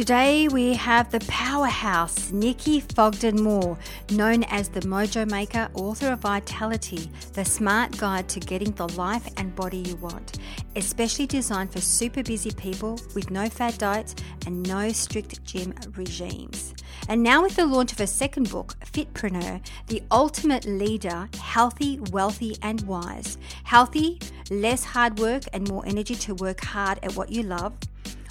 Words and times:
Today 0.00 0.48
we 0.48 0.72
have 0.76 1.10
the 1.10 1.20
powerhouse 1.28 2.32
Nikki 2.32 2.80
Fogden 2.80 3.42
Moore, 3.42 3.76
known 4.12 4.44
as 4.44 4.70
the 4.70 4.80
Mojo 4.80 5.30
Maker, 5.30 5.68
author 5.74 6.14
of 6.14 6.20
Vitality, 6.20 7.10
the 7.34 7.44
smart 7.44 7.98
guide 7.98 8.26
to 8.30 8.40
getting 8.40 8.72
the 8.72 8.88
life 8.94 9.28
and 9.36 9.54
body 9.54 9.76
you 9.76 9.96
want, 9.96 10.38
especially 10.74 11.26
designed 11.26 11.70
for 11.70 11.82
super 11.82 12.22
busy 12.22 12.50
people 12.50 12.98
with 13.14 13.30
no 13.30 13.50
fad 13.50 13.76
diets 13.76 14.14
and 14.46 14.66
no 14.66 14.90
strict 14.90 15.44
gym 15.44 15.74
regimes. 15.94 16.72
And 17.10 17.22
now 17.22 17.42
with 17.42 17.56
the 17.56 17.66
launch 17.66 17.92
of 17.92 17.98
her 17.98 18.06
second 18.06 18.48
book, 18.48 18.76
Fitpreneur, 18.80 19.60
the 19.88 20.02
ultimate 20.10 20.64
leader, 20.64 21.28
healthy, 21.38 22.00
wealthy 22.10 22.56
and 22.62 22.80
wise. 22.86 23.36
Healthy, 23.64 24.18
less 24.50 24.82
hard 24.82 25.18
work 25.18 25.42
and 25.52 25.68
more 25.68 25.84
energy 25.84 26.14
to 26.14 26.34
work 26.36 26.64
hard 26.64 26.98
at 27.02 27.14
what 27.16 27.30
you 27.30 27.42
love 27.42 27.74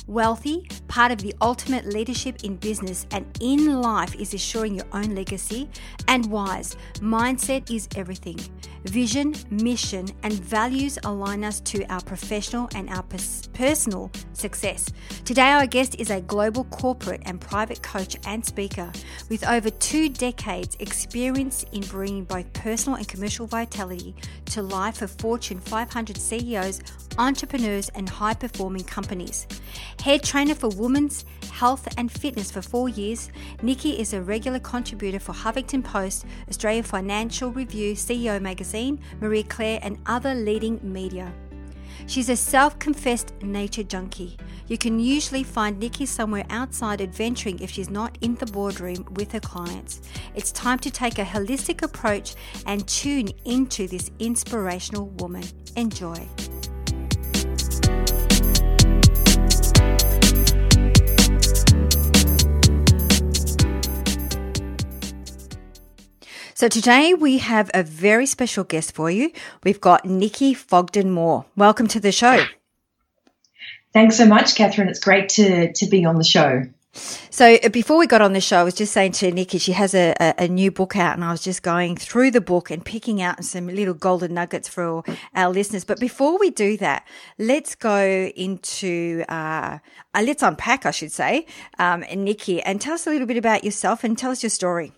Wealthy, 0.09 0.67
part 0.87 1.11
of 1.11 1.19
the 1.19 1.35
ultimate 1.39 1.85
leadership 1.85 2.43
in 2.43 2.55
business 2.55 3.05
and 3.11 3.27
in 3.41 3.79
life 3.79 4.15
is 4.15 4.33
assuring 4.33 4.73
your 4.73 4.87
own 4.91 5.13
legacy. 5.13 5.69
And 6.07 6.25
wise, 6.31 6.75
mindset 6.95 7.69
is 7.69 7.87
everything. 7.95 8.39
Vision, 8.85 9.35
mission, 9.51 10.07
and 10.23 10.33
values 10.33 10.97
align 11.03 11.43
us 11.43 11.59
to 11.59 11.85
our 11.93 12.01
professional 12.01 12.67
and 12.73 12.89
our 12.89 13.03
personal 13.53 14.09
success. 14.33 14.91
Today, 15.25 15.51
our 15.51 15.67
guest 15.67 15.95
is 15.99 16.09
a 16.09 16.21
global 16.21 16.63
corporate 16.65 17.21
and 17.25 17.39
private 17.39 17.83
coach 17.83 18.17
and 18.25 18.43
speaker 18.43 18.91
with 19.29 19.47
over 19.47 19.69
two 19.69 20.09
decades' 20.09 20.75
experience 20.79 21.65
in 21.71 21.81
bringing 21.81 22.23
both 22.23 22.51
personal 22.53 22.97
and 22.97 23.07
commercial 23.07 23.45
vitality 23.45 24.15
to 24.45 24.63
life 24.63 24.97
for 24.97 25.07
Fortune 25.07 25.59
500 25.59 26.17
CEOs, 26.17 26.81
entrepreneurs, 27.19 27.89
and 27.89 28.09
high 28.09 28.33
performing 28.33 28.85
companies. 28.85 29.45
Head 30.01 30.23
trainer 30.23 30.55
for 30.55 30.69
women's 30.69 31.25
health 31.51 31.85
and 31.97 32.09
fitness 32.09 32.49
for 32.49 32.61
four 32.61 32.87
years, 32.87 33.29
Nikki 33.61 33.99
is 33.99 34.13
a 34.13 34.21
regular 34.21 34.59
contributor 34.59 35.19
for 35.19 35.33
Huffington 35.33 35.83
Post, 35.83 36.25
Australian 36.47 36.85
Financial 36.85 37.51
Review, 37.51 37.95
CEO 37.95 38.41
Magazine, 38.41 39.01
Marie 39.19 39.43
Claire, 39.43 39.79
and 39.81 39.99
other 40.05 40.33
leading 40.33 40.79
media. 40.81 41.33
She's 42.07 42.29
a 42.29 42.37
self 42.37 42.79
confessed 42.79 43.33
nature 43.41 43.83
junkie. 43.83 44.37
You 44.67 44.77
can 44.77 45.01
usually 45.01 45.43
find 45.43 45.77
Nikki 45.77 46.05
somewhere 46.05 46.45
outside 46.49 47.01
adventuring 47.01 47.59
if 47.59 47.69
she's 47.69 47.89
not 47.89 48.17
in 48.21 48.35
the 48.35 48.45
boardroom 48.45 49.05
with 49.15 49.33
her 49.33 49.41
clients. 49.41 50.01
It's 50.33 50.53
time 50.53 50.79
to 50.79 50.89
take 50.89 51.19
a 51.19 51.25
holistic 51.25 51.81
approach 51.81 52.35
and 52.65 52.87
tune 52.87 53.29
into 53.43 53.85
this 53.87 54.11
inspirational 54.19 55.07
woman. 55.07 55.43
Enjoy. 55.75 56.25
So 66.59 66.67
today 66.67 67.13
we 67.13 67.37
have 67.37 67.71
a 67.73 67.83
very 67.83 68.25
special 68.25 68.65
guest 68.65 68.93
for 68.93 69.09
you. 69.09 69.31
We've 69.63 69.79
got 69.79 70.03
Nikki 70.03 70.53
Fogden 70.53 71.09
Moore. 71.09 71.45
Welcome 71.55 71.87
to 71.87 72.01
the 72.01 72.11
show. 72.11 72.43
Thanks 73.93 74.17
so 74.17 74.25
much, 74.25 74.55
Catherine. 74.55 74.89
It's 74.89 74.99
great 74.99 75.29
to, 75.29 75.71
to 75.71 75.85
be 75.85 76.03
on 76.03 76.17
the 76.17 76.25
show. 76.25 76.63
So 76.91 77.57
uh, 77.63 77.69
before 77.69 77.97
we 77.97 78.07
got 78.07 78.21
on 78.21 78.33
the 78.33 78.41
show, 78.41 78.57
I 78.59 78.63
was 78.63 78.73
just 78.73 78.91
saying 78.91 79.13
to 79.13 79.31
Nikki, 79.31 79.57
she 79.57 79.71
has 79.71 79.93
a, 79.95 80.13
a, 80.19 80.33
a, 80.39 80.47
new 80.49 80.69
book 80.69 80.97
out, 80.97 81.15
and 81.15 81.23
I 81.23 81.31
was 81.31 81.41
just 81.41 81.63
going 81.63 81.95
through 81.95 82.31
the 82.31 82.41
book 82.41 82.71
and 82.71 82.83
picking 82.83 83.21
out 83.21 83.45
some 83.45 83.67
little 83.67 83.93
golden 83.93 84.33
nuggets 84.33 84.67
for 84.67 85.03
our 85.35 85.53
listeners. 85.53 85.85
But 85.85 86.01
before 86.01 86.37
we 86.39 86.49
do 86.49 86.75
that, 86.77 87.07
let's 87.37 87.73
go 87.73 88.29
into 88.35 89.23
uh, 89.29 89.77
uh, 90.13 90.21
let's 90.25 90.43
unpack, 90.43 90.85
I 90.85 90.91
should 90.91 91.13
say, 91.13 91.45
um, 91.77 92.03
Nikki, 92.13 92.61
and 92.61 92.81
tell 92.81 92.95
us 92.95 93.07
a 93.07 93.11
little 93.11 93.27
bit 93.27 93.37
about 93.37 93.63
yourself 93.63 94.03
and 94.03 94.17
tell 94.17 94.31
us 94.31 94.43
your 94.43 94.49
story. 94.49 94.91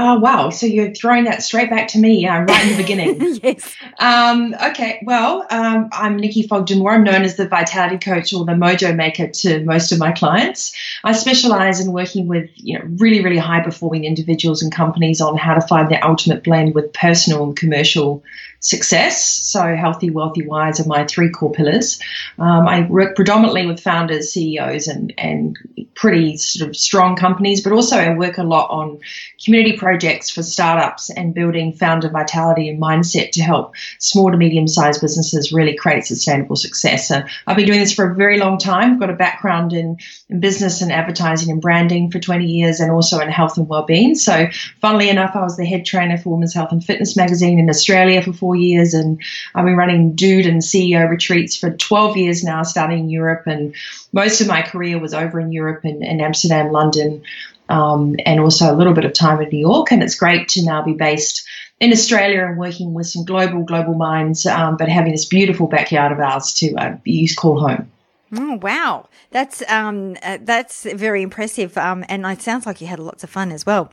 Oh, 0.00 0.16
wow. 0.20 0.50
So 0.50 0.64
you're 0.64 0.94
throwing 0.94 1.24
that 1.24 1.42
straight 1.42 1.70
back 1.70 1.88
to 1.88 1.98
me 1.98 2.24
uh, 2.24 2.42
right 2.42 2.62
in 2.62 2.76
the 2.76 2.76
beginning. 2.76 3.40
yes. 3.42 3.74
Um, 3.98 4.54
okay. 4.62 5.02
Well, 5.04 5.44
um, 5.50 5.88
I'm 5.90 6.16
Nikki 6.16 6.46
Fogden 6.46 6.78
Moore. 6.78 6.92
I'm 6.92 7.02
known 7.02 7.22
as 7.22 7.34
the 7.34 7.48
Vitality 7.48 7.98
Coach 7.98 8.32
or 8.32 8.44
the 8.44 8.52
Mojo 8.52 8.94
Maker 8.94 9.26
to 9.26 9.64
most 9.64 9.90
of 9.90 9.98
my 9.98 10.12
clients. 10.12 10.72
I 11.02 11.14
specialize 11.14 11.80
in 11.80 11.90
working 11.90 12.28
with 12.28 12.48
you 12.54 12.78
know, 12.78 12.84
really, 12.98 13.24
really 13.24 13.38
high 13.38 13.60
performing 13.60 14.04
individuals 14.04 14.62
and 14.62 14.72
companies 14.72 15.20
on 15.20 15.36
how 15.36 15.54
to 15.54 15.66
find 15.66 15.90
their 15.90 16.06
ultimate 16.06 16.44
blend 16.44 16.76
with 16.76 16.92
personal 16.92 17.42
and 17.42 17.56
commercial 17.56 18.22
success. 18.60 19.24
So, 19.24 19.76
healthy, 19.76 20.10
wealthy, 20.10 20.46
wise 20.46 20.80
are 20.80 20.88
my 20.88 21.04
three 21.04 21.30
core 21.30 21.52
pillars. 21.52 22.00
Um, 22.38 22.66
I 22.66 22.82
work 22.82 23.14
predominantly 23.14 23.66
with 23.66 23.80
founders, 23.80 24.32
CEOs, 24.32 24.88
and, 24.88 25.14
and 25.16 25.56
pretty 25.94 26.36
sort 26.36 26.68
of 26.68 26.76
strong 26.76 27.16
companies, 27.16 27.62
but 27.62 27.72
also 27.72 27.96
I 27.96 28.14
work 28.14 28.38
a 28.38 28.42
lot 28.42 28.70
on 28.70 28.98
community 29.44 29.76
projects 29.76 30.30
for 30.30 30.42
startups 30.42 31.10
and 31.10 31.34
building 31.34 31.72
founder 31.72 32.08
vitality 32.08 32.68
and 32.68 32.80
mindset 32.80 33.30
to 33.32 33.42
help 33.42 33.74
small 33.98 34.30
to 34.30 34.36
medium 34.36 34.66
sized 34.66 35.00
businesses 35.00 35.52
really 35.52 35.76
create 35.76 36.04
sustainable 36.04 36.56
success. 36.56 37.08
So, 37.08 37.22
I've 37.46 37.56
been 37.56 37.66
doing 37.66 37.80
this 37.80 37.94
for 37.94 38.10
a 38.10 38.14
very 38.14 38.38
long 38.38 38.58
time. 38.58 38.92
I've 38.92 39.00
got 39.00 39.10
a 39.10 39.14
background 39.14 39.72
in, 39.72 39.98
in 40.28 40.40
business 40.40 40.82
and 40.82 40.90
advertising 40.90 41.50
and 41.50 41.60
branding 41.60 42.10
for 42.10 42.18
20 42.18 42.44
years 42.44 42.80
and 42.80 42.90
also 42.90 43.20
in 43.20 43.28
health 43.28 43.56
and 43.56 43.68
well-being. 43.68 44.16
So, 44.16 44.48
funnily 44.80 45.08
enough, 45.08 45.36
I 45.36 45.42
was 45.42 45.56
the 45.56 45.64
head 45.64 45.84
trainer 45.84 46.18
for 46.18 46.30
Women's 46.30 46.54
Health 46.54 46.72
and 46.72 46.84
Fitness 46.84 47.16
magazine 47.16 47.58
in 47.58 47.70
Australia 47.70 48.20
for 48.20 48.32
four 48.32 48.47
years, 48.56 48.94
and 48.94 49.20
I've 49.54 49.64
been 49.64 49.76
running 49.76 50.14
Dude 50.14 50.46
and 50.46 50.62
CEO 50.62 51.08
retreats 51.08 51.56
for 51.56 51.70
12 51.70 52.16
years 52.16 52.44
now, 52.44 52.62
starting 52.62 53.00
in 53.00 53.10
Europe. 53.10 53.46
And 53.46 53.74
most 54.12 54.40
of 54.40 54.46
my 54.46 54.62
career 54.62 54.98
was 54.98 55.14
over 55.14 55.40
in 55.40 55.52
Europe 55.52 55.84
and, 55.84 56.04
and 56.04 56.20
Amsterdam, 56.20 56.72
London, 56.72 57.22
um, 57.68 58.16
and 58.24 58.40
also 58.40 58.72
a 58.72 58.76
little 58.76 58.94
bit 58.94 59.04
of 59.04 59.12
time 59.12 59.40
in 59.40 59.48
New 59.48 59.58
York. 59.58 59.92
And 59.92 60.02
it's 60.02 60.16
great 60.16 60.48
to 60.50 60.64
now 60.64 60.82
be 60.82 60.94
based 60.94 61.46
in 61.80 61.92
Australia 61.92 62.44
and 62.44 62.58
working 62.58 62.94
with 62.94 63.06
some 63.06 63.24
global, 63.24 63.62
global 63.62 63.94
minds, 63.94 64.46
um, 64.46 64.76
but 64.76 64.88
having 64.88 65.12
this 65.12 65.26
beautiful 65.26 65.66
backyard 65.66 66.12
of 66.12 66.18
ours 66.18 66.52
to 66.54 66.74
uh, 66.74 66.96
use 67.04 67.34
call 67.34 67.60
home. 67.60 67.90
Oh 68.36 68.56
wow, 68.60 69.08
that's 69.30 69.62
um, 69.70 70.16
uh, 70.22 70.36
that's 70.42 70.84
very 70.84 71.22
impressive, 71.22 71.78
um, 71.78 72.04
and 72.10 72.26
it 72.26 72.42
sounds 72.42 72.66
like 72.66 72.82
you 72.82 72.86
had 72.86 72.98
lots 72.98 73.24
of 73.24 73.30
fun 73.30 73.50
as 73.50 73.64
well. 73.64 73.90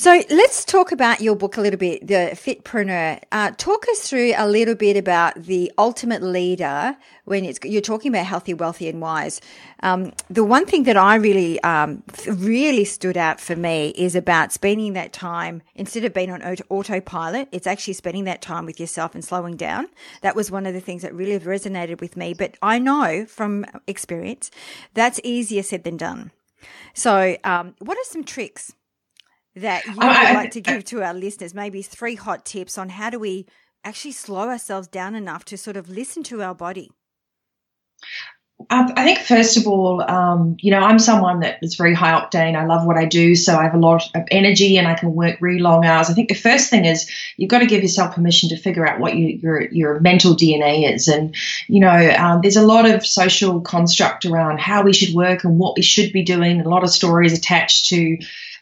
So 0.00 0.22
let's 0.30 0.64
talk 0.64 0.92
about 0.92 1.20
your 1.20 1.34
book 1.34 1.56
a 1.56 1.60
little 1.60 1.76
bit, 1.76 2.06
the 2.06 2.30
Fitpreneur. 2.32 3.20
Uh, 3.32 3.50
talk 3.56 3.84
us 3.88 4.08
through 4.08 4.32
a 4.36 4.46
little 4.46 4.76
bit 4.76 4.96
about 4.96 5.34
the 5.34 5.72
ultimate 5.76 6.22
leader 6.22 6.96
when 7.24 7.44
it's, 7.44 7.58
you're 7.64 7.82
talking 7.82 8.14
about 8.14 8.24
healthy, 8.24 8.54
wealthy, 8.54 8.88
and 8.88 9.00
wise. 9.00 9.40
Um, 9.82 10.12
the 10.30 10.44
one 10.44 10.66
thing 10.66 10.84
that 10.84 10.96
I 10.96 11.16
really, 11.16 11.60
um, 11.64 12.04
really 12.28 12.84
stood 12.84 13.16
out 13.16 13.40
for 13.40 13.56
me 13.56 13.88
is 13.96 14.14
about 14.14 14.52
spending 14.52 14.92
that 14.92 15.12
time 15.12 15.62
instead 15.74 16.04
of 16.04 16.14
being 16.14 16.30
on 16.30 16.42
autopilot. 16.68 17.48
It's 17.50 17.66
actually 17.66 17.94
spending 17.94 18.22
that 18.22 18.40
time 18.40 18.66
with 18.66 18.78
yourself 18.78 19.16
and 19.16 19.24
slowing 19.24 19.56
down. 19.56 19.88
That 20.20 20.36
was 20.36 20.48
one 20.48 20.64
of 20.64 20.74
the 20.74 20.80
things 20.80 21.02
that 21.02 21.12
really 21.12 21.40
resonated 21.40 22.00
with 22.00 22.16
me. 22.16 22.34
But 22.34 22.54
I 22.62 22.78
know 22.78 23.26
from 23.26 23.66
experience 23.88 24.52
that's 24.94 25.18
easier 25.24 25.64
said 25.64 25.82
than 25.82 25.96
done. 25.96 26.30
So, 26.94 27.36
um, 27.42 27.74
what 27.80 27.98
are 27.98 28.04
some 28.04 28.22
tricks? 28.22 28.74
That 29.60 29.84
you 29.86 29.92
would 29.92 30.00
like 30.00 30.50
to 30.52 30.60
give 30.60 30.84
to 30.86 31.02
our 31.02 31.14
listeners? 31.14 31.54
Maybe 31.54 31.82
three 31.82 32.14
hot 32.14 32.44
tips 32.44 32.78
on 32.78 32.90
how 32.90 33.10
do 33.10 33.18
we 33.18 33.46
actually 33.84 34.12
slow 34.12 34.48
ourselves 34.48 34.88
down 34.88 35.14
enough 35.14 35.44
to 35.46 35.56
sort 35.56 35.76
of 35.76 35.88
listen 35.88 36.22
to 36.24 36.42
our 36.42 36.54
body? 36.54 36.90
I 38.70 39.04
think 39.04 39.20
first 39.20 39.56
of 39.56 39.68
all, 39.68 40.02
um, 40.02 40.56
you 40.58 40.72
know, 40.72 40.80
I'm 40.80 40.98
someone 40.98 41.40
that 41.40 41.58
is 41.62 41.76
very 41.76 41.94
high 41.94 42.10
octane. 42.10 42.56
I 42.56 42.66
love 42.66 42.84
what 42.84 42.96
I 42.96 43.04
do, 43.04 43.36
so 43.36 43.56
I 43.56 43.62
have 43.62 43.74
a 43.74 43.78
lot 43.78 44.02
of 44.16 44.24
energy 44.32 44.76
and 44.76 44.88
I 44.88 44.94
can 44.94 45.14
work 45.14 45.40
really 45.40 45.60
long 45.60 45.84
hours. 45.84 46.10
I 46.10 46.14
think 46.14 46.28
the 46.28 46.34
first 46.34 46.68
thing 46.68 46.84
is 46.84 47.08
you've 47.36 47.50
got 47.50 47.60
to 47.60 47.66
give 47.66 47.82
yourself 47.82 48.16
permission 48.16 48.48
to 48.48 48.56
figure 48.56 48.84
out 48.84 48.98
what 48.98 49.14
you, 49.14 49.38
your 49.40 49.70
your 49.70 50.00
mental 50.00 50.34
DNA 50.34 50.92
is, 50.92 51.06
and 51.06 51.36
you 51.68 51.78
know, 51.78 52.10
um, 52.18 52.40
there's 52.42 52.56
a 52.56 52.66
lot 52.66 52.90
of 52.90 53.06
social 53.06 53.60
construct 53.60 54.26
around 54.26 54.58
how 54.58 54.82
we 54.82 54.92
should 54.92 55.14
work 55.14 55.44
and 55.44 55.60
what 55.60 55.76
we 55.76 55.82
should 55.82 56.12
be 56.12 56.24
doing. 56.24 56.60
A 56.60 56.68
lot 56.68 56.82
of 56.82 56.90
stories 56.90 57.38
attached 57.38 57.86
to 57.90 58.18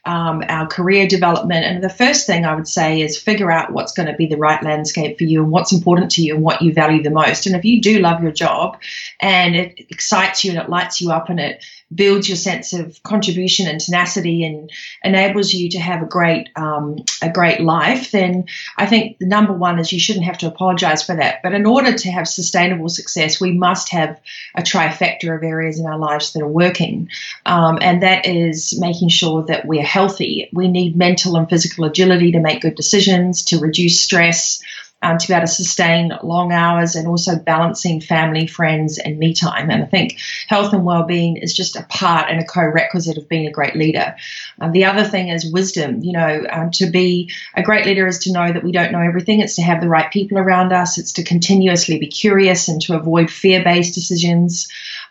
um, 0.06 0.42
our 0.48 0.66
career 0.66 1.06
development. 1.06 1.64
And 1.64 1.82
the 1.82 1.90
first 1.90 2.26
thing 2.26 2.44
I 2.44 2.54
would 2.54 2.68
say 2.68 3.00
is 3.00 3.18
figure 3.18 3.50
out 3.50 3.72
what's 3.72 3.92
going 3.92 4.06
to 4.06 4.14
be 4.14 4.26
the 4.26 4.36
right 4.36 4.62
landscape 4.62 5.18
for 5.18 5.24
you 5.24 5.42
and 5.42 5.50
what's 5.50 5.72
important 5.72 6.12
to 6.12 6.22
you 6.22 6.36
and 6.36 6.44
what 6.44 6.62
you 6.62 6.72
value 6.72 7.02
the 7.02 7.10
most. 7.10 7.46
And 7.46 7.56
if 7.56 7.64
you 7.64 7.82
do 7.82 7.98
love 7.98 8.22
your 8.22 8.32
job 8.32 8.80
and 9.20 9.56
it 9.56 9.86
excites 9.90 10.44
you 10.44 10.52
and 10.52 10.60
it 10.60 10.70
lights 10.70 11.00
you 11.00 11.10
up 11.10 11.28
and 11.28 11.40
it 11.40 11.64
builds 11.94 12.28
your 12.28 12.36
sense 12.36 12.72
of 12.72 13.00
contribution 13.04 13.68
and 13.68 13.80
tenacity 13.80 14.44
and 14.44 14.70
enables 15.04 15.52
you 15.52 15.70
to 15.70 15.78
have 15.78 16.02
a 16.02 16.06
great 16.06 16.48
um, 16.56 16.96
a 17.22 17.30
great 17.30 17.60
life, 17.60 18.10
then 18.10 18.46
I 18.76 18.86
think 18.86 19.18
the 19.18 19.26
number 19.26 19.52
one 19.52 19.78
is 19.78 19.92
you 19.92 20.00
shouldn't 20.00 20.24
have 20.24 20.38
to 20.38 20.48
apologize 20.48 21.04
for 21.04 21.14
that. 21.14 21.42
But 21.42 21.54
in 21.54 21.64
order 21.64 21.92
to 21.92 22.10
have 22.10 22.26
sustainable 22.26 22.88
success, 22.88 23.40
we 23.40 23.52
must 23.52 23.90
have 23.90 24.20
a 24.54 24.62
trifecta 24.62 25.34
of 25.34 25.44
areas 25.44 25.78
in 25.78 25.86
our 25.86 25.98
lives 25.98 26.32
that 26.32 26.42
are 26.42 26.48
working, 26.48 27.08
um, 27.44 27.78
and 27.80 28.02
that 28.02 28.26
is 28.26 28.78
making 28.80 29.10
sure 29.10 29.44
that 29.44 29.66
we're 29.66 29.82
healthy. 29.82 30.48
We 30.52 30.68
need 30.68 30.96
mental 30.96 31.36
and 31.36 31.48
physical 31.48 31.84
agility 31.84 32.32
to 32.32 32.40
make 32.40 32.62
good 32.62 32.74
decisions, 32.74 33.44
to 33.46 33.58
reduce 33.58 34.00
stress 34.00 34.60
um, 35.02 35.18
to 35.18 35.28
be 35.28 35.34
able 35.34 35.46
to 35.46 35.52
sustain 35.52 36.12
long 36.22 36.52
hours 36.52 36.96
and 36.96 37.06
also 37.06 37.36
balancing 37.36 38.00
family, 38.00 38.46
friends, 38.46 38.98
and 38.98 39.18
me 39.18 39.34
time. 39.34 39.70
And 39.70 39.82
I 39.82 39.86
think 39.86 40.18
health 40.48 40.72
and 40.72 40.84
well-being 40.84 41.36
is 41.36 41.54
just 41.54 41.76
a 41.76 41.82
part 41.82 42.30
and 42.30 42.40
a 42.40 42.44
co-requisite 42.44 43.18
of 43.18 43.28
being 43.28 43.46
a 43.46 43.52
great 43.52 43.76
leader. 43.76 44.16
Um, 44.58 44.72
the 44.72 44.86
other 44.86 45.04
thing 45.04 45.28
is 45.28 45.52
wisdom. 45.52 46.02
You 46.02 46.12
know, 46.12 46.46
um, 46.50 46.70
to 46.72 46.86
be 46.90 47.30
a 47.54 47.62
great 47.62 47.84
leader 47.84 48.06
is 48.06 48.20
to 48.20 48.32
know 48.32 48.50
that 48.50 48.64
we 48.64 48.72
don't 48.72 48.92
know 48.92 49.00
everything. 49.00 49.40
It's 49.40 49.56
to 49.56 49.62
have 49.62 49.82
the 49.82 49.88
right 49.88 50.10
people 50.10 50.38
around 50.38 50.72
us. 50.72 50.98
It's 50.98 51.12
to 51.12 51.24
continuously 51.24 51.98
be 51.98 52.08
curious 52.08 52.68
and 52.68 52.80
to 52.82 52.96
avoid 52.96 53.30
fear-based 53.30 53.94
decisions. 53.94 54.68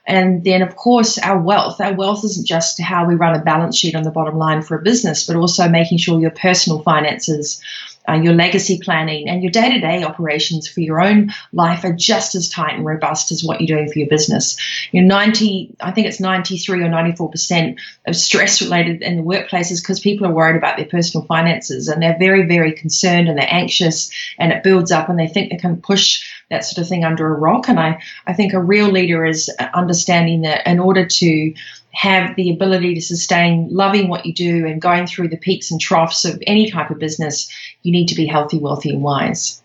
And 0.08 0.44
then, 0.44 0.62
of 0.62 0.76
course, 0.76 1.18
our 1.20 1.40
wealth. 1.40 1.80
Our 1.80 1.94
wealth 1.94 2.24
isn't 2.26 2.48
just 2.48 2.80
how 2.80 3.06
we 3.06 3.16
run 3.16 3.36
a 3.36 3.44
balance 3.44 3.78
sheet 3.78 3.96
on 3.96 4.04
the 4.04 4.12
bottom 4.12 4.38
line 4.38 4.62
for 4.62 4.78
a 4.78 4.82
business, 4.82 5.26
but 5.26 5.36
also 5.36 5.68
making 5.68 6.00
sure 6.00 6.20
your 6.20 6.32
personal 6.32 6.82
finances 6.82 7.62
uh, 8.08 8.14
your 8.14 8.34
legacy 8.34 8.80
planning, 8.82 9.28
and 9.30 9.42
your 9.42 9.52
day 9.52 9.70
to 9.74 9.80
day 9.80 10.04
operations 10.04 10.68
for 10.68 10.82
your 10.82 11.02
own 11.02 11.32
life 11.52 11.84
are 11.84 11.94
just 11.94 12.36
as 12.36 12.50
tight 12.50 12.76
and 12.76 12.86
robust 12.86 13.32
as 13.32 13.44
what 13.44 13.62
you're 13.62 13.78
doing 13.78 13.92
for 13.92 14.00
your 14.00 14.08
business. 14.08 14.58
You 14.92 15.02
know, 15.02 15.16
90, 15.16 15.76
I 15.80 15.92
think 15.92 16.08
it's 16.08 16.20
93 16.20 16.84
or 16.84 16.90
94% 16.90 17.80
of 18.06 18.16
stress 18.16 18.62
related 18.62 19.02
in 19.02 19.18
the 19.18 19.24
workplaces 19.24 19.82
because 19.82 20.00
people 20.00 20.28
are 20.28 20.34
worried 20.34 20.58
about 20.58 20.78
their 20.78 20.86
personal 20.86 21.26
finances 21.26 21.88
and 21.88 22.02
they're 22.02 22.18
very, 22.18 22.48
very 22.48 22.74
concerned 22.74 23.28
and 23.28 23.38
they're 23.38 23.48
anxious 23.50 24.12
and 24.38 24.52
it 24.52 24.64
builds 24.64 24.92
up 24.92 25.10
and 25.10 25.20
they 25.20 25.28
think 25.28 25.52
they 25.52 25.58
can 25.58 25.82
push 25.82 26.24
that 26.50 26.64
sort 26.64 26.84
of 26.84 26.90
thing 26.90 27.04
under 27.04 27.28
a 27.28 27.38
rock. 27.38 27.68
And 27.68 27.80
I, 27.80 28.02
I 28.28 28.34
think 28.34 28.54
a 28.54 28.62
real 28.62 28.90
leader 28.90 29.26
is 29.26 29.50
understanding 29.74 30.42
that 30.42 30.68
in 30.68 30.80
order 30.80 31.06
to 31.06 31.54
have 31.92 32.36
the 32.36 32.52
ability 32.52 32.96
to 32.96 33.02
sustain 33.02 33.70
loving 33.72 34.10
what 34.10 34.26
you 34.26 34.34
do 34.34 34.66
and 34.66 34.82
going 34.82 35.08
through 35.08 35.30
the 35.30 35.38
peaks 35.38 35.72
and 35.72 35.80
troughs 35.80 36.26
of 36.26 36.42
any 36.46 36.70
type 36.70 36.92
of 36.92 37.00
business, 37.00 37.50
you 37.84 37.92
need 37.92 38.10
to 38.10 38.16
be 38.16 38.26
healthy, 38.26 38.60
wealthy, 38.60 38.90
and 38.90 39.02
wise. 39.02 39.64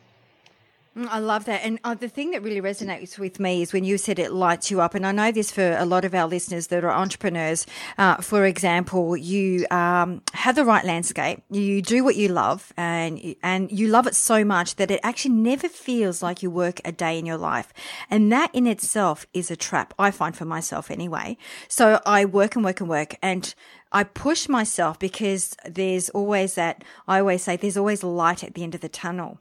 Mm, 0.97 1.07
I 1.09 1.21
love 1.21 1.45
that. 1.45 1.61
And 1.65 1.79
uh, 1.85 1.95
the 1.95 2.09
thing 2.09 2.33
that 2.33 2.43
really 2.43 2.61
resonates 2.61 3.17
with 3.17 3.39
me 3.39 3.63
is 3.63 3.73
when 3.73 3.85
you 3.85 3.97
said 3.97 4.19
it 4.19 4.33
lights 4.33 4.73
you 4.73 4.81
up. 4.81 4.95
And 4.95 5.07
I 5.07 5.13
know 5.13 5.31
this 5.31 5.53
for 5.53 5.77
a 5.77 5.85
lot 5.85 6.05
of 6.05 6.15
our 6.15 6.27
listeners 6.27 6.67
that 6.69 6.85
are 6.85 6.91
entrepreneurs. 6.91 7.65
Uh, 7.97 8.17
for 8.17 8.45
example, 8.45 9.17
you 9.17 9.67
um, 9.71 10.21
have 10.35 10.57
the 10.57 10.65
right 10.65 10.85
landscape, 10.85 11.43
you 11.49 11.81
do 11.81 12.03
what 12.03 12.17
you 12.17 12.29
love, 12.29 12.73
and, 12.77 13.37
and 13.43 13.71
you 13.71 13.87
love 13.87 14.09
it 14.09 14.17
so 14.17 14.45
much 14.45 14.77
that 14.77 14.91
it 14.91 14.99
actually 15.05 15.35
never 15.35 15.69
feels 15.69 16.25
like 16.25 16.43
you 16.43 16.51
work 16.51 16.81
a 16.85 16.91
day 16.91 17.17
in 17.19 17.25
your 17.25 17.39
life. 17.39 17.73
And 18.11 18.33
that 18.33 18.51
in 18.53 18.67
itself 18.67 19.27
is 19.33 19.51
a 19.51 19.57
trap, 19.57 19.95
I 19.97 20.11
find 20.11 20.37
for 20.37 20.45
myself 20.45 20.91
anyway. 20.91 21.37
So 21.69 22.01
I 22.05 22.25
work 22.25 22.57
and 22.57 22.65
work 22.65 22.81
and 22.81 22.89
work. 22.89 23.15
And 23.23 23.55
I 23.93 24.05
push 24.05 24.49
myself 24.49 24.99
because 24.99 25.57
there's 25.65 26.11
always 26.11 26.55
that, 26.55 26.85
I 27.09 27.19
always 27.21 27.43
say 27.43 27.57
there's 27.57 27.77
always 27.77 28.03
light 28.03 28.45
at 28.45 28.55
the 28.55 28.63
end 28.63 28.75
of 28.75 28.81
the 28.81 28.89
tunnel. 28.89 29.39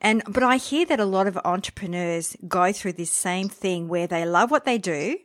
And, 0.00 0.22
but 0.26 0.42
I 0.42 0.56
hear 0.56 0.86
that 0.86 1.00
a 1.00 1.04
lot 1.04 1.26
of 1.26 1.38
entrepreneurs 1.44 2.36
go 2.48 2.72
through 2.72 2.94
this 2.94 3.10
same 3.10 3.48
thing 3.48 3.88
where 3.88 4.06
they 4.06 4.24
love 4.24 4.50
what 4.50 4.64
they 4.64 4.78
do, 4.78 5.18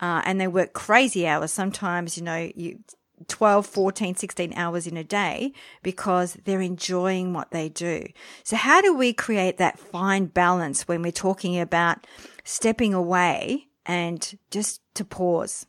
uh, 0.00 0.22
and 0.24 0.40
they 0.40 0.46
work 0.46 0.72
crazy 0.72 1.26
hours. 1.26 1.52
Sometimes, 1.52 2.16
you 2.16 2.22
know, 2.22 2.50
you, 2.54 2.78
12, 3.28 3.66
14, 3.66 4.16
16 4.16 4.54
hours 4.54 4.86
in 4.86 4.96
a 4.96 5.04
day 5.04 5.52
because 5.82 6.38
they're 6.44 6.60
enjoying 6.60 7.32
what 7.32 7.50
they 7.50 7.68
do. 7.68 8.06
So 8.44 8.56
how 8.56 8.80
do 8.80 8.94
we 8.94 9.12
create 9.12 9.58
that 9.58 9.78
fine 9.78 10.26
balance 10.26 10.88
when 10.88 11.02
we're 11.02 11.12
talking 11.12 11.58
about 11.60 12.06
stepping 12.44 12.94
away 12.94 13.68
and 13.84 14.38
just 14.50 14.80
to 14.94 15.04
pause? 15.04 15.66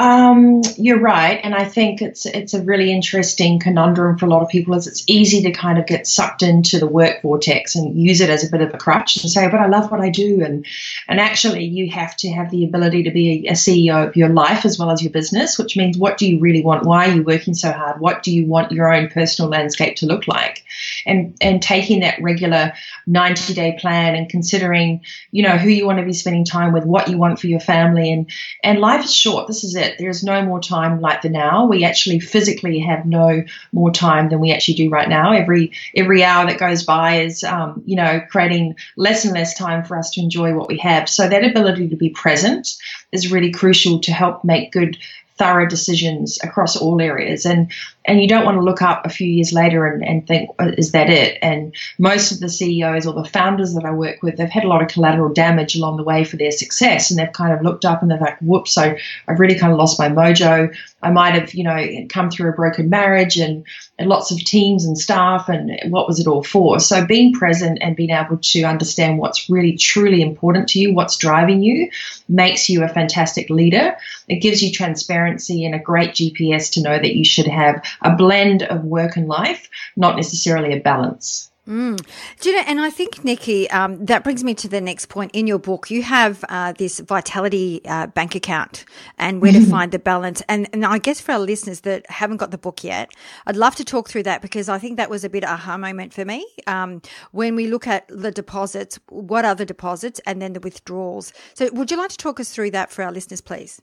Um, 0.00 0.62
you're 0.78 0.98
right, 0.98 1.38
and 1.44 1.54
I 1.54 1.66
think 1.66 2.00
it's 2.00 2.24
it's 2.24 2.54
a 2.54 2.62
really 2.62 2.90
interesting 2.90 3.60
conundrum 3.60 4.16
for 4.16 4.24
a 4.24 4.30
lot 4.30 4.40
of 4.40 4.48
people. 4.48 4.72
Is 4.72 4.86
it's 4.86 5.04
easy 5.06 5.42
to 5.42 5.50
kind 5.50 5.78
of 5.78 5.84
get 5.84 6.06
sucked 6.06 6.42
into 6.42 6.78
the 6.78 6.86
work 6.86 7.20
vortex 7.20 7.74
and 7.74 8.00
use 8.00 8.22
it 8.22 8.30
as 8.30 8.42
a 8.42 8.50
bit 8.50 8.62
of 8.62 8.72
a 8.72 8.78
crutch 8.78 9.18
and 9.18 9.30
say, 9.30 9.46
"But 9.50 9.60
I 9.60 9.66
love 9.66 9.90
what 9.90 10.00
I 10.00 10.08
do," 10.08 10.42
and 10.42 10.64
and 11.06 11.20
actually, 11.20 11.66
you 11.66 11.90
have 11.90 12.16
to 12.16 12.30
have 12.30 12.50
the 12.50 12.64
ability 12.64 13.02
to 13.02 13.10
be 13.10 13.46
a, 13.46 13.50
a 13.50 13.54
CEO 13.54 14.08
of 14.08 14.16
your 14.16 14.30
life 14.30 14.64
as 14.64 14.78
well 14.78 14.90
as 14.90 15.02
your 15.02 15.12
business, 15.12 15.58
which 15.58 15.76
means 15.76 15.98
what 15.98 16.16
do 16.16 16.26
you 16.26 16.40
really 16.40 16.62
want? 16.62 16.86
Why 16.86 17.10
are 17.10 17.14
you 17.16 17.22
working 17.22 17.52
so 17.52 17.70
hard? 17.70 18.00
What 18.00 18.22
do 18.22 18.32
you 18.32 18.46
want 18.46 18.72
your 18.72 18.90
own 18.90 19.10
personal 19.10 19.50
landscape 19.50 19.96
to 19.96 20.06
look 20.06 20.26
like? 20.26 20.64
And 21.06 21.36
and 21.40 21.62
taking 21.62 22.00
that 22.00 22.20
regular 22.20 22.72
90 23.06 23.54
day 23.54 23.76
plan 23.80 24.14
and 24.14 24.28
considering, 24.28 25.02
you 25.30 25.42
know, 25.42 25.56
who 25.56 25.68
you 25.68 25.86
want 25.86 25.98
to 25.98 26.04
be 26.04 26.12
spending 26.12 26.44
time 26.44 26.72
with, 26.72 26.84
what 26.84 27.08
you 27.08 27.18
want 27.18 27.38
for 27.38 27.46
your 27.46 27.60
family, 27.60 28.12
and 28.12 28.30
and 28.62 28.78
life 28.78 29.04
is 29.04 29.14
short. 29.14 29.46
This 29.46 29.64
is 29.64 29.74
it. 29.74 29.96
There 29.98 30.10
is 30.10 30.22
no 30.22 30.42
more 30.42 30.60
time 30.60 31.00
like 31.00 31.22
the 31.22 31.28
now. 31.28 31.66
We 31.66 31.84
actually 31.84 32.20
physically 32.20 32.80
have 32.80 33.06
no 33.06 33.44
more 33.72 33.90
time 33.90 34.28
than 34.28 34.40
we 34.40 34.52
actually 34.52 34.74
do 34.74 34.90
right 34.90 35.08
now. 35.08 35.32
Every 35.32 35.72
every 35.96 36.24
hour 36.24 36.46
that 36.46 36.58
goes 36.58 36.82
by 36.82 37.22
is, 37.22 37.44
um, 37.44 37.82
you 37.86 37.96
know, 37.96 38.20
creating 38.30 38.76
less 38.96 39.24
and 39.24 39.34
less 39.34 39.54
time 39.54 39.84
for 39.84 39.96
us 39.96 40.10
to 40.10 40.20
enjoy 40.20 40.54
what 40.54 40.68
we 40.68 40.78
have. 40.78 41.08
So 41.08 41.28
that 41.28 41.44
ability 41.44 41.88
to 41.88 41.96
be 41.96 42.10
present 42.10 42.68
is 43.12 43.32
really 43.32 43.50
crucial 43.50 44.00
to 44.00 44.12
help 44.12 44.44
make 44.44 44.72
good 44.72 44.96
thorough 45.40 45.66
decisions 45.66 46.38
across 46.44 46.76
all 46.76 47.00
areas. 47.00 47.46
And 47.46 47.72
and 48.04 48.20
you 48.20 48.28
don't 48.28 48.44
want 48.44 48.56
to 48.56 48.62
look 48.62 48.82
up 48.82 49.06
a 49.06 49.08
few 49.08 49.26
years 49.26 49.52
later 49.52 49.86
and, 49.86 50.04
and 50.04 50.26
think, 50.26 50.50
oh, 50.58 50.68
is 50.76 50.92
that 50.92 51.08
it? 51.08 51.38
And 51.42 51.74
most 51.98 52.32
of 52.32 52.40
the 52.40 52.48
CEOs 52.48 53.06
or 53.06 53.14
the 53.14 53.28
founders 53.28 53.74
that 53.74 53.84
I 53.84 53.90
work 53.92 54.22
with, 54.22 54.36
they've 54.36 54.48
had 54.48 54.64
a 54.64 54.68
lot 54.68 54.82
of 54.82 54.88
collateral 54.88 55.32
damage 55.32 55.76
along 55.76 55.96
the 55.96 56.02
way 56.02 56.24
for 56.24 56.36
their 56.36 56.50
success. 56.50 57.10
And 57.10 57.18
they've 57.18 57.32
kind 57.32 57.52
of 57.52 57.62
looked 57.62 57.84
up 57.84 58.02
and 58.02 58.10
they're 58.10 58.18
like, 58.18 58.38
whoops, 58.40 58.72
so 58.72 58.94
I've 59.28 59.40
really 59.40 59.58
kind 59.58 59.72
of 59.72 59.78
lost 59.78 59.98
my 59.98 60.08
mojo. 60.08 60.74
I 61.02 61.10
might 61.10 61.34
have, 61.34 61.54
you 61.54 61.64
know, 61.64 62.06
come 62.08 62.30
through 62.30 62.50
a 62.50 62.54
broken 62.54 62.90
marriage 62.90 63.36
and, 63.36 63.64
lots 64.08 64.30
of 64.30 64.42
teams 64.44 64.84
and 64.84 64.98
staff 64.98 65.48
and 65.48 65.78
what 65.90 66.06
was 66.06 66.20
it 66.20 66.26
all 66.26 66.42
for? 66.42 66.78
So 66.80 67.04
being 67.04 67.32
present 67.32 67.78
and 67.80 67.96
being 67.96 68.10
able 68.10 68.38
to 68.38 68.62
understand 68.64 69.18
what's 69.18 69.50
really 69.50 69.76
truly 69.76 70.22
important 70.22 70.68
to 70.70 70.80
you, 70.80 70.94
what's 70.94 71.16
driving 71.16 71.62
you, 71.62 71.90
makes 72.28 72.68
you 72.68 72.84
a 72.84 72.88
fantastic 72.88 73.50
leader. 73.50 73.96
It 74.28 74.40
gives 74.40 74.62
you 74.62 74.72
transparency 74.72 75.64
and 75.64 75.74
a 75.74 75.78
great 75.78 76.10
GPS 76.10 76.72
to 76.72 76.82
know 76.82 76.96
that 76.96 77.14
you 77.14 77.24
should 77.24 77.46
have 77.46 77.84
a 78.00 78.14
blend 78.16 78.62
of 78.62 78.84
work 78.84 79.16
and 79.16 79.28
life, 79.28 79.68
not 79.96 80.16
necessarily 80.16 80.76
a 80.76 80.80
balance. 80.80 81.49
Mm. 81.70 82.04
Do 82.40 82.50
you 82.50 82.56
know, 82.56 82.64
and 82.66 82.80
I 82.80 82.90
think, 82.90 83.24
Nikki, 83.24 83.70
um, 83.70 84.04
that 84.06 84.24
brings 84.24 84.42
me 84.42 84.54
to 84.54 84.66
the 84.66 84.80
next 84.80 85.06
point. 85.06 85.30
In 85.34 85.46
your 85.46 85.60
book, 85.60 85.88
you 85.88 86.02
have 86.02 86.44
uh, 86.48 86.72
this 86.72 86.98
vitality 86.98 87.80
uh, 87.84 88.08
bank 88.08 88.34
account 88.34 88.84
and 89.18 89.40
where 89.40 89.52
to 89.52 89.58
mm-hmm. 89.58 89.70
find 89.70 89.92
the 89.92 90.00
balance. 90.00 90.42
And, 90.48 90.68
and 90.72 90.84
I 90.84 90.98
guess 90.98 91.20
for 91.20 91.30
our 91.30 91.38
listeners 91.38 91.82
that 91.82 92.10
haven't 92.10 92.38
got 92.38 92.50
the 92.50 92.58
book 92.58 92.82
yet, 92.82 93.12
I'd 93.46 93.56
love 93.56 93.76
to 93.76 93.84
talk 93.84 94.08
through 94.08 94.24
that 94.24 94.42
because 94.42 94.68
I 94.68 94.80
think 94.80 94.96
that 94.96 95.10
was 95.10 95.22
a 95.22 95.30
bit 95.30 95.44
aha 95.44 95.78
moment 95.78 96.12
for 96.12 96.24
me. 96.24 96.44
Um, 96.66 97.02
when 97.30 97.54
we 97.54 97.68
look 97.68 97.86
at 97.86 98.04
the 98.08 98.32
deposits, 98.32 98.98
what 99.08 99.44
are 99.44 99.54
the 99.54 99.66
deposits 99.66 100.20
and 100.26 100.42
then 100.42 100.54
the 100.54 100.60
withdrawals? 100.60 101.32
So 101.54 101.70
would 101.72 101.92
you 101.92 101.96
like 101.96 102.10
to 102.10 102.16
talk 102.16 102.40
us 102.40 102.50
through 102.50 102.72
that 102.72 102.90
for 102.90 103.04
our 103.04 103.12
listeners, 103.12 103.40
please? 103.40 103.80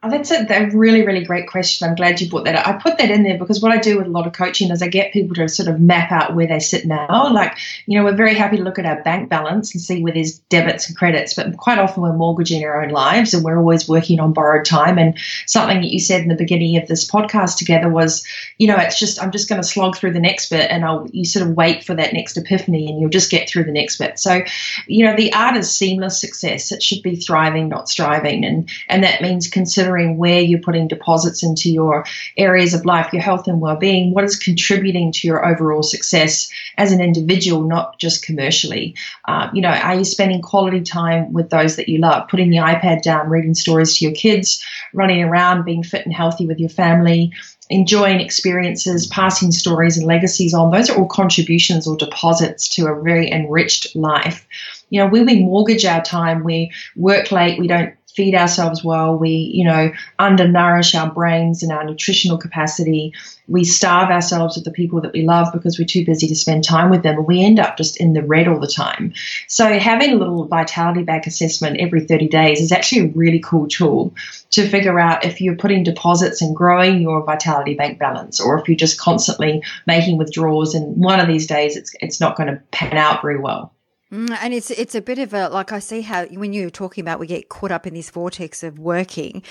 Oh, 0.00 0.08
that's 0.08 0.30
a, 0.30 0.46
a, 0.48 0.70
really, 0.76 1.04
really 1.04 1.24
great 1.24 1.48
question. 1.48 1.88
I'm 1.88 1.96
glad 1.96 2.20
you 2.20 2.30
brought 2.30 2.44
that 2.44 2.54
up. 2.54 2.68
I 2.68 2.74
put 2.74 2.98
that 2.98 3.10
in 3.10 3.24
there 3.24 3.36
because 3.36 3.60
what 3.60 3.72
I 3.72 3.78
do 3.78 3.98
with 3.98 4.06
a 4.06 4.10
lot 4.10 4.28
of 4.28 4.32
coaching 4.32 4.70
is 4.70 4.80
I 4.80 4.86
get 4.86 5.12
people 5.12 5.34
to 5.34 5.48
sort 5.48 5.68
of 5.68 5.80
map 5.80 6.12
out 6.12 6.36
where 6.36 6.46
they 6.46 6.60
sit 6.60 6.86
now. 6.86 7.32
Like, 7.32 7.58
you 7.84 7.98
know, 7.98 8.04
we're 8.04 8.14
very 8.14 8.34
happy 8.34 8.58
to 8.58 8.62
look 8.62 8.78
at 8.78 8.86
our 8.86 9.02
bank 9.02 9.28
balance 9.28 9.74
and 9.74 9.82
see 9.82 10.00
where 10.00 10.12
there's 10.12 10.38
debits 10.50 10.86
and 10.86 10.96
credits, 10.96 11.34
but 11.34 11.56
quite 11.56 11.80
often 11.80 12.04
we're 12.04 12.12
mortgaging 12.12 12.62
our 12.62 12.80
own 12.80 12.90
lives 12.90 13.34
and 13.34 13.42
we're 13.42 13.58
always 13.58 13.88
working 13.88 14.20
on 14.20 14.32
borrowed 14.32 14.64
time. 14.64 14.98
And 14.98 15.18
something 15.46 15.80
that 15.80 15.90
you 15.90 15.98
said 15.98 16.22
in 16.22 16.28
the 16.28 16.36
beginning 16.36 16.76
of 16.76 16.86
this 16.86 17.04
podcast 17.04 17.56
together 17.56 17.88
was, 17.88 18.24
you 18.56 18.68
know, 18.68 18.76
it's 18.76 19.00
just, 19.00 19.20
I'm 19.20 19.32
just 19.32 19.48
going 19.48 19.60
to 19.60 19.66
slog 19.66 19.96
through 19.96 20.12
the 20.12 20.20
next 20.20 20.48
bit 20.50 20.70
and 20.70 20.84
I'll, 20.84 21.08
you 21.10 21.24
sort 21.24 21.44
of 21.44 21.56
wait 21.56 21.82
for 21.82 21.96
that 21.96 22.12
next 22.12 22.36
epiphany 22.36 22.88
and 22.88 23.00
you'll 23.00 23.10
just 23.10 23.32
get 23.32 23.50
through 23.50 23.64
the 23.64 23.72
next 23.72 23.96
bit. 23.96 24.20
So, 24.20 24.42
you 24.86 25.06
know, 25.06 25.16
the 25.16 25.32
art 25.32 25.56
is 25.56 25.74
seamless 25.74 26.20
success. 26.20 26.70
It 26.70 26.84
should 26.84 27.02
be 27.02 27.16
thriving, 27.16 27.68
not 27.68 27.88
striving. 27.88 28.44
And, 28.44 28.70
and 28.88 29.02
that 29.02 29.22
means 29.22 29.48
considering 29.48 29.87
where 29.90 30.40
you're 30.40 30.60
putting 30.60 30.88
deposits 30.88 31.42
into 31.42 31.70
your 31.70 32.04
areas 32.36 32.74
of 32.74 32.84
life, 32.84 33.12
your 33.12 33.22
health 33.22 33.48
and 33.48 33.60
well-being, 33.60 34.12
what 34.12 34.24
is 34.24 34.36
contributing 34.36 35.12
to 35.12 35.26
your 35.26 35.46
overall 35.46 35.82
success 35.82 36.48
as 36.76 36.92
an 36.92 37.00
individual, 37.00 37.62
not 37.62 37.98
just 37.98 38.24
commercially. 38.24 38.94
Uh, 39.26 39.48
you 39.52 39.62
know, 39.62 39.68
are 39.68 39.96
you 39.96 40.04
spending 40.04 40.42
quality 40.42 40.80
time 40.80 41.32
with 41.32 41.50
those 41.50 41.76
that 41.76 41.88
you 41.88 41.98
love, 41.98 42.28
putting 42.28 42.50
the 42.50 42.58
iPad 42.58 43.02
down, 43.02 43.28
reading 43.28 43.54
stories 43.54 43.96
to 43.96 44.04
your 44.04 44.14
kids, 44.14 44.64
running 44.92 45.22
around, 45.22 45.64
being 45.64 45.82
fit 45.82 46.04
and 46.04 46.14
healthy 46.14 46.46
with 46.46 46.58
your 46.58 46.68
family, 46.68 47.32
enjoying 47.70 48.20
experiences, 48.20 49.06
passing 49.08 49.52
stories 49.52 49.98
and 49.98 50.06
legacies 50.06 50.54
on. 50.54 50.70
Those 50.70 50.90
are 50.90 50.98
all 50.98 51.06
contributions 51.06 51.86
or 51.86 51.96
deposits 51.96 52.68
to 52.76 52.86
a 52.86 53.02
very 53.02 53.30
enriched 53.30 53.94
life. 53.94 54.46
You 54.90 55.02
know, 55.02 55.10
when 55.10 55.26
we 55.26 55.42
mortgage 55.42 55.84
our 55.84 56.02
time, 56.02 56.44
we 56.44 56.72
work 56.96 57.30
late, 57.30 57.58
we 57.58 57.66
don't 57.66 57.94
feed 58.18 58.34
ourselves 58.34 58.82
well, 58.82 59.16
we, 59.16 59.30
you 59.30 59.64
know, 59.64 59.92
undernourish 60.18 60.98
our 60.98 61.08
brains 61.08 61.62
and 61.62 61.70
our 61.70 61.84
nutritional 61.84 62.36
capacity. 62.36 63.14
We 63.46 63.62
starve 63.62 64.10
ourselves 64.10 64.56
with 64.56 64.64
the 64.64 64.72
people 64.72 65.02
that 65.02 65.12
we 65.12 65.22
love 65.22 65.52
because 65.52 65.78
we're 65.78 65.84
too 65.84 66.04
busy 66.04 66.26
to 66.26 66.34
spend 66.34 66.64
time 66.64 66.90
with 66.90 67.04
them, 67.04 67.16
and 67.16 67.28
we 67.28 67.44
end 67.44 67.60
up 67.60 67.76
just 67.76 67.96
in 67.98 68.14
the 68.14 68.24
red 68.24 68.48
all 68.48 68.58
the 68.58 68.66
time. 68.66 69.14
So, 69.46 69.78
having 69.78 70.10
a 70.10 70.16
little 70.16 70.48
vitality 70.48 71.04
bank 71.04 71.28
assessment 71.28 71.78
every 71.78 72.06
30 72.06 72.26
days 72.26 72.60
is 72.60 72.72
actually 72.72 73.02
a 73.02 73.12
really 73.14 73.38
cool 73.38 73.68
tool 73.68 74.14
to 74.50 74.68
figure 74.68 74.98
out 74.98 75.24
if 75.24 75.40
you're 75.40 75.54
putting 75.54 75.84
deposits 75.84 76.42
and 76.42 76.56
growing 76.56 77.00
your 77.00 77.24
vitality 77.24 77.74
bank 77.74 78.00
balance, 78.00 78.40
or 78.40 78.58
if 78.58 78.66
you're 78.66 78.76
just 78.76 78.98
constantly 78.98 79.62
making 79.86 80.18
withdrawals. 80.18 80.74
And 80.74 80.96
one 80.96 81.20
of 81.20 81.28
these 81.28 81.46
days, 81.46 81.76
it's 81.76 81.94
it's 82.00 82.20
not 82.20 82.36
going 82.36 82.48
to 82.48 82.60
pan 82.72 82.96
out 82.96 83.22
very 83.22 83.38
well. 83.38 83.72
Mm, 84.10 84.34
and 84.40 84.54
it's 84.54 84.70
it's 84.70 84.94
a 84.94 85.02
bit 85.02 85.18
of 85.18 85.34
a 85.34 85.50
like 85.50 85.70
I 85.70 85.80
see 85.80 86.00
how 86.00 86.24
when 86.26 86.54
you're 86.54 86.70
talking 86.70 87.02
about 87.02 87.20
we 87.20 87.26
get 87.26 87.50
caught 87.50 87.70
up 87.70 87.86
in 87.86 87.92
this 87.92 88.08
vortex 88.08 88.62
of 88.62 88.78
working, 88.78 89.42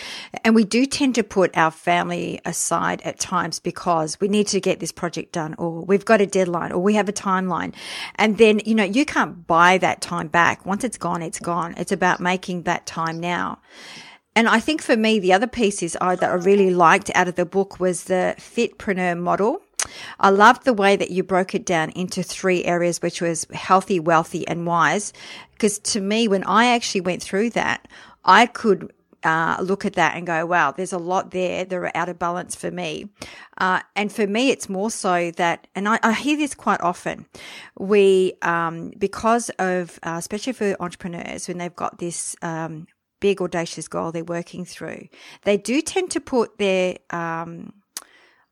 and 0.43 0.55
we 0.55 0.63
do 0.63 0.87
tend 0.87 1.13
to 1.15 1.23
put 1.23 1.55
our 1.55 1.69
family 1.69 2.39
aside 2.43 2.99
at 3.03 3.19
times 3.19 3.59
because 3.59 4.19
we 4.19 4.27
need 4.27 4.47
to 4.47 4.59
get 4.59 4.79
this 4.79 4.91
project 4.91 5.31
done, 5.31 5.53
or 5.59 5.81
we've 5.81 6.05
got 6.05 6.21
a 6.21 6.25
deadline, 6.25 6.71
or 6.71 6.79
we 6.79 6.95
have 6.95 7.07
a 7.07 7.13
timeline, 7.13 7.71
and 8.15 8.39
then 8.39 8.59
you 8.65 8.73
know 8.73 8.83
you 8.83 9.05
can't 9.05 9.45
buy 9.45 9.77
that 9.77 10.01
time 10.01 10.27
back. 10.27 10.65
Once 10.65 10.83
it's 10.83 10.97
gone, 10.97 11.21
it's 11.21 11.39
gone. 11.39 11.75
It's 11.77 11.91
about 11.91 12.19
making 12.19 12.63
that 12.63 12.87
time 12.87 13.19
now. 13.19 13.59
And 14.35 14.47
I 14.47 14.59
think 14.59 14.81
for 14.81 14.97
me, 14.97 15.19
the 15.19 15.33
other 15.33 15.47
piece 15.47 15.83
is 15.83 15.95
I, 16.01 16.15
that 16.15 16.29
I 16.29 16.33
really 16.33 16.71
liked 16.71 17.11
out 17.13 17.27
of 17.27 17.35
the 17.35 17.45
book 17.45 17.79
was 17.79 18.05
the 18.05 18.35
Fitpreneur 18.37 19.19
model 19.19 19.61
I 20.20 20.29
loved 20.29 20.65
the 20.65 20.74
way 20.74 20.96
that 20.96 21.12
you 21.12 21.24
broke 21.24 21.56
it 21.56 21.65
down 21.65 21.91
into 21.91 22.24
three 22.24 22.63
areas, 22.65 23.01
which 23.01 23.22
was 23.22 23.46
healthy, 23.53 24.00
wealthy, 24.00 24.48
and 24.48 24.65
wise. 24.65 25.13
Because 25.53 25.79
to 25.79 26.01
me, 26.01 26.27
when 26.27 26.44
I 26.44 26.67
actually 26.67 27.01
went 27.01 27.24
through 27.24 27.51
that, 27.51 27.88
I 28.24 28.46
could 28.46 28.91
uh, 29.24 29.58
look 29.62 29.86
at 29.86 29.94
that 29.94 30.15
and 30.15 30.27
go, 30.27 30.46
wow, 30.46 30.72
there's 30.72 30.94
a 30.94 30.98
lot 30.98 31.32
there 31.32 31.65
that 31.65 31.75
are 31.75 31.91
out 31.96 32.10
of 32.10 32.20
balance 32.20 32.56
for 32.56 32.72
me. 32.72 33.10
Uh, 33.58 33.82
and 33.96 34.12
for 34.12 34.27
me, 34.27 34.50
it's 34.51 34.70
more 34.70 34.91
so 34.91 35.32
that, 35.32 35.67
and 35.75 35.88
I, 35.88 36.00
I 36.03 36.13
hear 36.13 36.38
this 36.38 36.53
quite 36.53 36.82
often, 36.82 37.25
we, 37.79 38.34
um, 38.41 38.91
because 38.98 39.50
of, 39.60 40.00
uh, 40.03 40.15
especially 40.17 40.53
for 40.53 40.75
entrepreneurs, 40.79 41.48
when 41.48 41.58
they've 41.58 41.75
got 41.75 41.98
this, 41.98 42.36
um, 42.41 42.88
big 43.20 43.41
audacious 43.41 43.88
goal 43.88 44.12
they're 44.12 44.24
working 44.24 44.63
through, 44.63 45.08
they 45.44 45.58
do 45.58 45.82
tend 45.82 46.12
to 46.12 46.22
put 46.22 46.58
their, 46.60 46.98
um, 47.10 47.74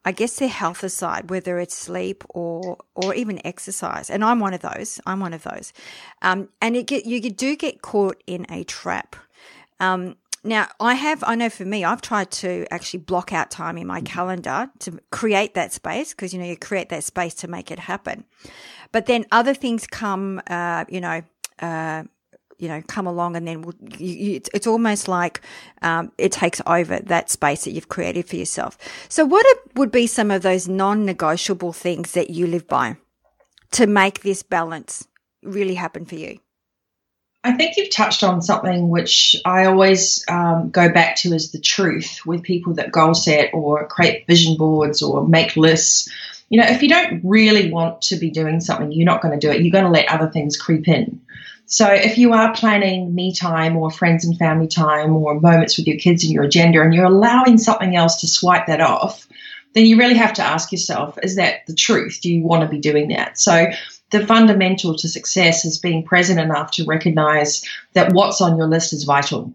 I 0.05 0.11
guess 0.11 0.37
their 0.37 0.47
health 0.47 0.83
aside, 0.83 1.29
whether 1.29 1.59
it's 1.59 1.75
sleep 1.75 2.23
or 2.29 2.77
or 2.93 3.13
even 3.15 3.45
exercise, 3.45 4.09
and 4.09 4.23
I'm 4.23 4.39
one 4.39 4.53
of 4.53 4.61
those. 4.61 5.01
I'm 5.05 5.19
one 5.19 5.33
of 5.33 5.43
those, 5.43 5.73
um, 6.21 6.49
and 6.61 6.75
it 6.75 6.87
get 6.87 7.05
you 7.05 7.19
do 7.29 7.55
get 7.55 7.81
caught 7.81 8.21
in 8.27 8.45
a 8.49 8.63
trap. 8.63 9.15
Um, 9.79 10.15
now, 10.45 10.67
I 10.79 10.93
have, 10.93 11.23
I 11.25 11.33
know 11.33 11.49
for 11.49 11.65
me, 11.65 11.83
I've 11.83 12.01
tried 12.01 12.29
to 12.31 12.67
actually 12.69 12.99
block 12.99 13.33
out 13.33 13.49
time 13.49 13.79
in 13.79 13.87
my 13.87 14.01
calendar 14.01 14.69
to 14.79 14.99
create 15.11 15.55
that 15.55 15.73
space 15.73 16.13
because, 16.13 16.35
you 16.35 16.39
know, 16.39 16.45
you 16.45 16.55
create 16.55 16.89
that 16.89 17.03
space 17.03 17.33
to 17.35 17.47
make 17.47 17.71
it 17.71 17.79
happen. 17.79 18.25
But 18.91 19.07
then 19.07 19.25
other 19.31 19.55
things 19.55 19.87
come, 19.87 20.39
uh, 20.45 20.85
you 20.87 21.01
know, 21.01 21.23
uh, 21.59 22.03
you 22.57 22.67
know, 22.67 22.81
come 22.87 23.07
along 23.07 23.35
and 23.35 23.47
then 23.47 23.61
we'll, 23.61 23.75
you, 23.97 24.39
it's, 24.53 24.67
almost 24.67 25.07
like 25.07 25.41
um, 25.81 26.11
it 26.17 26.31
takes 26.31 26.61
over 26.65 26.99
that 26.99 27.29
space 27.29 27.65
that 27.65 27.71
you've 27.71 27.89
created 27.89 28.27
for 28.27 28.35
yourself. 28.35 28.77
So, 29.09 29.25
what 29.25 29.45
would 29.75 29.91
be 29.91 30.07
some 30.07 30.31
of 30.31 30.41
those 30.41 30.67
non 30.67 31.05
negotiable 31.05 31.73
things 31.73 32.13
that 32.13 32.29
you 32.29 32.47
live 32.47 32.67
by 32.67 32.97
to 33.71 33.87
make 33.87 34.21
this 34.21 34.43
balance 34.43 35.07
really 35.43 35.75
happen 35.75 36.05
for 36.05 36.15
you? 36.15 36.39
I 37.45 37.51
think 37.51 37.77
you've 37.77 37.91
touched 37.91 38.23
on 38.23 38.41
something 38.41 38.89
which 38.89 39.35
I 39.45 39.65
always 39.65 40.25
um, 40.27 40.71
go 40.71 40.91
back 40.91 41.15
to 41.17 41.33
as 41.33 41.51
the 41.51 41.59
truth 41.59 42.21
with 42.25 42.41
people 42.41 42.73
that 42.73 42.91
goal 42.91 43.13
set 43.13 43.51
or 43.53 43.85
create 43.87 44.25
vision 44.25 44.57
boards 44.57 45.03
or 45.03 45.27
make 45.27 45.55
lists. 45.55 46.09
You 46.49 46.59
know, 46.59 46.67
if 46.67 46.81
you 46.81 46.89
don't 46.89 47.21
really 47.23 47.71
want 47.71 48.01
to 48.03 48.15
be 48.15 48.31
doing 48.31 48.61
something, 48.61 48.91
you're 48.91 49.05
not 49.05 49.21
going 49.21 49.39
to 49.39 49.47
do 49.47 49.53
it. 49.53 49.61
You're 49.61 49.71
going 49.71 49.83
to 49.85 49.91
let 49.91 50.09
other 50.09 50.27
things 50.27 50.57
creep 50.57 50.87
in. 50.87 51.21
So 51.67 51.87
if 51.91 52.17
you 52.17 52.33
are 52.33 52.53
planning 52.53 53.13
me 53.13 53.33
time 53.33 53.75
or 53.75 53.89
friends 53.89 54.23
and 54.23 54.37
family 54.37 54.67
time 54.67 55.15
or 55.15 55.39
moments 55.39 55.77
with 55.77 55.87
your 55.87 55.97
kids 55.97 56.23
in 56.23 56.31
your 56.31 56.43
agenda 56.43 56.81
and 56.81 56.93
you're 56.93 57.05
allowing 57.05 57.57
something 57.57 57.95
else 57.95 58.21
to 58.21 58.27
swipe 58.27 58.67
that 58.67 58.81
off, 58.81 59.27
then 59.73 59.85
you 59.85 59.97
really 59.97 60.15
have 60.15 60.33
to 60.33 60.43
ask 60.43 60.71
yourself, 60.71 61.17
is 61.21 61.35
that 61.35 61.65
the 61.67 61.73
truth? 61.73 62.19
Do 62.21 62.31
you 62.31 62.43
want 62.43 62.61
to 62.63 62.69
be 62.69 62.79
doing 62.79 63.09
that? 63.09 63.37
So 63.39 63.67
the 64.11 64.25
fundamental 64.25 64.95
to 64.95 65.09
success 65.09 65.65
is 65.65 65.79
being 65.79 66.03
present 66.03 66.39
enough 66.39 66.71
to 66.71 66.85
recognize 66.85 67.67
that 67.93 68.13
what's 68.13 68.41
on 68.41 68.57
your 68.57 68.67
list 68.67 68.93
is 68.93 69.03
vital. 69.03 69.53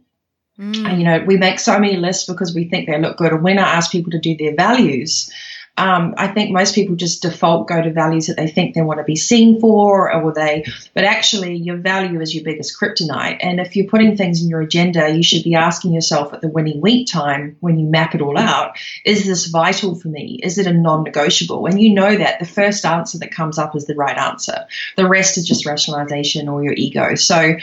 Mm. 0.59 0.87
And, 0.87 0.99
you 0.99 1.05
know, 1.05 1.25
we 1.25 1.39
make 1.39 1.59
so 1.59 1.79
many 1.79 1.97
lists 1.97 2.27
because 2.27 2.55
we 2.55 2.69
think 2.69 2.87
they 2.87 3.01
look 3.01 3.17
good. 3.17 3.33
And 3.33 3.43
when 3.43 3.59
I 3.59 3.63
ask 3.63 3.91
people 3.91 4.11
to 4.11 4.19
do 4.19 4.37
their 4.37 4.55
values, 4.55 5.33
um, 5.81 6.15
I 6.19 6.29
think 6.29 6.51
most 6.51 6.75
people 6.75 6.95
just 6.95 7.23
default 7.23 7.67
go 7.67 7.81
to 7.81 7.91
values 7.91 8.27
that 8.27 8.37
they 8.37 8.49
think 8.49 8.75
they 8.75 8.83
want 8.83 8.99
to 8.99 9.05
be 9.05 9.17
seen 9.17 9.59
for, 9.61 10.13
or 10.13 10.33
they, 10.35 10.67
but 10.93 11.05
actually 11.05 11.57
your 11.57 11.79
value 11.79 12.21
is 12.21 12.35
your 12.35 12.45
biggest 12.45 12.79
kryptonite. 12.79 13.39
And 13.41 13.59
if 13.59 13.75
you're 13.75 13.87
putting 13.87 14.15
things 14.15 14.43
in 14.43 14.51
your 14.51 14.61
agenda, 14.61 15.09
you 15.09 15.23
should 15.23 15.43
be 15.43 15.55
asking 15.55 15.95
yourself 15.95 16.35
at 16.35 16.43
the 16.43 16.49
winning 16.49 16.83
week 16.83 17.09
time 17.11 17.57
when 17.61 17.79
you 17.79 17.87
map 17.87 18.15
it 18.15 18.21
all 18.21 18.37
out, 18.37 18.77
is 19.07 19.25
this 19.25 19.47
vital 19.47 19.95
for 19.95 20.09
me? 20.09 20.39
Is 20.43 20.59
it 20.59 20.67
a 20.67 20.73
non-negotiable? 20.73 21.65
And 21.65 21.81
you 21.81 21.95
know 21.95 22.15
that 22.15 22.41
the 22.41 22.47
first 22.47 22.85
answer 22.85 23.17
that 23.21 23.33
comes 23.33 23.59
up 23.59 23.75
is 23.75 23.87
the 23.87 23.95
right 23.95 24.19
answer. 24.19 24.67
The 24.99 25.09
rest 25.09 25.39
is 25.39 25.47
just 25.47 25.65
rationalization 25.65 26.51
or 26.51 26.63
your 26.63 26.75
ego. 26.75 27.15
So 27.15 27.55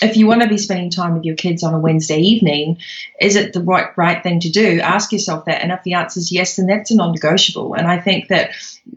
if 0.00 0.16
you 0.16 0.26
want 0.26 0.42
to 0.42 0.48
be 0.48 0.58
spending 0.58 0.90
time 0.90 1.14
with 1.14 1.24
your 1.24 1.34
kids 1.34 1.62
on 1.62 1.74
a 1.74 1.78
Wednesday 1.78 2.18
evening, 2.18 2.78
is 3.20 3.36
it 3.36 3.52
the 3.52 3.62
right 3.62 3.96
right 3.96 4.22
thing 4.22 4.40
to 4.40 4.50
do? 4.50 4.80
Ask 4.80 5.12
yourself 5.12 5.46
that, 5.46 5.62
and 5.62 5.72
if 5.72 5.82
the 5.82 5.94
answer 5.94 6.20
is 6.20 6.30
yes, 6.30 6.56
then 6.56 6.66
that's 6.66 6.90
a 6.90 6.96
non-negotiable. 6.96 7.74
And 7.74 7.86
I 7.86 7.98
think 7.98 8.28
that 8.28 8.50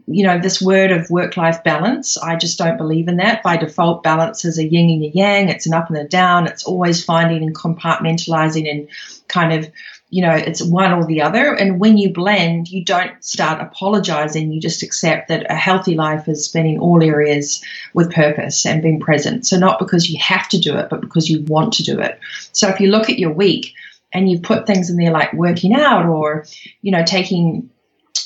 you 0.06 0.24
know 0.24 0.38
this 0.38 0.62
word 0.62 0.92
of 0.92 1.10
work-life 1.10 1.64
balance, 1.64 2.16
I 2.16 2.36
just 2.36 2.58
don't 2.58 2.76
believe 2.76 3.08
in 3.08 3.16
that. 3.16 3.42
By 3.42 3.56
default, 3.56 4.02
balance 4.02 4.44
is 4.44 4.58
a 4.58 4.66
yin 4.66 4.90
and 4.90 5.04
a 5.04 5.08
yang. 5.08 5.48
It's 5.48 5.66
an 5.66 5.74
up 5.74 5.88
and 5.88 5.98
a 5.98 6.06
down. 6.06 6.46
It's 6.46 6.64
always 6.64 7.04
finding 7.04 7.42
and 7.42 7.54
compartmentalizing 7.54 8.70
and 8.70 8.88
kind 9.28 9.52
of 9.52 9.70
you 10.12 10.20
know, 10.20 10.34
it's 10.34 10.62
one 10.62 10.92
or 10.92 11.06
the 11.06 11.22
other. 11.22 11.54
And 11.54 11.80
when 11.80 11.96
you 11.96 12.12
blend, 12.12 12.68
you 12.68 12.84
don't 12.84 13.12
start 13.24 13.62
apologizing. 13.62 14.52
You 14.52 14.60
just 14.60 14.82
accept 14.82 15.28
that 15.28 15.50
a 15.50 15.54
healthy 15.54 15.94
life 15.94 16.28
is 16.28 16.44
spending 16.44 16.78
all 16.78 17.02
areas 17.02 17.64
with 17.94 18.12
purpose 18.12 18.66
and 18.66 18.82
being 18.82 19.00
present. 19.00 19.46
So 19.46 19.58
not 19.58 19.78
because 19.78 20.10
you 20.10 20.18
have 20.20 20.46
to 20.50 20.58
do 20.58 20.76
it, 20.76 20.90
but 20.90 21.00
because 21.00 21.30
you 21.30 21.42
want 21.44 21.72
to 21.74 21.82
do 21.82 21.98
it. 21.98 22.20
So 22.52 22.68
if 22.68 22.78
you 22.78 22.88
look 22.88 23.08
at 23.08 23.18
your 23.18 23.32
week 23.32 23.72
and 24.12 24.30
you 24.30 24.40
put 24.40 24.66
things 24.66 24.90
in 24.90 24.98
there 24.98 25.12
like 25.12 25.32
working 25.32 25.72
out 25.74 26.04
or, 26.04 26.44
you 26.82 26.92
know, 26.92 27.06
taking 27.06 27.70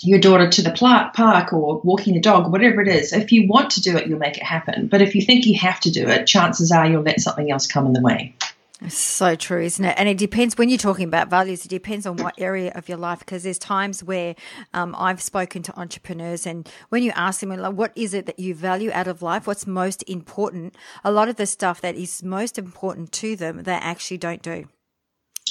your 0.03 0.19
daughter 0.19 0.51
to 0.51 0.63
the 0.63 0.73
park 0.73 1.53
or 1.53 1.81
walking 1.83 2.15
the 2.15 2.21
dog, 2.21 2.51
whatever 2.51 2.81
it 2.81 2.89
is, 2.89 3.13
if 3.13 3.31
you 3.31 3.47
want 3.47 3.71
to 3.71 3.81
do 3.81 3.97
it, 3.97 4.09
you'll 4.09 4.19
make 4.19 4.39
it 4.39 4.43
happen. 4.43 4.89
But 4.89 5.03
if 5.03 5.15
you 5.15 5.23
think 5.23 5.47
you 5.47 5.57
have 5.61 5.79
to 5.83 5.93
do 5.93 6.09
it, 6.09 6.27
chances 6.27 6.73
are 6.73 6.85
you'll 6.85 7.03
let 7.03 7.21
something 7.21 7.49
else 7.49 7.69
come 7.69 7.87
in 7.87 7.93
the 7.93 8.01
way. 8.01 8.35
It's 8.83 8.99
so 8.99 9.35
true, 9.37 9.63
isn't 9.63 9.85
it? 9.85 9.95
And 9.97 10.07
it 10.07 10.19
depends 10.19 10.59
when 10.59 10.69
you're 10.69 10.77
talking 10.77 11.09
about 11.09 11.31
values, 11.31 11.65
it 11.65 11.69
depends 11.69 12.05
on 12.05 12.17
what 12.17 12.35
area 12.37 12.73
of 12.75 12.91
your 12.91 12.99
life, 12.99 13.21
because 13.21 13.43
there's 13.43 13.59
times 13.59 14.05
where 14.05 14.35
um, 14.75 14.95
I've 14.99 15.23
spoken 15.23 15.63
to 15.63 15.79
entrepreneurs, 15.79 16.47
and 16.47 16.69
when 16.91 17.03
you 17.03 17.11
ask 17.15 17.41
them, 17.41 17.49
like, 17.49 17.73
what 17.73 17.93
is 17.97 18.13
it 18.13 18.27
that 18.27 18.39
you 18.39 18.55
value 18.55 18.91
out 18.93 19.09
of 19.09 19.23
life? 19.23 19.47
What's 19.47 19.67
most 19.67 20.03
important? 20.07 20.77
A 21.05 21.11
lot 21.11 21.31
of 21.31 21.37
the 21.37 21.47
stuff 21.47 21.81
that 21.81 21.95
is 21.95 22.23
most 22.23 22.59
important 22.59 23.13
to 23.13 23.35
them, 23.35 23.63
they 23.63 23.73
actually 23.73 24.19
don't 24.19 24.43
do. 24.43 24.69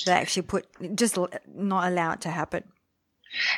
They 0.06 0.12
actually 0.12 0.44
put 0.44 0.68
just 0.96 1.18
not 1.18 1.88
allow 1.88 2.12
it 2.12 2.22
to 2.22 2.30
happen. 2.30 2.64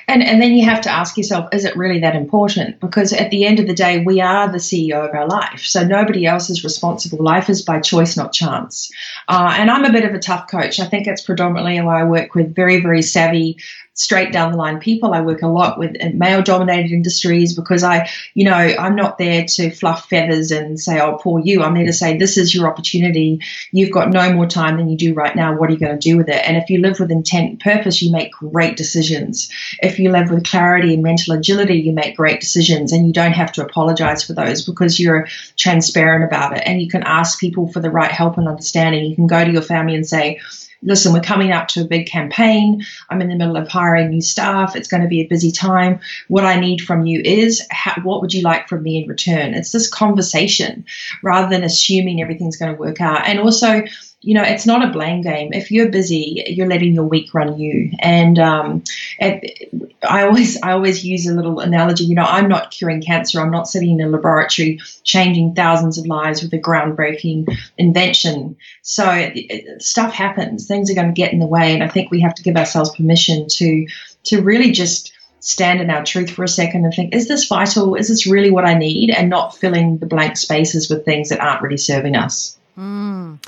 And 0.07 0.23
and 0.23 0.41
then 0.41 0.53
you 0.53 0.65
have 0.65 0.81
to 0.81 0.89
ask 0.89 1.17
yourself, 1.17 1.49
is 1.53 1.65
it 1.65 1.75
really 1.75 1.99
that 1.99 2.15
important? 2.15 2.79
Because 2.79 3.13
at 3.13 3.29
the 3.29 3.45
end 3.45 3.59
of 3.59 3.67
the 3.67 3.73
day, 3.73 4.03
we 4.03 4.21
are 4.21 4.51
the 4.51 4.57
CEO 4.57 5.07
of 5.07 5.13
our 5.13 5.27
life. 5.27 5.61
So 5.61 5.85
nobody 5.85 6.25
else 6.25 6.49
is 6.49 6.63
responsible. 6.63 7.23
Life 7.23 7.49
is 7.49 7.61
by 7.61 7.79
choice, 7.79 8.17
not 8.17 8.33
chance. 8.33 8.91
Uh, 9.27 9.53
and 9.57 9.69
I'm 9.69 9.85
a 9.85 9.91
bit 9.91 10.05
of 10.05 10.13
a 10.13 10.19
tough 10.19 10.49
coach. 10.49 10.79
I 10.79 10.85
think 10.85 11.07
it's 11.07 11.21
predominantly 11.21 11.79
why 11.81 12.01
I 12.01 12.05
work 12.05 12.33
with 12.33 12.55
very, 12.55 12.81
very 12.81 13.01
savvy 13.01 13.57
straight 13.97 14.31
down 14.31 14.51
the 14.51 14.57
line 14.57 14.79
people. 14.79 15.13
I 15.13 15.21
work 15.21 15.41
a 15.41 15.47
lot 15.47 15.79
with 15.79 15.97
uh, 15.99 16.09
male 16.13 16.43
dominated 16.43 16.91
industries 16.91 17.55
because 17.55 17.83
I, 17.83 18.09
you 18.35 18.45
know, 18.45 18.53
I'm 18.53 18.95
not 18.95 19.17
there 19.17 19.43
to 19.45 19.71
fluff 19.71 20.07
feathers 20.07 20.51
and 20.51 20.79
say, 20.79 20.99
oh, 21.01 21.17
poor 21.21 21.41
you. 21.43 21.63
I'm 21.63 21.73
there 21.73 21.85
to 21.85 21.93
say, 21.93 22.15
this 22.15 22.37
is 22.37 22.53
your 22.53 22.67
opportunity. 22.67 23.41
You've 23.71 23.91
got 23.91 24.09
no 24.09 24.31
more 24.33 24.45
time 24.45 24.77
than 24.77 24.87
you 24.87 24.97
do 24.97 25.15
right 25.15 25.35
now. 25.35 25.57
What 25.57 25.69
are 25.69 25.73
you 25.73 25.79
going 25.79 25.99
to 25.99 26.09
do 26.09 26.15
with 26.15 26.29
it? 26.29 26.47
And 26.47 26.57
if 26.57 26.69
you 26.69 26.79
live 26.79 26.99
with 26.99 27.11
intent 27.11 27.49
and 27.49 27.59
purpose, 27.59 28.01
you 28.01 28.11
make 28.11 28.31
great 28.31 28.77
decisions. 28.77 29.49
If 29.81 29.97
you 29.97 30.11
live 30.11 30.29
with 30.29 30.45
clarity 30.45 30.93
and 30.93 31.01
mental 31.01 31.33
agility, 31.33 31.79
you 31.79 31.91
make 31.91 32.15
great 32.15 32.39
decisions 32.39 32.91
and 32.91 33.07
you 33.07 33.13
don't 33.13 33.33
have 33.33 33.51
to 33.53 33.65
apologize 33.65 34.23
for 34.23 34.33
those 34.33 34.63
because 34.63 34.99
you're 34.99 35.27
transparent 35.55 36.23
about 36.23 36.55
it. 36.55 36.61
And 36.67 36.79
you 36.79 36.87
can 36.87 37.01
ask 37.01 37.39
people 37.39 37.71
for 37.71 37.79
the 37.79 37.89
right 37.89 38.11
help 38.11 38.37
and 38.37 38.47
understanding. 38.47 39.05
You 39.05 39.15
can 39.15 39.25
go 39.25 39.43
to 39.43 39.51
your 39.51 39.63
family 39.63 39.95
and 39.95 40.05
say, 40.05 40.39
listen, 40.81 41.13
we're 41.13 41.21
coming 41.21 41.51
up 41.51 41.67
to 41.69 41.81
a 41.81 41.87
big 41.87 42.07
campaign. 42.07 42.85
I'm 43.09 43.21
in 43.21 43.29
the 43.29 43.35
middle 43.35 43.57
of 43.57 43.67
hiring 43.67 44.09
new 44.09 44.21
staff. 44.21 44.75
It's 44.75 44.87
going 44.87 45.03
to 45.03 45.09
be 45.09 45.21
a 45.21 45.27
busy 45.27 45.51
time. 45.51 45.99
What 46.27 46.45
I 46.45 46.59
need 46.59 46.81
from 46.81 47.05
you 47.05 47.21
is 47.23 47.65
how, 47.69 48.01
what 48.03 48.21
would 48.21 48.33
you 48.33 48.41
like 48.41 48.67
from 48.67 48.83
me 48.83 49.01
in 49.01 49.09
return? 49.09 49.53
It's 49.53 49.71
this 49.71 49.89
conversation 49.89 50.85
rather 51.23 51.49
than 51.49 51.63
assuming 51.63 52.21
everything's 52.21 52.57
going 52.57 52.73
to 52.73 52.79
work 52.79 53.01
out. 53.01 53.25
And 53.25 53.39
also, 53.39 53.83
you 54.21 54.33
know, 54.33 54.41
it's 54.41 54.65
not 54.65 54.83
a 54.83 54.91
blame 54.91 55.21
game. 55.21 55.53
If 55.53 55.69
you're 55.69 55.89
busy, 55.89 56.43
you're 56.47 56.67
letting 56.67 56.93
your 56.93 57.03
week 57.03 57.33
run 57.35 57.59
you. 57.59 57.91
And 57.99 58.39
um, 58.39 58.83
it, 59.19 59.69
I 60.07 60.23
always, 60.23 60.59
I 60.61 60.71
always 60.71 61.05
use 61.05 61.27
a 61.27 61.35
little 61.35 61.59
analogy. 61.59 62.05
You 62.05 62.15
know, 62.15 62.23
I'm 62.23 62.49
not 62.49 62.71
curing 62.71 63.01
cancer. 63.01 63.39
I'm 63.39 63.51
not 63.51 63.67
sitting 63.67 63.99
in 63.99 64.05
a 64.05 64.09
laboratory 64.09 64.79
changing 65.03 65.53
thousands 65.53 65.99
of 65.99 66.07
lives 66.07 66.41
with 66.41 66.51
a 66.53 66.59
groundbreaking 66.59 67.55
invention. 67.77 68.57
So 68.81 69.07
it, 69.07 69.33
it, 69.35 69.81
stuff 69.83 70.13
happens. 70.13 70.65
Things 70.67 70.89
are 70.89 70.95
going 70.95 71.07
to 71.07 71.13
get 71.13 71.31
in 71.31 71.39
the 71.39 71.45
way, 71.45 71.73
and 71.73 71.83
I 71.83 71.87
think 71.87 72.09
we 72.09 72.21
have 72.21 72.35
to 72.35 72.43
give 72.43 72.57
ourselves 72.57 72.95
permission 72.95 73.47
to 73.47 73.87
to 74.25 74.41
really 74.41 74.71
just 74.71 75.13
stand 75.41 75.79
in 75.79 75.91
our 75.91 76.03
truth 76.03 76.31
for 76.31 76.43
a 76.43 76.47
second 76.47 76.83
and 76.83 76.93
think, 76.93 77.13
is 77.13 77.27
this 77.27 77.45
vital? 77.45 77.93
Is 77.93 78.07
this 78.09 78.25
really 78.25 78.49
what 78.49 78.65
I 78.65 78.73
need? 78.73 79.11
And 79.11 79.29
not 79.29 79.55
filling 79.55 79.99
the 79.99 80.07
blank 80.07 80.37
spaces 80.37 80.89
with 80.89 81.05
things 81.05 81.29
that 81.29 81.39
aren't 81.39 81.61
really 81.61 81.77
serving 81.77 82.15
us. 82.15 82.57
Mm. 82.77 83.39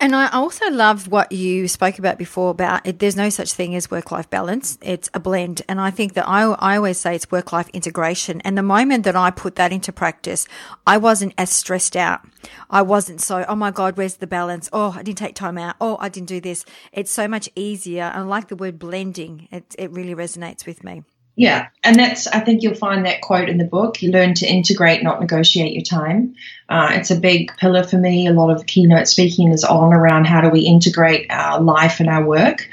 And 0.00 0.16
I 0.16 0.28
also 0.30 0.68
love 0.68 1.06
what 1.06 1.30
you 1.30 1.68
spoke 1.68 2.00
about 2.00 2.18
before 2.18 2.50
about 2.50 2.84
it, 2.84 2.98
there's 2.98 3.14
no 3.14 3.30
such 3.30 3.52
thing 3.52 3.76
as 3.76 3.88
work 3.88 4.10
life 4.10 4.28
balance. 4.28 4.78
It's 4.82 5.08
a 5.14 5.20
blend. 5.20 5.62
And 5.68 5.80
I 5.80 5.90
think 5.92 6.14
that 6.14 6.28
I, 6.28 6.42
I 6.42 6.76
always 6.76 6.98
say 6.98 7.14
it's 7.14 7.30
work 7.30 7.52
life 7.52 7.68
integration. 7.68 8.40
And 8.40 8.58
the 8.58 8.62
moment 8.62 9.04
that 9.04 9.14
I 9.14 9.30
put 9.30 9.54
that 9.56 9.72
into 9.72 9.92
practice, 9.92 10.48
I 10.86 10.96
wasn't 10.96 11.34
as 11.38 11.50
stressed 11.50 11.96
out. 11.96 12.22
I 12.68 12.82
wasn't 12.82 13.20
so, 13.20 13.44
oh 13.48 13.54
my 13.54 13.70
God, 13.70 13.96
where's 13.96 14.16
the 14.16 14.26
balance? 14.26 14.68
Oh, 14.72 14.94
I 14.98 15.04
didn't 15.04 15.18
take 15.18 15.36
time 15.36 15.56
out. 15.56 15.76
Oh, 15.80 15.96
I 16.00 16.08
didn't 16.08 16.28
do 16.28 16.40
this. 16.40 16.64
It's 16.92 17.12
so 17.12 17.28
much 17.28 17.48
easier. 17.54 18.10
I 18.12 18.22
like 18.22 18.48
the 18.48 18.56
word 18.56 18.80
blending. 18.80 19.46
It, 19.52 19.76
it 19.78 19.92
really 19.92 20.16
resonates 20.16 20.66
with 20.66 20.82
me. 20.82 21.04
Yeah, 21.36 21.66
and 21.82 21.96
that's 21.96 22.28
I 22.28 22.38
think 22.38 22.62
you'll 22.62 22.76
find 22.76 23.06
that 23.06 23.20
quote 23.20 23.48
in 23.48 23.58
the 23.58 23.64
book. 23.64 24.00
You 24.00 24.12
learn 24.12 24.34
to 24.34 24.46
integrate, 24.46 25.02
not 25.02 25.20
negotiate 25.20 25.72
your 25.72 25.82
time. 25.82 26.36
Uh, 26.68 26.90
it's 26.92 27.10
a 27.10 27.18
big 27.18 27.50
pillar 27.56 27.82
for 27.82 27.98
me. 27.98 28.28
A 28.28 28.32
lot 28.32 28.50
of 28.50 28.66
keynote 28.66 29.08
speaking 29.08 29.50
is 29.50 29.64
on 29.64 29.92
around 29.92 30.26
how 30.26 30.40
do 30.40 30.48
we 30.48 30.60
integrate 30.60 31.26
our 31.30 31.60
life 31.60 31.98
and 31.98 32.08
our 32.08 32.24
work, 32.24 32.68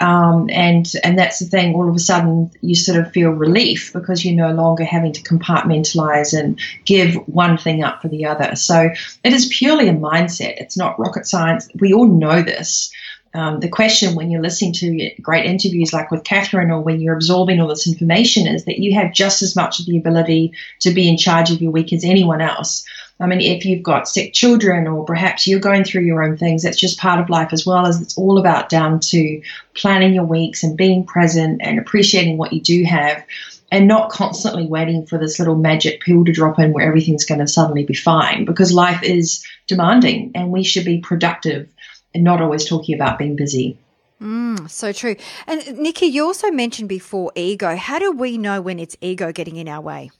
um, 0.00 0.48
and 0.50 0.90
and 1.04 1.18
that's 1.18 1.40
the 1.40 1.44
thing. 1.44 1.74
All 1.74 1.90
of 1.90 1.94
a 1.94 1.98
sudden, 1.98 2.50
you 2.62 2.74
sort 2.74 2.98
of 2.98 3.12
feel 3.12 3.30
relief 3.30 3.92
because 3.92 4.24
you're 4.24 4.34
no 4.34 4.54
longer 4.54 4.84
having 4.84 5.12
to 5.12 5.22
compartmentalize 5.22 6.36
and 6.36 6.58
give 6.86 7.16
one 7.28 7.58
thing 7.58 7.84
up 7.84 8.00
for 8.00 8.08
the 8.08 8.24
other. 8.24 8.56
So 8.56 8.88
it 9.24 9.32
is 9.34 9.52
purely 9.54 9.88
a 9.88 9.94
mindset. 9.94 10.54
It's 10.56 10.78
not 10.78 10.98
rocket 10.98 11.26
science. 11.26 11.68
We 11.78 11.92
all 11.92 12.08
know 12.08 12.40
this 12.40 12.90
um, 13.36 13.60
the 13.60 13.68
question 13.68 14.14
when 14.14 14.30
you're 14.30 14.42
listening 14.42 14.72
to 14.74 15.10
great 15.20 15.44
interviews 15.44 15.92
like 15.92 16.10
with 16.10 16.24
Catherine 16.24 16.70
or 16.70 16.80
when 16.80 17.00
you're 17.00 17.14
absorbing 17.14 17.60
all 17.60 17.68
this 17.68 17.86
information 17.86 18.46
is 18.46 18.64
that 18.64 18.78
you 18.78 18.94
have 18.94 19.12
just 19.12 19.42
as 19.42 19.54
much 19.54 19.78
of 19.78 19.86
the 19.86 19.98
ability 19.98 20.52
to 20.80 20.90
be 20.92 21.08
in 21.08 21.18
charge 21.18 21.50
of 21.50 21.60
your 21.60 21.70
week 21.70 21.92
as 21.92 22.02
anyone 22.02 22.40
else. 22.40 22.86
I 23.20 23.26
mean, 23.26 23.40
if 23.40 23.64
you've 23.64 23.82
got 23.82 24.08
sick 24.08 24.32
children 24.32 24.86
or 24.86 25.04
perhaps 25.04 25.46
you're 25.46 25.60
going 25.60 25.84
through 25.84 26.02
your 26.02 26.22
own 26.22 26.36
things, 26.36 26.62
that's 26.62 26.78
just 26.78 26.98
part 26.98 27.20
of 27.20 27.30
life 27.30 27.52
as 27.52 27.66
well 27.66 27.86
as 27.86 28.00
it's 28.00 28.16
all 28.16 28.38
about 28.38 28.68
down 28.68 29.00
to 29.00 29.42
planning 29.74 30.14
your 30.14 30.24
weeks 30.24 30.62
and 30.62 30.76
being 30.76 31.04
present 31.04 31.60
and 31.62 31.78
appreciating 31.78 32.38
what 32.38 32.52
you 32.52 32.60
do 32.60 32.84
have 32.84 33.22
and 33.70 33.88
not 33.88 34.10
constantly 34.10 34.66
waiting 34.66 35.06
for 35.06 35.18
this 35.18 35.38
little 35.38 35.56
magic 35.56 36.00
pill 36.00 36.24
to 36.24 36.32
drop 36.32 36.58
in 36.58 36.72
where 36.72 36.86
everything's 36.86 37.24
going 37.24 37.40
to 37.40 37.48
suddenly 37.48 37.84
be 37.84 37.94
fine 37.94 38.44
because 38.44 38.72
life 38.72 39.02
is 39.02 39.44
demanding 39.66 40.30
and 40.34 40.52
we 40.52 40.62
should 40.62 40.84
be 40.84 40.98
productive 40.98 41.68
and 42.16 42.24
not 42.24 42.40
always 42.40 42.66
talking 42.66 42.94
about 42.94 43.18
being 43.18 43.36
busy. 43.36 43.78
Mm, 44.20 44.68
so 44.70 44.92
true. 44.92 45.16
And 45.46 45.78
Nikki, 45.78 46.06
you 46.06 46.24
also 46.24 46.50
mentioned 46.50 46.88
before 46.88 47.32
ego. 47.34 47.76
How 47.76 47.98
do 47.98 48.12
we 48.12 48.38
know 48.38 48.62
when 48.62 48.78
it's 48.78 48.96
ego 49.02 49.30
getting 49.30 49.56
in 49.56 49.68
our 49.68 49.82
way? 49.82 50.10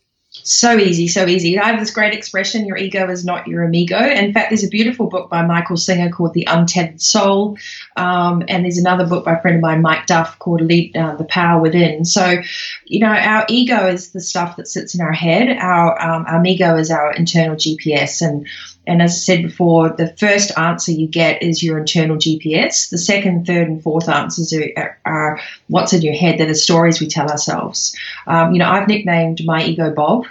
So 0.43 0.77
easy, 0.77 1.09
so 1.09 1.27
easy. 1.27 1.59
I 1.59 1.71
have 1.71 1.81
this 1.81 1.91
great 1.91 2.13
expression 2.13 2.67
your 2.67 2.77
ego 2.77 3.09
is 3.09 3.25
not 3.25 3.47
your 3.47 3.63
amigo. 3.65 3.99
In 3.99 4.35
fact, 4.35 4.51
there's 4.51 4.65
a 4.65 4.69
beautiful 4.69 5.07
book 5.07 5.31
by 5.31 5.41
Michael 5.47 5.79
Singer 5.79 6.11
called 6.11 6.35
The 6.35 6.47
Untethered 6.47 7.01
Soul. 7.01 7.57
Um, 7.97 8.45
and 8.47 8.63
there's 8.63 8.77
another 8.77 9.07
book 9.07 9.25
by 9.25 9.37
a 9.37 9.41
friend 9.41 9.57
of 9.57 9.63
mine, 9.63 9.81
Mike 9.81 10.07
Duff, 10.07 10.39
called 10.39 10.61
Lead, 10.61 10.95
uh, 10.95 11.17
The 11.17 11.25
Power 11.25 11.63
Within. 11.63 12.05
So, 12.05 12.43
you 12.85 13.01
know, 13.01 13.09
our 13.09 13.47
ego 13.49 13.87
is 13.89 14.11
the 14.11 14.21
stuff 14.21 14.57
that 14.57 14.69
sits 14.69 14.95
in 14.95 15.01
our 15.01 15.13
head, 15.13 15.57
our, 15.57 16.01
um, 16.01 16.27
our 16.29 16.45
ego 16.45 16.77
is 16.77 16.91
our 16.91 17.15
internal 17.15 17.57
GPS. 17.57 18.21
And 18.21 18.47
and 18.87 19.03
as 19.03 19.13
I 19.13 19.15
said 19.17 19.43
before, 19.43 19.91
the 19.91 20.15
first 20.17 20.57
answer 20.57 20.93
you 20.93 21.09
get 21.09 21.43
is 21.43 21.63
your 21.63 21.79
internal 21.79 22.17
GPS. 22.17 22.89
The 22.91 22.99
second, 22.99 23.47
third, 23.47 23.69
and 23.69 23.83
fourth 23.83 24.09
answers 24.09 24.53
are, 24.53 24.99
are 25.05 25.41
what's 25.69 25.93
in 25.93 26.03
your 26.03 26.15
head. 26.15 26.39
They're 26.39 26.47
the 26.47 26.55
stories 26.55 27.01
we 27.01 27.09
tell 27.09 27.29
ourselves. 27.29 27.97
Um, 28.27 28.53
you 28.53 28.59
know, 28.59 28.71
I've 28.71 28.89
nicknamed 28.89 29.45
my 29.45 29.65
ego 29.65 29.93
Bob. 29.93 30.27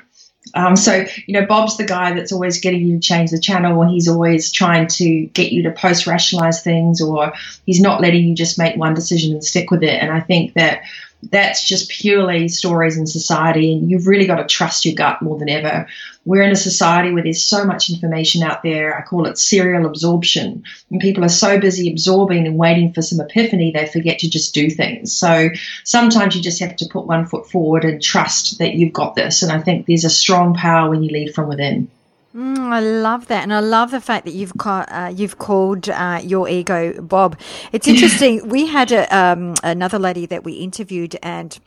Um, 0.53 0.75
so, 0.75 1.05
you 1.25 1.33
know, 1.33 1.45
Bob's 1.45 1.75
the 1.75 1.85
guy 1.85 2.13
that's 2.13 2.31
always 2.31 2.59
getting 2.59 2.85
you 2.87 2.95
to 2.95 2.99
change 2.99 3.31
the 3.31 3.39
channel, 3.39 3.77
or 3.77 3.87
he's 3.87 4.07
always 4.07 4.51
trying 4.51 4.87
to 4.87 5.25
get 5.27 5.51
you 5.51 5.63
to 5.63 5.71
post 5.71 6.07
rationalize 6.07 6.63
things, 6.63 7.01
or 7.01 7.33
he's 7.65 7.81
not 7.81 7.99
letting 7.99 8.25
you 8.25 8.35
just 8.35 8.57
make 8.57 8.77
one 8.77 8.93
decision 8.93 9.33
and 9.33 9.43
stick 9.43 9.71
with 9.71 9.83
it. 9.83 10.01
And 10.01 10.11
I 10.11 10.21
think 10.21 10.53
that 10.53 10.83
that's 11.23 11.67
just 11.67 11.89
purely 11.89 12.47
stories 12.47 12.97
in 12.97 13.07
society, 13.07 13.73
and 13.73 13.89
you've 13.89 14.07
really 14.07 14.27
got 14.27 14.35
to 14.35 14.45
trust 14.45 14.85
your 14.85 14.95
gut 14.95 15.21
more 15.21 15.37
than 15.37 15.49
ever. 15.49 15.87
We're 16.25 16.41
in 16.41 16.51
a 16.51 16.55
society 16.55 17.13
where 17.13 17.23
there's 17.23 17.43
so 17.43 17.65
much 17.65 17.89
information 17.89 18.41
out 18.41 18.63
there. 18.63 18.97
I 18.97 19.03
call 19.03 19.27
it 19.27 19.37
serial 19.37 19.85
absorption. 19.85 20.63
And 20.89 20.99
people 20.99 21.23
are 21.23 21.29
so 21.29 21.59
busy 21.59 21.91
absorbing 21.91 22.47
and 22.47 22.57
waiting 22.57 22.93
for 22.93 23.01
some 23.03 23.19
epiphany, 23.19 23.71
they 23.71 23.85
forget 23.85 24.19
to 24.19 24.29
just 24.29 24.53
do 24.53 24.69
things. 24.69 25.13
So 25.13 25.49
sometimes 25.83 26.35
you 26.35 26.41
just 26.41 26.59
have 26.61 26.75
to 26.77 26.87
put 26.91 27.05
one 27.05 27.27
foot 27.27 27.49
forward 27.49 27.85
and 27.85 28.01
trust 28.01 28.57
that 28.57 28.73
you've 28.73 28.93
got 28.93 29.15
this. 29.15 29.43
And 29.43 29.51
I 29.51 29.61
think 29.61 29.85
there's 29.85 30.03
a 30.03 30.09
strong 30.09 30.55
power 30.55 30.89
when 30.89 31.03
you 31.03 31.11
lead 31.11 31.35
from 31.35 31.47
within. 31.47 31.89
Mm, 32.35 32.57
I 32.73 32.81
love 32.81 33.27
that, 33.27 33.43
and 33.43 33.53
I 33.53 33.61
love 33.61 33.91
the 33.91 34.01
fact 34.01 34.25
that 34.25 34.33
you've 34.33 34.51
uh, 34.65 35.13
you've 35.15 35.37
called 35.37 35.87
uh, 35.87 36.19
your 36.21 36.49
ego 36.49 37.01
Bob. 37.01 37.39
It's 37.71 37.87
interesting. 37.93 38.49
we 38.49 38.65
had 38.65 38.91
a, 38.91 39.07
um, 39.15 39.55
another 39.63 39.97
lady 39.97 40.25
that 40.25 40.43
we 40.43 40.53
interviewed, 40.53 41.15
and 41.23 41.57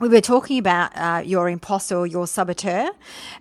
we 0.00 0.08
were 0.08 0.20
talking 0.20 0.58
about 0.58 0.96
uh, 0.96 1.22
your 1.24 1.48
imposter 1.48 2.06
your 2.06 2.26
saboteur, 2.26 2.90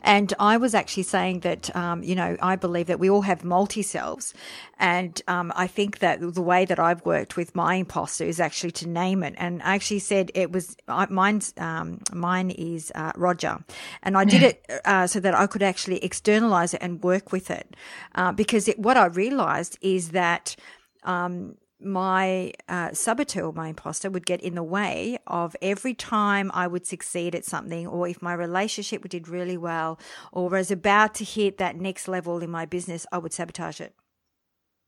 and 0.01 0.33
I 0.39 0.57
was 0.57 0.73
actually 0.73 1.03
saying 1.03 1.41
that 1.41 1.75
um, 1.75 2.03
you 2.03 2.15
know 2.15 2.37
I 2.41 2.55
believe 2.55 2.87
that 2.87 2.99
we 2.99 3.09
all 3.09 3.21
have 3.21 3.43
multi 3.43 3.81
selves, 3.81 4.33
and 4.79 5.21
um, 5.27 5.53
I 5.55 5.67
think 5.67 5.99
that 5.99 6.19
the 6.19 6.41
way 6.41 6.65
that 6.65 6.79
I've 6.79 7.05
worked 7.05 7.37
with 7.37 7.55
my 7.55 7.75
imposter 7.75 8.25
is 8.25 8.39
actually 8.39 8.71
to 8.71 8.87
name 8.87 9.23
it. 9.23 9.35
And 9.37 9.61
I 9.61 9.75
actually 9.75 9.99
said 9.99 10.31
it 10.33 10.51
was 10.51 10.75
mine's 11.09 11.53
um, 11.57 11.99
mine 12.13 12.51
is 12.51 12.91
uh, 12.95 13.11
Roger, 13.15 13.59
and 14.03 14.17
I 14.17 14.25
did 14.25 14.43
it 14.43 14.81
uh, 14.85 15.07
so 15.07 15.19
that 15.19 15.35
I 15.35 15.47
could 15.47 15.63
actually 15.63 16.03
externalize 16.03 16.73
it 16.73 16.81
and 16.81 17.03
work 17.03 17.31
with 17.31 17.51
it, 17.51 17.75
uh, 18.15 18.31
because 18.31 18.67
it, 18.67 18.79
what 18.79 18.97
I 18.97 19.05
realized 19.05 19.77
is 19.81 20.09
that. 20.09 20.55
Um, 21.03 21.55
my 21.79 22.53
uh, 22.67 22.91
saboteur, 22.93 23.51
my 23.51 23.69
imposter, 23.69 24.09
would 24.09 24.25
get 24.25 24.41
in 24.41 24.55
the 24.55 24.63
way 24.63 25.17
of 25.27 25.55
every 25.61 25.93
time 25.93 26.49
I 26.53 26.67
would 26.67 26.85
succeed 26.87 27.35
at 27.35 27.45
something, 27.45 27.85
or 27.85 28.07
if 28.07 28.21
my 28.21 28.33
relationship 28.33 29.07
did 29.09 29.27
really 29.27 29.57
well, 29.57 29.99
or 30.31 30.49
was 30.49 30.71
about 30.71 31.13
to 31.15 31.23
hit 31.23 31.57
that 31.57 31.75
next 31.75 32.07
level 32.07 32.39
in 32.39 32.49
my 32.49 32.65
business, 32.65 33.05
I 33.11 33.19
would 33.19 33.33
sabotage 33.33 33.79
it. 33.79 33.93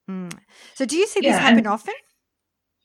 Mm. 0.10 0.34
So, 0.74 0.86
do 0.86 0.98
you 0.98 1.06
see 1.06 1.22
this 1.22 1.38
happen 1.38 1.68
often? 1.68 1.94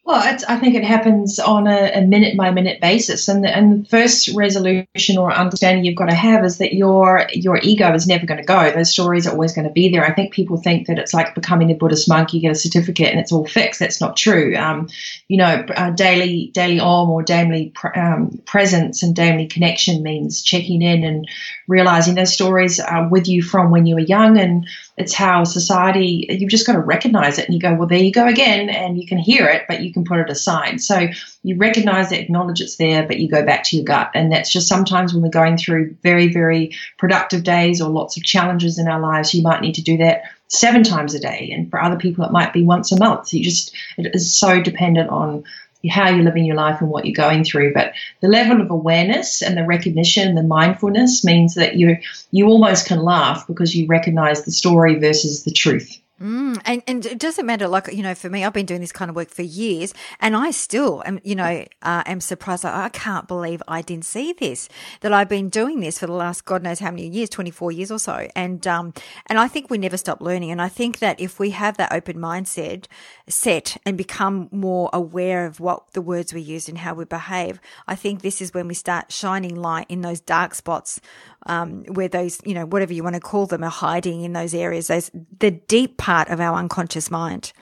Well, 0.06 0.20
I 0.20 0.58
think 0.58 0.74
it 0.74 0.84
happens 0.84 1.38
on 1.38 1.66
a, 1.66 1.92
a, 1.94 2.02
minute 2.02 2.36
by 2.36 2.50
minute 2.50 2.78
basis, 2.78 3.26
and 3.28 3.42
the, 3.42 3.48
and 3.48 3.84
the 3.84 3.88
first 3.88 4.28
resolution 4.36 5.16
or 5.16 5.32
understanding 5.32 5.86
you've 5.86 5.96
got 5.96 6.10
to 6.10 6.14
have 6.14 6.44
is 6.44 6.58
that 6.58 6.74
your 6.74 7.26
your 7.32 7.58
ego 7.62 7.90
is 7.94 8.06
never 8.06 8.26
going 8.26 8.38
to 8.38 8.44
go. 8.44 8.70
Those 8.70 8.92
stories 8.92 9.26
are 9.26 9.30
always 9.30 9.54
going 9.54 9.66
to 9.66 9.72
be 9.72 9.90
there. 9.90 10.04
I 10.04 10.12
think 10.12 10.34
people 10.34 10.58
think 10.58 10.88
that 10.88 10.98
it's 10.98 11.14
like 11.14 11.34
becoming 11.34 11.70
a 11.70 11.74
Buddhist 11.74 12.06
monk; 12.06 12.34
you 12.34 12.42
get 12.42 12.52
a 12.52 12.54
certificate 12.54 13.12
and 13.12 13.18
it's 13.18 13.32
all 13.32 13.46
fixed. 13.46 13.80
That's 13.80 13.98
not 13.98 14.18
true. 14.18 14.54
Um, 14.54 14.90
you 15.28 15.38
know, 15.38 15.64
uh, 15.74 15.92
daily 15.92 16.50
daily 16.52 16.80
om 16.80 17.08
or 17.08 17.22
daily 17.22 17.72
um, 17.96 18.42
presence 18.44 19.02
and 19.02 19.16
daily 19.16 19.46
connection 19.46 20.02
means 20.02 20.42
checking 20.42 20.82
in 20.82 21.02
and 21.02 21.26
realizing 21.66 22.14
those 22.14 22.34
stories 22.34 22.78
are 22.78 23.08
with 23.08 23.26
you 23.26 23.42
from 23.42 23.70
when 23.70 23.86
you 23.86 23.94
were 23.94 24.02
young 24.02 24.36
and 24.36 24.68
it's 24.96 25.12
how 25.12 25.42
society 25.44 26.26
you've 26.28 26.50
just 26.50 26.66
got 26.66 26.74
to 26.74 26.80
recognize 26.80 27.38
it 27.38 27.46
and 27.46 27.54
you 27.54 27.60
go 27.60 27.74
well 27.74 27.88
there 27.88 27.98
you 27.98 28.12
go 28.12 28.26
again 28.26 28.68
and 28.70 29.00
you 29.00 29.06
can 29.06 29.18
hear 29.18 29.46
it 29.48 29.64
but 29.66 29.80
you 29.80 29.92
can 29.92 30.04
put 30.04 30.20
it 30.20 30.30
aside. 30.30 30.80
So 30.80 31.08
you 31.42 31.56
recognize 31.56 32.12
it 32.12 32.20
acknowledge 32.20 32.60
it's 32.60 32.76
there 32.76 33.06
but 33.06 33.18
you 33.18 33.28
go 33.28 33.44
back 33.44 33.64
to 33.64 33.76
your 33.76 33.84
gut. 33.84 34.10
And 34.14 34.30
that's 34.30 34.52
just 34.52 34.68
sometimes 34.68 35.12
when 35.12 35.22
we're 35.22 35.30
going 35.30 35.56
through 35.56 35.96
very 36.02 36.28
very 36.32 36.76
productive 36.98 37.42
days 37.42 37.80
or 37.80 37.90
lots 37.90 38.16
of 38.16 38.22
challenges 38.22 38.78
in 38.78 38.88
our 38.88 39.00
lives 39.00 39.34
you 39.34 39.42
might 39.42 39.60
need 39.60 39.74
to 39.74 39.82
do 39.82 39.96
that 39.98 40.22
seven 40.48 40.84
times 40.84 41.14
a 41.14 41.20
day. 41.20 41.50
And 41.52 41.70
for 41.70 41.82
other 41.82 41.96
people 41.96 42.24
it 42.24 42.30
might 42.32 42.52
be 42.52 42.62
once 42.62 42.92
a 42.92 42.98
month. 42.98 43.34
You 43.34 43.42
just 43.42 43.74
it 43.98 44.14
is 44.14 44.34
so 44.34 44.62
dependent 44.62 45.10
on 45.10 45.44
how 45.90 46.10
you're 46.10 46.24
living 46.24 46.44
your 46.44 46.56
life 46.56 46.80
and 46.80 46.90
what 46.90 47.04
you're 47.04 47.14
going 47.14 47.44
through. 47.44 47.72
But 47.72 47.92
the 48.20 48.28
level 48.28 48.60
of 48.60 48.70
awareness 48.70 49.42
and 49.42 49.56
the 49.56 49.64
recognition 49.64 50.34
the 50.34 50.42
mindfulness 50.42 51.24
means 51.24 51.54
that 51.54 51.76
you 51.76 51.98
you 52.30 52.46
almost 52.46 52.86
can 52.86 53.02
laugh 53.02 53.46
because 53.46 53.74
you 53.74 53.86
recognize 53.86 54.44
the 54.44 54.50
story 54.50 54.98
versus 54.98 55.44
the 55.44 55.52
truth. 55.52 56.00
Mm, 56.20 56.62
and, 56.64 56.82
and 56.86 57.04
it 57.04 57.18
doesn't 57.18 57.44
matter, 57.44 57.66
like, 57.66 57.92
you 57.92 58.02
know, 58.02 58.14
for 58.14 58.30
me, 58.30 58.44
I've 58.44 58.52
been 58.52 58.66
doing 58.66 58.80
this 58.80 58.92
kind 58.92 59.08
of 59.08 59.16
work 59.16 59.30
for 59.30 59.42
years 59.42 59.92
and 60.20 60.36
I 60.36 60.52
still 60.52 61.02
am, 61.04 61.18
you 61.24 61.34
know, 61.34 61.64
uh, 61.82 62.02
am 62.06 62.20
surprised. 62.20 62.62
Like, 62.62 62.74
I 62.74 62.88
can't 62.88 63.26
believe 63.26 63.60
I 63.66 63.82
didn't 63.82 64.04
see 64.04 64.32
this, 64.32 64.68
that 65.00 65.12
I've 65.12 65.28
been 65.28 65.48
doing 65.48 65.80
this 65.80 65.98
for 65.98 66.06
the 66.06 66.12
last 66.12 66.44
God 66.44 66.62
knows 66.62 66.78
how 66.78 66.92
many 66.92 67.08
years, 67.08 67.30
24 67.30 67.72
years 67.72 67.90
or 67.90 67.98
so. 67.98 68.28
And, 68.36 68.64
um, 68.64 68.94
and 69.26 69.40
I 69.40 69.48
think 69.48 69.70
we 69.70 69.78
never 69.78 69.96
stop 69.96 70.20
learning. 70.20 70.52
And 70.52 70.62
I 70.62 70.68
think 70.68 71.00
that 71.00 71.18
if 71.18 71.40
we 71.40 71.50
have 71.50 71.78
that 71.78 71.92
open 71.92 72.16
mindset 72.18 72.86
set 73.28 73.76
and 73.84 73.98
become 73.98 74.48
more 74.52 74.90
aware 74.92 75.46
of 75.46 75.58
what 75.58 75.94
the 75.94 76.02
words 76.02 76.32
we 76.32 76.42
use 76.42 76.68
and 76.68 76.78
how 76.78 76.94
we 76.94 77.06
behave, 77.06 77.60
I 77.88 77.96
think 77.96 78.22
this 78.22 78.40
is 78.40 78.54
when 78.54 78.68
we 78.68 78.74
start 78.74 79.10
shining 79.10 79.56
light 79.56 79.86
in 79.88 80.02
those 80.02 80.20
dark 80.20 80.54
spots 80.54 81.00
um, 81.46 81.84
where 81.84 82.08
those, 82.08 82.40
you 82.44 82.54
know, 82.54 82.66
whatever 82.66 82.92
you 82.92 83.02
want 83.02 83.14
to 83.14 83.20
call 83.20 83.46
them, 83.46 83.62
are 83.64 83.70
hiding 83.70 84.22
in 84.22 84.32
those 84.32 84.54
areas, 84.54 84.88
those 84.88 85.10
the 85.38 85.50
deep 85.50 85.96
part 85.96 86.28
of 86.28 86.40
our 86.40 86.58
unconscious 86.58 87.10
mind. 87.10 87.52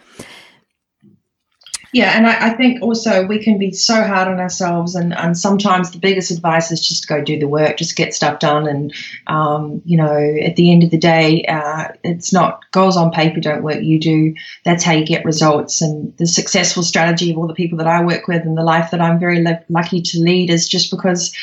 Yeah, 1.94 2.16
and 2.16 2.26
I, 2.26 2.48
I, 2.48 2.50
think 2.54 2.80
also 2.80 3.26
we 3.26 3.38
can 3.38 3.58
be 3.58 3.72
so 3.72 4.02
hard 4.02 4.26
on 4.26 4.40
ourselves, 4.40 4.94
and, 4.94 5.12
and 5.12 5.36
sometimes 5.36 5.90
the 5.90 5.98
biggest 5.98 6.30
advice 6.30 6.72
is 6.72 6.80
just 6.80 7.06
go 7.06 7.22
do 7.22 7.38
the 7.38 7.46
work, 7.46 7.76
just 7.76 7.96
get 7.96 8.14
stuff 8.14 8.38
done. 8.38 8.66
And, 8.66 8.94
um, 9.26 9.82
you 9.84 9.98
know, 9.98 10.36
at 10.42 10.56
the 10.56 10.72
end 10.72 10.84
of 10.84 10.90
the 10.90 10.96
day, 10.96 11.44
uh, 11.44 11.88
it's 12.02 12.32
not 12.32 12.62
goals 12.72 12.96
on 12.96 13.10
paper 13.10 13.40
don't 13.40 13.62
work, 13.62 13.82
you 13.82 14.00
do. 14.00 14.34
That's 14.64 14.82
how 14.82 14.92
you 14.92 15.04
get 15.04 15.26
results. 15.26 15.82
And 15.82 16.16
the 16.16 16.26
successful 16.26 16.82
strategy 16.82 17.30
of 17.30 17.36
all 17.36 17.46
the 17.46 17.52
people 17.52 17.76
that 17.76 17.86
I 17.86 18.02
work 18.02 18.26
with 18.26 18.40
and 18.46 18.56
the 18.56 18.64
life 18.64 18.92
that 18.92 19.02
I'm 19.02 19.20
very 19.20 19.44
lucky 19.68 20.00
to 20.00 20.18
lead 20.18 20.48
is 20.48 20.66
just 20.66 20.90
because 20.90 21.34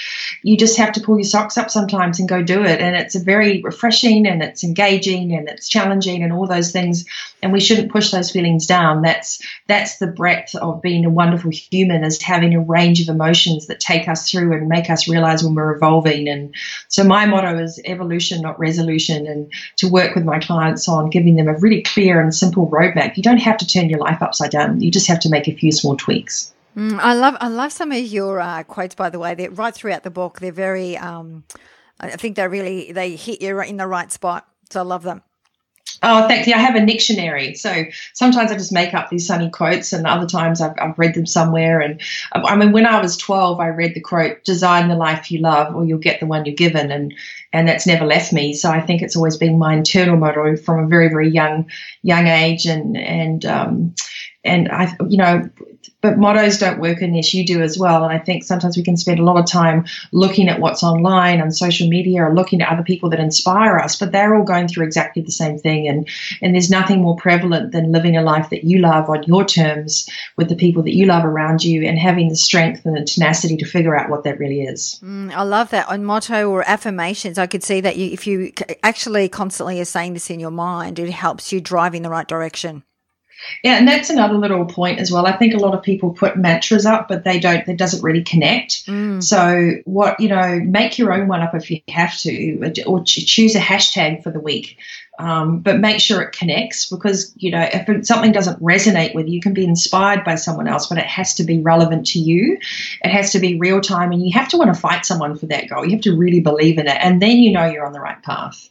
you 0.41 0.57
just 0.57 0.77
have 0.77 0.93
to 0.93 1.01
pull 1.01 1.17
your 1.17 1.25
socks 1.25 1.59
up 1.59 1.69
sometimes 1.69 2.19
and 2.19 2.27
go 2.27 2.41
do 2.41 2.63
it. 2.63 2.81
And 2.81 2.95
it's 2.95 3.13
a 3.13 3.23
very 3.23 3.61
refreshing 3.61 4.25
and 4.25 4.41
it's 4.41 4.63
engaging 4.63 5.35
and 5.35 5.47
it's 5.47 5.69
challenging 5.69 6.23
and 6.23 6.33
all 6.33 6.47
those 6.47 6.71
things. 6.71 7.05
And 7.43 7.53
we 7.53 7.59
shouldn't 7.59 7.91
push 7.91 8.09
those 8.09 8.31
feelings 8.31 8.65
down. 8.65 9.03
That's, 9.03 9.39
that's 9.67 9.99
the 9.99 10.07
of 10.55 10.81
being 10.81 11.05
a 11.05 11.09
wonderful 11.09 11.51
human 11.51 12.03
is 12.03 12.21
having 12.21 12.53
a 12.53 12.59
range 12.59 13.01
of 13.01 13.13
emotions 13.13 13.67
that 13.67 13.79
take 13.79 14.07
us 14.07 14.29
through 14.29 14.53
and 14.53 14.67
make 14.67 14.89
us 14.89 15.07
realize 15.07 15.43
when 15.43 15.55
we're 15.55 15.75
evolving. 15.75 16.27
And 16.27 16.53
so 16.87 17.03
my 17.03 17.25
motto 17.25 17.57
is 17.57 17.79
evolution, 17.85 18.41
not 18.41 18.59
resolution, 18.59 19.27
and 19.27 19.51
to 19.77 19.87
work 19.87 20.15
with 20.15 20.25
my 20.25 20.39
clients 20.39 20.87
on 20.87 21.09
giving 21.09 21.35
them 21.35 21.47
a 21.47 21.57
really 21.57 21.81
clear 21.81 22.21
and 22.21 22.33
simple 22.33 22.67
roadmap. 22.67 23.17
You 23.17 23.23
don't 23.23 23.37
have 23.37 23.57
to 23.57 23.67
turn 23.67 23.89
your 23.89 23.99
life 23.99 24.21
upside 24.21 24.51
down. 24.51 24.81
You 24.81 24.91
just 24.91 25.07
have 25.07 25.19
to 25.21 25.29
make 25.29 25.47
a 25.47 25.55
few 25.55 25.71
small 25.71 25.97
tweaks. 25.97 26.53
Mm, 26.77 26.99
I 26.99 27.13
love 27.13 27.35
I 27.41 27.47
love 27.47 27.71
some 27.71 27.91
of 27.91 27.99
your 27.99 28.39
uh, 28.39 28.63
quotes. 28.63 28.95
By 28.95 29.09
the 29.09 29.19
way, 29.19 29.33
they're 29.35 29.51
right 29.51 29.73
throughout 29.73 30.03
the 30.03 30.11
book. 30.11 30.39
They're 30.39 30.51
very. 30.51 30.97
Um, 30.97 31.43
I 31.99 32.11
think 32.11 32.35
they 32.35 32.47
really 32.47 32.91
they 32.91 33.15
hit 33.15 33.41
you 33.41 33.59
in 33.61 33.77
the 33.77 33.87
right 33.87 34.11
spot. 34.11 34.47
So 34.69 34.79
I 34.79 34.83
love 34.83 35.03
them. 35.03 35.23
Oh, 36.01 36.27
thank 36.27 36.47
you. 36.47 36.53
I 36.53 36.59
have 36.59 36.75
a 36.75 36.85
dictionary. 36.85 37.55
So 37.55 37.85
sometimes 38.13 38.51
I 38.51 38.55
just 38.55 38.71
make 38.71 38.93
up 38.93 39.09
these 39.09 39.27
sunny 39.27 39.49
quotes, 39.49 39.91
and 39.91 40.07
other 40.07 40.27
times 40.27 40.61
I've, 40.61 40.73
I've, 40.79 40.97
read 40.97 41.13
them 41.13 41.25
somewhere. 41.25 41.79
And 41.81 42.01
I 42.31 42.55
mean, 42.55 42.71
when 42.71 42.85
I 42.85 43.01
was 43.01 43.17
12, 43.17 43.59
I 43.59 43.67
read 43.67 43.93
the 43.95 44.01
quote, 44.01 44.43
design 44.43 44.87
the 44.87 44.95
life 44.95 45.29
you 45.31 45.39
love, 45.39 45.75
or 45.75 45.85
you'll 45.85 45.99
get 45.99 46.19
the 46.19 46.25
one 46.25 46.45
you're 46.45 46.55
given. 46.55 46.91
And, 46.91 47.13
and 47.51 47.67
that's 47.67 47.87
never 47.87 48.05
left 48.05 48.31
me. 48.31 48.53
So 48.53 48.69
I 48.69 48.81
think 48.81 49.01
it's 49.01 49.15
always 49.15 49.37
been 49.37 49.57
my 49.57 49.73
internal 49.73 50.15
motto 50.15 50.55
from 50.55 50.83
a 50.83 50.87
very, 50.87 51.09
very 51.09 51.29
young, 51.29 51.69
young 52.01 52.27
age. 52.27 52.65
And, 52.65 52.95
and, 52.97 53.45
um, 53.45 53.95
and 54.43 54.69
I, 54.69 54.95
you 55.07 55.17
know, 55.17 55.49
but 56.01 56.17
mottos 56.17 56.57
don't 56.57 56.79
work 56.79 57.01
unless 57.01 57.33
you 57.33 57.45
do 57.45 57.61
as 57.61 57.77
well. 57.77 58.03
And 58.03 58.13
I 58.13 58.19
think 58.19 58.43
sometimes 58.43 58.77
we 58.77 58.83
can 58.83 58.95
spend 58.95 59.19
a 59.19 59.23
lot 59.23 59.37
of 59.37 59.45
time 59.45 59.85
looking 60.13 60.47
at 60.47 60.61
what's 60.61 60.81
online 60.81 61.41
on 61.41 61.51
social 61.51 61.89
media 61.89 62.23
or 62.23 62.33
looking 62.33 62.61
at 62.61 62.71
other 62.71 62.83
people 62.83 63.09
that 63.09 63.19
inspire 63.19 63.77
us, 63.77 63.97
but 63.97 64.11
they're 64.11 64.33
all 64.35 64.43
going 64.43 64.67
through 64.69 64.85
exactly 64.85 65.21
the 65.21 65.31
same 65.31 65.57
thing. 65.57 65.87
And, 65.87 66.07
and 66.41 66.53
there's 66.53 66.69
nothing 66.69 67.01
more 67.01 67.17
prevalent 67.17 67.73
than 67.73 67.91
living 67.91 68.15
a 68.15 68.21
life 68.21 68.49
that 68.51 68.63
you 68.63 68.79
love 68.79 69.09
on 69.09 69.23
your 69.23 69.43
terms 69.43 70.07
with 70.37 70.47
the 70.47 70.55
people 70.55 70.83
that 70.83 70.95
you 70.95 71.05
love 71.05 71.25
around 71.25 71.63
you 71.63 71.85
and 71.85 71.99
having 71.99 72.29
the 72.29 72.35
strength 72.35 72.85
and 72.85 72.95
the 72.95 73.03
tenacity 73.03 73.57
to 73.57 73.65
figure 73.65 73.95
out 73.95 74.09
what 74.09 74.23
that 74.23 74.39
really 74.39 74.61
is. 74.61 74.99
Mm, 75.03 75.33
I 75.33 75.43
love 75.43 75.69
that. 75.71 75.89
On 75.89 76.05
motto 76.05 76.49
or 76.49 76.67
affirmations, 76.67 77.37
I 77.37 77.47
could 77.47 77.63
see 77.63 77.81
that 77.81 77.97
you, 77.97 78.11
if 78.11 78.25
you 78.25 78.53
actually 78.83 79.27
constantly 79.27 79.81
are 79.81 79.85
saying 79.85 80.13
this 80.13 80.29
in 80.29 80.39
your 80.39 80.51
mind, 80.51 80.97
it 80.97 81.09
helps 81.09 81.51
you 81.51 81.59
drive 81.59 81.93
in 81.93 82.03
the 82.03 82.09
right 82.09 82.27
direction. 82.27 82.83
Yeah, 83.63 83.77
and 83.77 83.87
that's 83.87 84.09
another 84.09 84.35
little 84.35 84.65
point 84.65 84.99
as 84.99 85.11
well. 85.11 85.25
I 85.25 85.33
think 85.33 85.53
a 85.53 85.57
lot 85.57 85.73
of 85.73 85.83
people 85.83 86.11
put 86.11 86.37
mantras 86.37 86.85
up, 86.85 87.07
but 87.07 87.23
they 87.23 87.39
don't. 87.39 87.67
It 87.67 87.77
doesn't 87.77 88.03
really 88.03 88.23
connect. 88.23 88.85
Mm. 88.85 89.23
So, 89.23 89.81
what 89.85 90.19
you 90.19 90.29
know, 90.29 90.59
make 90.59 90.97
your 90.97 91.13
own 91.13 91.27
one 91.27 91.41
up 91.41 91.55
if 91.55 91.69
you 91.69 91.81
have 91.89 92.17
to, 92.19 92.83
or 92.85 93.03
choose 93.03 93.55
a 93.55 93.59
hashtag 93.59 94.23
for 94.23 94.31
the 94.31 94.39
week. 94.39 94.77
Um, 95.17 95.59
but 95.59 95.79
make 95.79 95.99
sure 95.99 96.21
it 96.21 96.31
connects 96.31 96.89
because 96.89 97.33
you 97.35 97.51
know 97.51 97.67
if 97.73 98.05
something 98.05 98.31
doesn't 98.31 98.61
resonate 98.61 99.13
with 99.13 99.27
you, 99.27 99.33
you 99.33 99.41
can 99.41 99.53
be 99.53 99.65
inspired 99.65 100.23
by 100.23 100.35
someone 100.35 100.67
else, 100.67 100.87
but 100.87 100.97
it 100.97 101.05
has 101.05 101.33
to 101.35 101.43
be 101.43 101.59
relevant 101.59 102.07
to 102.07 102.19
you. 102.19 102.57
It 103.03 103.09
has 103.09 103.33
to 103.33 103.39
be 103.39 103.59
real 103.59 103.81
time, 103.81 104.11
and 104.11 104.25
you 104.25 104.33
have 104.33 104.47
to 104.49 104.57
want 104.57 104.73
to 104.73 104.79
fight 104.79 105.05
someone 105.05 105.37
for 105.37 105.47
that 105.47 105.69
goal. 105.69 105.85
You 105.85 105.91
have 105.91 106.01
to 106.01 106.15
really 106.15 106.39
believe 106.39 106.77
in 106.77 106.87
it, 106.87 106.97
and 107.01 107.21
then 107.21 107.37
you 107.37 107.51
know 107.51 107.65
you're 107.65 107.85
on 107.85 107.93
the 107.93 107.99
right 107.99 108.21
path. 108.21 108.69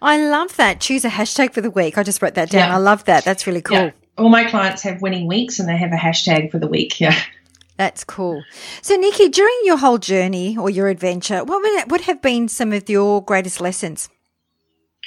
I 0.00 0.18
love 0.18 0.54
that. 0.56 0.78
Choose 0.78 1.04
a 1.04 1.08
hashtag 1.08 1.52
for 1.52 1.60
the 1.60 1.70
week. 1.70 1.98
I 1.98 2.04
just 2.04 2.22
wrote 2.22 2.34
that 2.34 2.50
down. 2.50 2.68
Yeah. 2.68 2.76
I 2.76 2.78
love 2.78 3.04
that. 3.06 3.24
That's 3.24 3.48
really 3.48 3.62
cool. 3.62 3.76
Yeah 3.76 3.90
all 4.18 4.28
my 4.28 4.44
clients 4.44 4.82
have 4.82 5.00
winning 5.00 5.26
weeks 5.26 5.58
and 5.58 5.68
they 5.68 5.76
have 5.76 5.92
a 5.92 5.96
hashtag 5.96 6.50
for 6.50 6.58
the 6.58 6.68
week. 6.68 7.00
Yeah. 7.00 7.18
That's 7.76 8.02
cool. 8.02 8.42
So, 8.82 8.96
Nikki, 8.96 9.28
during 9.28 9.56
your 9.62 9.76
whole 9.76 9.98
journey 9.98 10.56
or 10.58 10.68
your 10.68 10.88
adventure, 10.88 11.44
what 11.44 11.62
would, 11.62 11.90
would 11.92 12.00
have 12.02 12.20
been 12.20 12.48
some 12.48 12.72
of 12.72 12.90
your 12.90 13.22
greatest 13.22 13.60
lessons? 13.60 14.08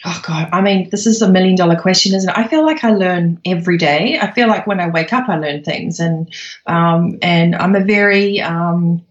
Oh 0.03 0.21
God, 0.25 0.49
I 0.51 0.61
mean, 0.61 0.89
this 0.89 1.05
is 1.05 1.21
a 1.21 1.29
million 1.29 1.55
dollar 1.55 1.75
question, 1.75 2.15
isn't 2.15 2.29
it? 2.29 2.35
I 2.35 2.47
feel 2.47 2.65
like 2.65 2.83
I 2.83 2.91
learn 2.91 3.39
every 3.45 3.77
day. 3.77 4.17
I 4.19 4.31
feel 4.31 4.47
like 4.47 4.65
when 4.65 4.79
I 4.79 4.89
wake 4.89 5.13
up, 5.13 5.29
I 5.29 5.37
learn 5.37 5.63
things, 5.63 5.99
and 5.99 6.33
um, 6.65 7.19
and 7.21 7.55
I'm 7.55 7.75
a 7.75 7.83
very 7.83 8.41
um, 8.41 9.05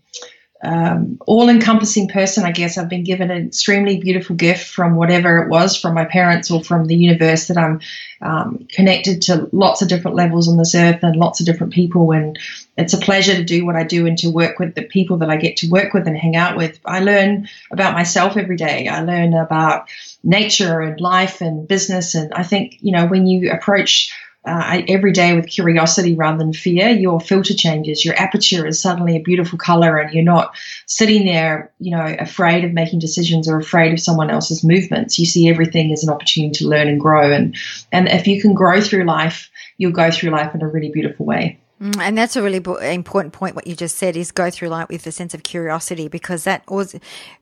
um, 0.63 1.19
all 1.27 1.49
encompassing 1.49 2.09
person, 2.09 2.45
I 2.45 2.53
guess. 2.53 2.77
I've 2.77 2.89
been 2.89 3.05
given 3.05 3.31
an 3.31 3.47
extremely 3.47 3.99
beautiful 3.99 4.37
gift 4.37 4.67
from 4.67 4.97
whatever 4.97 5.39
it 5.39 5.49
was 5.49 5.77
from 5.77 5.95
my 5.95 6.05
parents 6.05 6.51
or 6.51 6.63
from 6.63 6.85
the 6.85 6.97
universe 6.97 7.47
that 7.47 7.57
I'm 7.57 7.81
um, 8.21 8.67
connected 8.71 9.23
to 9.23 9.49
lots 9.53 9.81
of 9.81 9.89
different 9.89 10.19
levels 10.19 10.49
on 10.49 10.59
this 10.59 10.75
earth 10.75 11.03
and 11.03 11.17
lots 11.17 11.41
of 11.41 11.47
different 11.47 11.73
people. 11.73 12.13
And 12.13 12.39
it's 12.77 12.93
a 12.93 12.99
pleasure 12.99 13.35
to 13.35 13.45
do 13.45 13.65
what 13.65 13.77
I 13.77 13.85
do 13.85 14.07
and 14.07 14.19
to 14.19 14.29
work 14.29 14.59
with 14.59 14.75
the 14.75 14.83
people 14.83 15.19
that 15.19 15.31
I 15.31 15.37
get 15.37 15.59
to 15.59 15.71
work 15.71 15.95
with 15.95 16.07
and 16.07 16.17
hang 16.17 16.37
out 16.37 16.59
with. 16.59 16.79
I 16.85 17.01
learn 17.01 17.49
about 17.71 17.95
myself 17.95 18.37
every 18.37 18.57
day. 18.57 18.87
I 18.87 19.01
learn 19.01 19.33
about 19.33 19.89
nature 20.23 20.81
and 20.81 21.01
life 21.01 21.41
and 21.41 21.67
business. 21.67 22.15
And 22.15 22.35
I 22.35 22.43
think, 22.43 22.77
you 22.81 22.93
know, 22.93 23.07
when 23.07 23.27
you 23.27 23.51
approach 23.51 24.13
uh, 24.47 24.81
every 24.89 25.13
day 25.13 25.35
with 25.35 25.49
curiosity 25.49 26.15
rather 26.15 26.39
than 26.39 26.53
fear, 26.53 26.89
your 26.89 27.21
filter 27.21 27.55
changes. 27.55 28.05
Your 28.05 28.15
aperture 28.17 28.67
is 28.67 28.81
suddenly 28.81 29.17
a 29.17 29.23
beautiful 29.23 29.59
color, 29.59 29.99
and 29.99 30.13
you're 30.15 30.25
not 30.25 30.57
sitting 30.87 31.27
there, 31.27 31.71
you 31.79 31.95
know, 31.95 32.17
afraid 32.19 32.65
of 32.65 32.73
making 32.73 33.01
decisions 33.01 33.49
or 33.49 33.59
afraid 33.59 33.93
of 33.93 34.01
someone 34.01 34.31
else's 34.31 34.65
movements. 34.65 35.19
You 35.19 35.27
see 35.27 35.49
everything 35.49 35.93
as 35.93 36.03
an 36.03 36.11
opportunity 36.11 36.55
to 36.59 36.69
learn 36.69 36.89
and 36.89 37.01
grow. 37.01 37.31
And 37.33 37.55
and 37.93 38.09
if 38.09 38.27
you 38.27 38.41
can 38.41 38.55
grow 38.55 38.81
through 38.81 39.05
life, 39.05 39.51
you'll 39.77 39.93
go 39.93 40.11
through 40.11 40.31
life 40.31 40.55
in 40.55 40.63
a 40.63 40.69
really 40.69 40.91
beautiful 40.91 41.27
way. 41.27 41.60
Mm, 41.81 41.99
and 41.99 42.19
that's 42.19 42.37
a 42.37 42.43
really 42.43 42.63
important 42.93 43.33
point. 43.33 43.55
What 43.55 43.67
you 43.67 43.75
just 43.75 43.97
said 43.97 44.15
is 44.15 44.33
go 44.33 44.51
through 44.51 44.69
life 44.69 44.89
with 44.91 45.07
a 45.07 45.13
sense 45.13 45.33
of 45.33 45.43
curiosity 45.43 46.09
because 46.09 46.45
that 46.45 46.63
was 46.69 46.95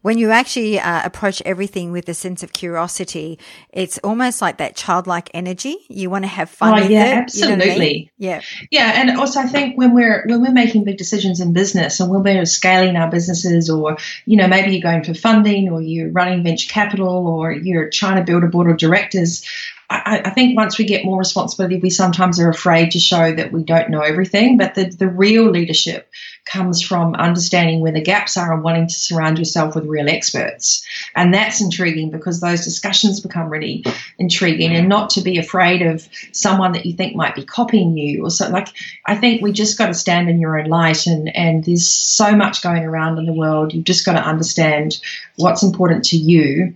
when 0.03 0.17
you 0.17 0.31
actually 0.31 0.79
uh, 0.79 1.03
approach 1.05 1.43
everything 1.45 1.91
with 1.91 2.09
a 2.09 2.15
sense 2.15 2.45
of 2.45 2.53
curiosity, 2.53 3.41
it's 3.73 3.99
almost 3.99 4.41
like 4.41 4.59
that 4.59 4.77
childlike 4.77 5.29
energy. 5.35 5.79
You 5.89 6.09
want 6.09 6.23
to 6.23 6.29
have 6.29 6.51
fun. 6.51 6.79
Oh 6.79 6.87
yeah, 6.87 7.15
it, 7.15 7.19
absolutely. 7.19 7.65
You 7.65 7.69
know 7.69 7.75
I 7.75 7.79
mean? 7.79 8.11
Yeah, 8.19 8.41
yeah, 8.71 8.93
and 8.95 9.19
also 9.19 9.41
I 9.41 9.47
think 9.47 9.77
when 9.77 9.93
we're 9.93 10.25
when 10.29 10.41
we're 10.41 10.53
making 10.53 10.85
big 10.85 10.99
decisions 10.99 11.41
in 11.41 11.53
business 11.53 11.99
and 11.99 12.09
when 12.09 12.23
we're 12.23 12.47
scaling 12.47 12.95
our 12.95 13.11
businesses, 13.11 13.69
or 13.69 13.97
you 14.25 14.37
know 14.37 14.47
maybe 14.47 14.71
you're 14.71 14.83
going 14.89 15.03
for 15.03 15.15
funding, 15.15 15.69
or 15.69 15.83
you're 15.83 16.11
running 16.11 16.45
venture 16.45 16.71
capital, 16.73 17.27
or 17.27 17.51
you're 17.51 17.91
trying 17.91 18.17
to 18.17 18.23
build 18.23 18.45
a 18.45 18.47
board 18.47 18.71
of 18.71 18.77
directors, 18.77 19.45
I, 19.91 20.21
I, 20.27 20.31
think 20.31 20.55
once 20.55 20.79
we 20.79 20.85
get 20.85 21.07
more 21.07 21.19
responsibility, 21.19 21.79
we 21.79 21.89
sometimes 21.89 22.39
are 22.39 22.51
afraid 22.51 22.91
to 22.91 22.99
show 22.99 23.35
that 23.35 23.53
we 23.53 23.63
don't 23.63 23.89
know 23.89 24.03
everything. 24.03 24.59
But 24.59 24.75
the, 24.75 24.85
the 24.85 25.09
real 25.09 25.51
leadership 25.51 26.11
comes 26.45 26.83
from 26.83 27.15
understanding 27.15 27.81
where 27.81 27.93
the 27.93 28.03
gaps 28.03 28.37
are 28.37 28.53
and 28.53 28.63
wanting 28.63 28.89
to 28.89 28.95
surround 28.95 29.39
yourself 29.39 29.75
with 29.75 29.87
real 29.87 30.09
experts. 30.09 30.87
And 31.15 31.33
that's 31.33 31.63
intriguing 31.63 32.11
because 32.11 32.41
those 32.41 32.65
discussions 32.65 33.21
become 33.21 33.49
really 33.49 33.83
intriguing 34.19 34.75
and 34.75 34.89
not 34.89 35.11
to 35.11 35.23
be 35.23 35.39
afraid 35.39 35.81
of 35.81 36.07
someone 36.33 36.73
that 36.73 36.85
you 36.85 36.93
think 36.93 37.17
might 37.17 37.35
be 37.35 37.45
copying 37.45 37.97
you 37.97 38.25
or 38.25 38.31
so 38.31 38.49
like 38.51 38.69
I 39.07 39.15
think 39.15 39.43
we 39.43 39.53
just 39.53 39.79
got 39.79 39.87
to 39.87 39.95
stand 39.95 40.29
in 40.29 40.41
your 40.41 40.59
own 40.59 40.67
light 40.67 41.07
and, 41.07 41.35
and 41.35 41.65
there's 41.65 41.89
so 41.89 42.35
much 42.35 42.63
going 42.63 42.85
around 42.85 43.19
in 43.19 43.27
the 43.27 43.33
world. 43.33 43.73
You've 43.73 43.85
just 43.85 44.05
got 44.05 44.13
to 44.15 44.27
understand 44.27 45.01
what's 45.37 45.63
important 45.63 46.05
to 46.07 46.17
you 46.17 46.75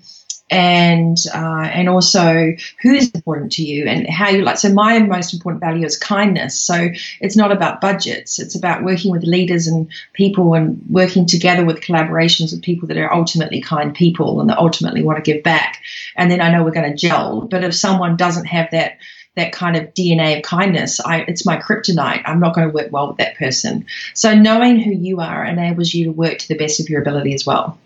and 0.53 1.17
uh, 1.35 1.65
and 1.73 1.89
also 1.89 2.55
who 2.83 2.93
is 2.93 3.11
important 3.13 3.53
to 3.53 3.63
you 3.63 3.87
and 3.87 4.07
how 4.07 4.29
you 4.29 4.43
like. 4.43 4.59
So 4.59 4.71
my 4.71 4.99
most 4.99 5.33
important 5.33 5.63
value 5.63 5.87
is 5.87 5.97
kindness. 5.97 6.61
So 6.61 6.91
it's 7.21 7.37
not 7.37 7.53
about 7.53 7.81
budgets. 7.81 8.39
It's 8.39 8.55
about 8.55 8.85
working 8.85 9.11
with 9.11 9.23
leaders 9.23 9.67
and 9.67 9.89
people 10.13 10.53
and 10.53 10.85
working 10.91 11.25
together 11.27 11.65
with 11.65 11.81
collaborations 11.81 12.53
with 12.53 12.63
people 12.63 12.89
that 12.89 12.99
are 12.99 13.13
ultimately 13.13 13.63
kind 13.63 13.95
people 13.95 14.43
and 14.43 14.51
that 14.51 14.59
ultimately 14.59 15.03
want 15.03 15.25
to 15.25 15.33
give 15.33 15.43
back. 15.43 15.81
And 16.17 16.31
then 16.31 16.43
I 16.43 16.53
know 16.53 16.63
we're 16.63 16.73
going 16.73 16.91
to 16.91 16.97
gel. 16.97 17.41
But 17.41 17.65
if 17.65 17.75
someone 17.75 18.19
doesn't 18.19 18.45
have 18.45 18.71
that 18.73 18.99
that 19.35 19.53
kind 19.53 19.77
of 19.77 19.95
DNA 19.95 20.37
of 20.37 20.43
kindness, 20.43 21.01
I, 21.01 21.21
it's 21.21 21.47
my 21.47 21.57
kryptonite. 21.57 22.25
I'm 22.27 22.41
not 22.41 22.55
going 22.55 22.69
to 22.69 22.75
work 22.75 22.93
well 22.93 23.09
with 23.09 23.17
that 23.17 23.39
person. 23.39 23.87
So 24.13 24.35
knowing 24.35 24.79
who 24.79 24.91
you 24.91 25.21
are 25.21 25.43
enables 25.43 25.95
you 25.95 26.05
to 26.05 26.13
work 26.13 26.41
to 26.41 26.49
the 26.49 26.59
best 26.59 26.81
of 26.81 26.91
your 26.91 27.01
ability 27.01 27.33
as 27.33 27.47
well. 27.47 27.79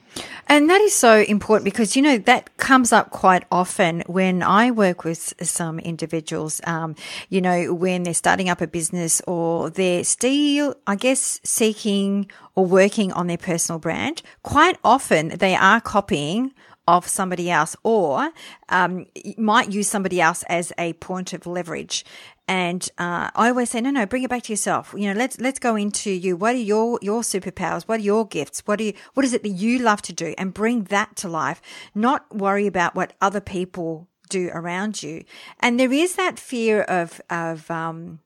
And 0.49 0.71
that 0.71 0.81
is 0.81 0.95
so 0.95 1.21
important 1.23 1.65
because, 1.65 1.97
you 1.97 2.03
know, 2.03 2.19
that 2.19 2.57
comes 2.57 2.93
up 2.93 3.11
quite 3.11 3.45
often 3.51 4.03
when 4.07 4.43
I 4.43 4.71
work 4.71 5.05
with 5.05 5.35
some 5.43 5.79
individuals, 5.81 6.61
um, 6.65 6.95
you 7.29 7.41
know, 7.41 7.75
when 7.75 8.05
they're 8.05 8.15
starting 8.15 8.49
up 8.49 8.61
a 8.61 8.67
business 8.67 9.21
or 9.27 9.71
they're 9.71 10.05
still, 10.05 10.77
I 10.87 10.95
guess, 10.95 11.41
seeking 11.43 12.31
or 12.55 12.65
working 12.65 13.13
on 13.13 13.27
their 13.27 13.39
personal 13.39 13.79
brand. 13.79 14.23
Quite 14.43 14.79
often 14.85 15.29
they 15.29 15.57
are 15.57 15.81
copying 15.81 16.53
of 16.89 17.09
somebody 17.09 17.51
else 17.51 17.75
or 17.83 18.31
um, 18.69 19.07
might 19.37 19.73
use 19.73 19.89
somebody 19.89 20.21
else 20.21 20.45
as 20.45 20.73
a 20.79 20.93
point 20.95 21.33
of 21.33 21.47
leverage. 21.47 22.05
And 22.49 22.89
uh, 22.97 23.31
I 23.35 23.49
always 23.49 23.71
say, 23.71 23.81
no, 23.81 23.91
no, 23.91 24.07
bring 24.07 24.23
it 24.23 24.31
back 24.31 24.45
to 24.45 24.53
yourself. 24.53 24.95
You 24.97 25.13
know, 25.13 25.19
let's 25.19 25.41
let's 25.41 25.59
go 25.59 25.75
into 25.75 26.11
you. 26.11 26.37
What 26.37 26.55
are 26.55 26.59
your 26.59 26.99
your 27.03 27.23
superpowers? 27.23 27.83
What 27.85 27.99
are 27.99 28.05
your 28.05 28.27
gifts? 28.27 28.61
What 28.67 28.81
are 28.81 28.85
you, 28.85 28.93
what 29.15 29.25
is 29.25 29.33
it 29.33 29.43
that 29.43 29.49
you 29.49 29.81
love 29.81 30.01
to 30.03 30.13
do? 30.13 30.35
And 30.39 30.55
bring 30.55 30.85
that 30.85 31.17
to 31.17 31.29
life. 31.29 31.61
Not 31.95 32.33
worry 32.35 32.69
about 32.69 32.95
what 32.95 33.15
other 33.21 33.41
people 33.41 34.07
do 34.29 34.51
around 34.53 35.03
you. 35.03 35.25
And 35.61 35.81
there 35.81 35.93
is 35.93 36.15
that 36.17 36.39
fear 36.39 36.83
of 36.83 37.21
of 37.31 37.69
um, 37.71 38.21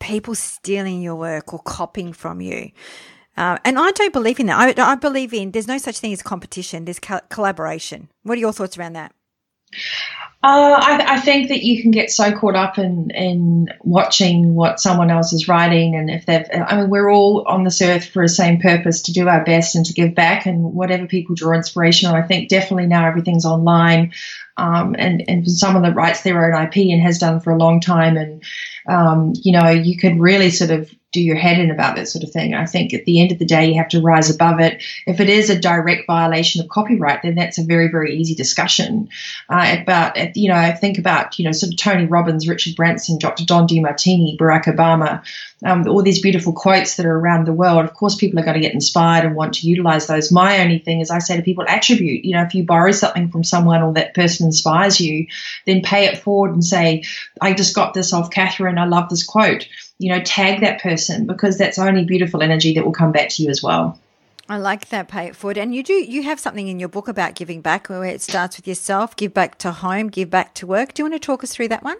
people 0.00 0.34
stealing 0.34 1.00
your 1.00 1.16
work 1.16 1.52
or 1.54 1.60
copying 1.60 2.12
from 2.12 2.40
you. 2.40 2.72
Uh, 3.36 3.58
and 3.64 3.78
I 3.78 3.90
don't 3.90 4.12
believe 4.12 4.40
in 4.40 4.46
that. 4.46 4.78
I, 4.78 4.92
I, 4.92 4.94
believe 4.94 5.34
in 5.34 5.50
there's 5.50 5.68
no 5.68 5.76
such 5.76 5.98
thing 5.98 6.12
as 6.12 6.22
competition. 6.22 6.86
There's 6.86 6.98
co- 6.98 7.20
collaboration. 7.28 8.08
What 8.22 8.38
are 8.38 8.40
your 8.40 8.52
thoughts 8.52 8.78
around 8.78 8.94
that? 8.94 9.12
Uh, 10.42 10.78
I, 10.80 11.14
I, 11.14 11.20
think 11.20 11.48
that 11.48 11.64
you 11.64 11.82
can 11.82 11.90
get 11.90 12.10
so 12.10 12.30
caught 12.30 12.54
up 12.54 12.78
in, 12.78 13.10
in 13.10 13.68
watching 13.80 14.54
what 14.54 14.78
someone 14.78 15.10
else 15.10 15.32
is 15.32 15.48
writing, 15.48 15.96
and 15.96 16.10
if 16.10 16.26
they've, 16.26 16.46
I 16.52 16.76
mean, 16.76 16.90
we're 16.90 17.10
all 17.10 17.44
on 17.48 17.64
this 17.64 17.82
earth 17.82 18.06
for 18.10 18.22
the 18.22 18.28
same 18.28 18.60
purpose 18.60 19.02
to 19.02 19.12
do 19.12 19.28
our 19.28 19.42
best 19.44 19.74
and 19.74 19.84
to 19.86 19.94
give 19.94 20.14
back, 20.14 20.46
and 20.46 20.74
whatever 20.74 21.06
people 21.06 21.34
draw 21.34 21.56
inspiration 21.56 22.08
on. 22.08 22.14
I 22.14 22.22
think 22.22 22.48
definitely 22.48 22.86
now 22.86 23.08
everything's 23.08 23.46
online, 23.46 24.12
um, 24.56 24.94
and 24.98 25.24
and 25.26 25.50
someone 25.50 25.82
that 25.82 25.96
writes 25.96 26.20
their 26.22 26.54
own 26.54 26.62
IP 26.66 26.76
and 26.92 27.02
has 27.02 27.18
done 27.18 27.40
for 27.40 27.52
a 27.52 27.58
long 27.58 27.80
time, 27.80 28.16
and 28.16 28.44
um, 28.86 29.32
you 29.42 29.52
know, 29.52 29.70
you 29.70 29.96
could 29.96 30.20
really 30.20 30.50
sort 30.50 30.70
of 30.70 30.94
do 31.12 31.20
your 31.22 31.36
head 31.36 31.58
in 31.58 31.70
about 31.70 31.96
that 31.96 32.08
sort 32.08 32.24
of 32.24 32.30
thing. 32.30 32.54
I 32.54 32.66
think 32.66 32.92
at 32.92 33.04
the 33.04 33.20
end 33.20 33.32
of 33.32 33.38
the 33.38 33.46
day, 33.46 33.68
you 33.68 33.78
have 33.78 33.88
to 33.90 34.02
rise 34.02 34.28
above 34.28 34.60
it. 34.60 34.82
If 35.06 35.20
it 35.20 35.28
is 35.28 35.48
a 35.48 35.58
direct 35.58 36.06
violation 36.06 36.60
of 36.60 36.68
copyright, 36.68 37.22
then 37.22 37.36
that's 37.36 37.58
a 37.58 37.64
very, 37.64 37.88
very 37.88 38.16
easy 38.16 38.34
discussion. 38.34 39.08
Uh, 39.48 39.78
but, 39.86 40.36
you 40.36 40.48
know, 40.48 40.74
think 40.78 40.98
about, 40.98 41.38
you 41.38 41.44
know, 41.44 41.52
sort 41.52 41.72
of 41.72 41.78
Tony 41.78 42.06
Robbins, 42.06 42.48
Richard 42.48 42.76
Branson, 42.76 43.18
Dr. 43.18 43.44
Don 43.44 43.66
Demartini, 43.66 44.36
Barack 44.36 44.64
Obama, 44.64 45.22
um, 45.64 45.88
all 45.88 46.02
these 46.02 46.20
beautiful 46.20 46.52
quotes 46.52 46.96
that 46.96 47.06
are 47.06 47.18
around 47.18 47.46
the 47.46 47.52
world. 47.52 47.84
Of 47.84 47.94
course, 47.94 48.16
people 48.16 48.38
are 48.38 48.44
going 48.44 48.54
to 48.54 48.60
get 48.60 48.74
inspired 48.74 49.24
and 49.24 49.34
want 49.34 49.54
to 49.54 49.66
utilize 49.66 50.06
those. 50.06 50.30
My 50.30 50.60
only 50.60 50.80
thing 50.80 51.00
is 51.00 51.10
I 51.10 51.20
say 51.20 51.36
to 51.36 51.42
people, 51.42 51.64
attribute. 51.66 52.24
You 52.24 52.34
know, 52.34 52.42
if 52.42 52.54
you 52.54 52.64
borrow 52.64 52.92
something 52.92 53.30
from 53.30 53.44
someone 53.44 53.82
or 53.82 53.94
that 53.94 54.14
person 54.14 54.46
inspires 54.46 55.00
you, 55.00 55.28
then 55.64 55.80
pay 55.80 56.06
it 56.06 56.18
forward 56.18 56.52
and 56.52 56.64
say, 56.64 57.04
I 57.40 57.54
just 57.54 57.74
got 57.74 57.94
this 57.94 58.12
off 58.12 58.30
Catherine. 58.30 58.76
I 58.76 58.84
love 58.84 59.08
this 59.08 59.24
quote 59.24 59.66
you 59.98 60.12
know, 60.12 60.20
tag 60.20 60.60
that 60.60 60.80
person 60.80 61.26
because 61.26 61.58
that's 61.58 61.78
only 61.78 62.04
beautiful 62.04 62.42
energy 62.42 62.74
that 62.74 62.84
will 62.84 62.92
come 62.92 63.12
back 63.12 63.28
to 63.30 63.42
you 63.42 63.50
as 63.50 63.62
well. 63.62 63.98
I 64.48 64.58
like 64.58 64.90
that 64.90 65.08
pay 65.08 65.26
it 65.26 65.36
forward. 65.36 65.58
And 65.58 65.74
you 65.74 65.82
do 65.82 65.92
you 65.92 66.22
have 66.22 66.38
something 66.38 66.68
in 66.68 66.78
your 66.78 66.88
book 66.88 67.08
about 67.08 67.34
giving 67.34 67.60
back 67.60 67.88
where 67.88 68.04
it 68.04 68.20
starts 68.20 68.56
with 68.56 68.68
yourself, 68.68 69.16
give 69.16 69.34
back 69.34 69.58
to 69.58 69.72
home, 69.72 70.08
give 70.08 70.30
back 70.30 70.54
to 70.54 70.66
work. 70.66 70.94
Do 70.94 71.02
you 71.02 71.10
want 71.10 71.20
to 71.20 71.26
talk 71.26 71.42
us 71.42 71.52
through 71.52 71.68
that 71.68 71.82
one? 71.82 71.96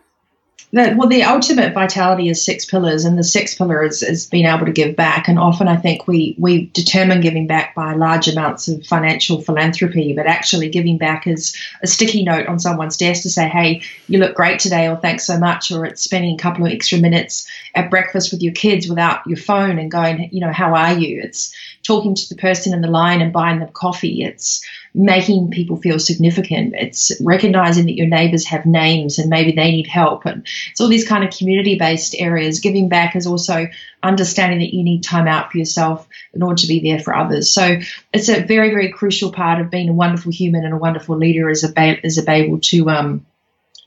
The, 0.73 0.95
well, 0.97 1.09
the 1.09 1.23
ultimate 1.23 1.75
vitality 1.75 2.29
is 2.29 2.45
six 2.45 2.64
pillars, 2.64 3.05
and 3.05 3.16
the 3.16 3.25
sixth 3.25 3.57
pillar 3.57 3.85
is, 3.85 4.03
is 4.03 4.27
being 4.27 4.47
able 4.47 4.66
to 4.66 4.73
give 4.73 4.97
back. 4.97 5.29
And 5.29 5.38
often, 5.38 5.69
I 5.69 5.77
think 5.77 6.09
we 6.09 6.35
we 6.38 6.66
determine 6.66 7.21
giving 7.21 7.47
back 7.47 7.75
by 7.75 7.95
large 7.95 8.27
amounts 8.27 8.66
of 8.66 8.85
financial 8.85 9.40
philanthropy, 9.40 10.12
but 10.12 10.27
actually 10.27 10.69
giving 10.69 10.99
back 10.99 11.27
is 11.27 11.57
a 11.83 11.87
sticky 11.87 12.25
note 12.25 12.47
on 12.47 12.59
someone's 12.59 12.97
desk 12.97 13.23
to 13.23 13.31
say, 13.31 13.49
"Hey, 13.49 13.83
you 14.09 14.19
look 14.19 14.35
great 14.35 14.59
today," 14.59 14.88
or 14.88 14.97
"Thanks 14.97 15.25
so 15.25 15.38
much," 15.38 15.71
or 15.71 15.87
it's 15.87 16.03
spending 16.03 16.35
a 16.35 16.42
couple 16.42 16.66
of 16.66 16.73
extra 16.73 16.99
minutes 16.99 17.49
at 17.75 17.90
breakfast 17.90 18.33
with 18.33 18.42
your 18.42 18.53
kids 18.53 18.88
without 18.88 19.27
your 19.27 19.38
phone 19.38 19.79
and 19.79 19.90
going, 19.90 20.29
you 20.33 20.40
know, 20.40 20.53
"How 20.53 20.75
are 20.75 20.99
you?" 20.99 21.21
It's 21.23 21.55
talking 21.85 22.14
to 22.16 22.29
the 22.29 22.40
person 22.40 22.75
in 22.75 22.81
the 22.81 22.90
line 22.90 23.21
and 23.21 23.33
buying 23.33 23.61
them 23.61 23.71
coffee. 23.73 24.25
It's 24.25 24.64
making 24.97 25.51
people 25.51 25.77
feel 25.77 25.99
significant. 25.99 26.75
It's 26.75 27.13
recognizing 27.21 27.85
that 27.85 27.97
your 27.97 28.07
neighbors 28.07 28.47
have 28.47 28.65
names 28.65 29.19
and 29.19 29.29
maybe 29.29 29.53
they 29.53 29.71
need 29.71 29.87
help. 29.87 30.25
And 30.25 30.47
it's 30.71 30.81
all 30.81 30.89
these 30.89 31.07
kind 31.07 31.23
of 31.23 31.37
community 31.37 31.79
based 31.79 32.15
areas. 32.19 32.61
Giving 32.61 32.89
back 32.89 33.15
is 33.15 33.27
also 33.27 33.67
understanding 34.03 34.61
that 34.61 34.75
you 34.75 34.83
need 34.83 35.03
time 35.03 35.29
out 35.29 35.53
for 35.53 35.59
yourself 35.59 36.09
in 36.33 36.43
order 36.43 36.63
to 36.63 36.67
be 36.67 36.81
there 36.81 36.99
for 36.99 37.15
others. 37.15 37.51
So 37.51 37.79
it's 38.15 38.31
a 38.31 38.43
very, 38.43 38.71
very 38.71 38.91
crucial 38.91 39.33
part 39.33 39.61
of 39.61 39.71
being 39.71 39.91
a 39.91 39.93
wonderful 39.93 40.33
human 40.33 40.65
and 40.65 40.73
a 40.73 40.79
wonderful 40.79 41.19
leader 41.19 41.51
is, 41.51 41.63
a, 41.63 42.07
is 42.07 42.19
able 42.27 42.61
to, 42.61 42.89
um, 42.89 43.27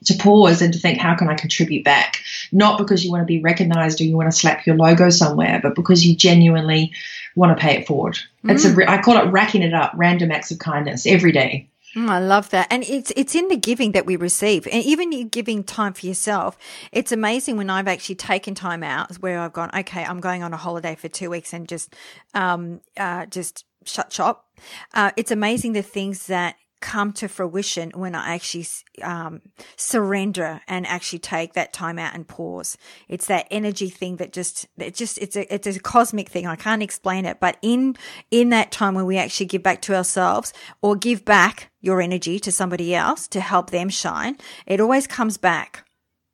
to 0.06 0.14
pause 0.16 0.62
and 0.62 0.74
to 0.74 0.80
think, 0.80 0.98
how 0.98 1.16
can 1.16 1.30
I 1.30 1.36
contribute 1.36 1.84
back? 1.84 2.22
Not 2.52 2.78
because 2.78 3.04
you 3.04 3.12
want 3.12 3.22
to 3.22 3.26
be 3.26 3.42
recognized 3.42 4.00
or 4.02 4.06
you 4.06 4.16
want 4.16 4.32
to 4.32 4.38
slap 4.38 4.66
your 4.66 4.76
logo 4.76 5.10
somewhere, 5.10 5.60
but 5.62 5.76
because 5.76 6.06
you 6.06 6.16
genuinely 6.16 6.94
want 7.36 7.58
to 7.58 7.62
pay 7.62 7.78
it 7.78 7.88
forward. 7.88 8.18
Mm. 8.44 8.52
It's 8.52 8.66
a, 8.66 8.70
mm. 8.70 8.88
I 8.88 9.02
call 9.02 9.18
it 9.18 9.32
racking 9.32 9.62
it 9.62 9.74
up, 9.74 9.94
random 9.96 10.32
acts 10.32 10.52
of 10.52 10.60
kindness 10.60 11.06
every 11.06 11.32
day. 11.32 11.70
Mm, 11.96 12.10
I 12.10 12.20
love 12.20 12.50
that. 12.52 12.68
And 12.70 12.84
it's 12.84 13.12
it's 13.16 13.34
in 13.34 13.48
the 13.48 13.58
giving 13.58 13.94
that 13.94 14.06
we 14.06 14.16
receive. 14.16 14.68
And 14.68 14.84
even 14.84 15.12
you 15.12 15.26
giving 15.26 15.64
time 15.64 15.94
for 15.94 16.06
yourself, 16.06 16.58
it's 16.92 17.12
amazing 17.12 17.58
when 17.58 17.70
I've 17.70 17.88
actually 17.88 18.16
taken 18.16 18.54
time 18.54 18.84
out 18.84 19.16
where 19.18 19.40
I've 19.40 19.54
gone, 19.54 19.72
okay, 19.76 20.06
I'm 20.06 20.20
going 20.20 20.44
on 20.44 20.54
a 20.54 20.58
holiday 20.58 20.96
for 20.96 21.08
two 21.08 21.30
weeks 21.30 21.52
and 21.52 21.68
just 21.68 21.96
um 22.36 22.82
uh 22.96 23.26
just 23.26 23.66
shut 23.86 24.14
shop. 24.14 24.46
Uh, 24.94 25.12
it's 25.18 25.32
amazing 25.32 25.74
the 25.74 25.82
things 25.82 26.28
that 26.28 26.56
come 26.82 27.12
to 27.14 27.28
fruition 27.28 27.92
when 27.94 28.16
I 28.16 28.34
actually 28.36 28.68
um, 29.04 29.42
surrender 29.76 30.62
and 30.68 30.88
actually 30.88 31.20
take 31.20 31.54
that 31.54 31.74
time 31.74 32.00
out 32.00 32.14
and 32.14 32.28
pause. 32.28 32.78
It's 33.08 33.28
that 33.28 33.48
energy 33.52 33.90
thing 33.90 34.18
that 34.18 34.34
just 34.34 34.68
it 34.78 34.96
just 34.96 35.18
it's 35.18 35.36
a 35.36 35.54
it's 35.54 35.68
a 35.68 35.80
cosmic 35.80 36.30
thing. 36.30 36.48
I 36.48 36.56
can't 36.56 36.84
explain 36.84 37.26
it, 37.26 37.40
but 37.40 37.58
in 37.62 37.96
in 38.32 38.50
that 38.50 38.72
time 38.72 38.96
when 38.96 39.06
we 39.06 39.18
actually 39.18 39.48
give 39.48 39.64
back 39.64 39.82
to 39.84 39.96
ourselves 39.96 40.54
or 40.82 40.96
give 40.96 41.26
back 41.26 41.72
your 41.82 42.02
energy 42.02 42.40
to 42.40 42.52
somebody 42.52 42.96
else 42.96 43.28
to 43.30 43.42
help 43.42 43.72
them 43.72 43.90
shine, 43.90 44.38
it 44.66 44.80
always 44.80 45.08
comes 45.08 45.38
back. 45.38 45.86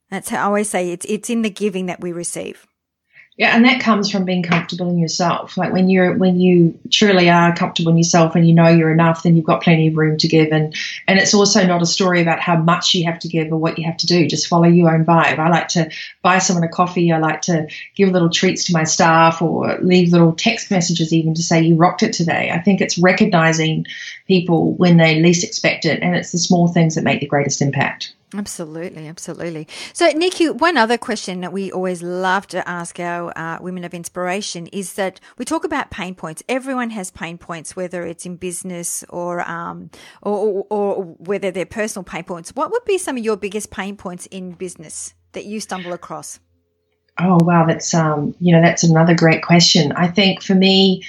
That's 0.09 0.29
how 0.29 0.37
I 0.37 0.43
always 0.43 0.69
say 0.69 0.91
it's 0.91 1.05
it's 1.09 1.29
in 1.29 1.41
the 1.41 1.49
giving 1.49 1.87
that 1.87 2.01
we 2.01 2.11
receive. 2.11 2.67
Yeah, 3.37 3.53
and 3.53 3.65
that 3.65 3.81
comes 3.81 4.09
from 4.09 4.23
being 4.23 4.43
comfortable 4.43 4.89
in 4.89 4.97
yourself. 4.97 5.57
Like 5.57 5.73
when 5.73 5.89
you're 5.89 6.15
when 6.15 6.39
you 6.39 6.79
truly 6.89 7.29
are 7.29 7.53
comfortable 7.53 7.91
in 7.91 7.97
yourself 7.97 8.33
and 8.35 8.47
you 8.47 8.53
know 8.53 8.69
you're 8.69 8.93
enough, 8.93 9.23
then 9.23 9.35
you've 9.35 9.43
got 9.43 9.61
plenty 9.61 9.87
of 9.87 9.97
room 9.97 10.17
to 10.19 10.29
give. 10.29 10.53
And 10.53 10.73
and 11.05 11.19
it's 11.19 11.33
also 11.33 11.67
not 11.67 11.81
a 11.81 11.85
story 11.85 12.21
about 12.21 12.39
how 12.39 12.55
much 12.55 12.93
you 12.93 13.03
have 13.05 13.19
to 13.19 13.27
give 13.27 13.51
or 13.51 13.57
what 13.57 13.77
you 13.77 13.83
have 13.85 13.97
to 13.97 14.05
do. 14.05 14.25
Just 14.25 14.47
follow 14.47 14.67
your 14.67 14.89
own 14.89 15.03
vibe. 15.03 15.37
I 15.37 15.49
like 15.49 15.67
to 15.69 15.89
buy 16.21 16.39
someone 16.39 16.63
a 16.63 16.69
coffee. 16.69 17.11
I 17.11 17.17
like 17.17 17.41
to 17.41 17.67
give 17.93 18.09
little 18.09 18.29
treats 18.29 18.63
to 18.65 18.73
my 18.73 18.85
staff 18.85 19.41
or 19.41 19.79
leave 19.81 20.13
little 20.13 20.31
text 20.31 20.71
messages 20.71 21.11
even 21.11 21.33
to 21.33 21.43
say 21.43 21.61
you 21.61 21.75
rocked 21.75 22.03
it 22.03 22.13
today. 22.13 22.51
I 22.53 22.59
think 22.59 22.79
it's 22.79 22.97
recognizing 22.97 23.85
people 24.29 24.75
when 24.75 24.95
they 24.95 25.19
least 25.19 25.43
expect 25.43 25.83
it, 25.83 26.01
and 26.01 26.15
it's 26.15 26.31
the 26.31 26.37
small 26.37 26.69
things 26.69 26.95
that 26.95 27.03
make 27.03 27.19
the 27.19 27.27
greatest 27.27 27.61
impact. 27.61 28.13
Absolutely, 28.37 29.07
absolutely. 29.07 29.67
So, 29.93 30.09
Nikki, 30.09 30.49
one 30.49 30.77
other 30.77 30.97
question 30.97 31.41
that 31.41 31.53
we 31.53 31.71
always 31.71 32.03
love 32.03 32.47
to 32.47 32.67
ask 32.67 32.99
our 32.99 33.37
uh, 33.37 33.59
women 33.61 33.83
of 33.83 33.93
inspiration 33.93 34.67
is 34.67 34.93
that 34.93 35.19
we 35.37 35.45
talk 35.45 35.63
about 35.63 35.89
pain 35.89 36.15
points. 36.15 36.43
Everyone 36.49 36.89
has 36.89 37.11
pain 37.11 37.37
points, 37.37 37.75
whether 37.75 38.05
it's 38.05 38.25
in 38.25 38.35
business 38.35 39.05
or, 39.09 39.41
um, 39.49 39.89
or, 40.21 40.37
or, 40.37 40.65
or 40.69 41.03
whether 41.19 41.49
they're 41.49 41.65
personal 41.65 42.03
pain 42.03 42.23
points. 42.23 42.51
What 42.55 42.71
would 42.71 42.83
be 42.85 42.97
some 42.97 43.17
of 43.17 43.23
your 43.23 43.37
biggest 43.37 43.71
pain 43.71 43.95
points 43.95 44.25
in 44.27 44.51
business 44.51 45.13
that 45.31 45.45
you 45.45 45.59
stumble 45.59 45.93
across? 45.93 46.39
Oh 47.17 47.37
wow, 47.41 47.65
that's 47.65 47.93
um, 47.93 48.35
you 48.41 48.53
know 48.53 48.61
that's 48.61 48.83
another 48.83 49.15
great 49.15 49.41
question. 49.41 49.93
I 49.93 50.09
think 50.09 50.43
for 50.43 50.53
me, 50.53 51.05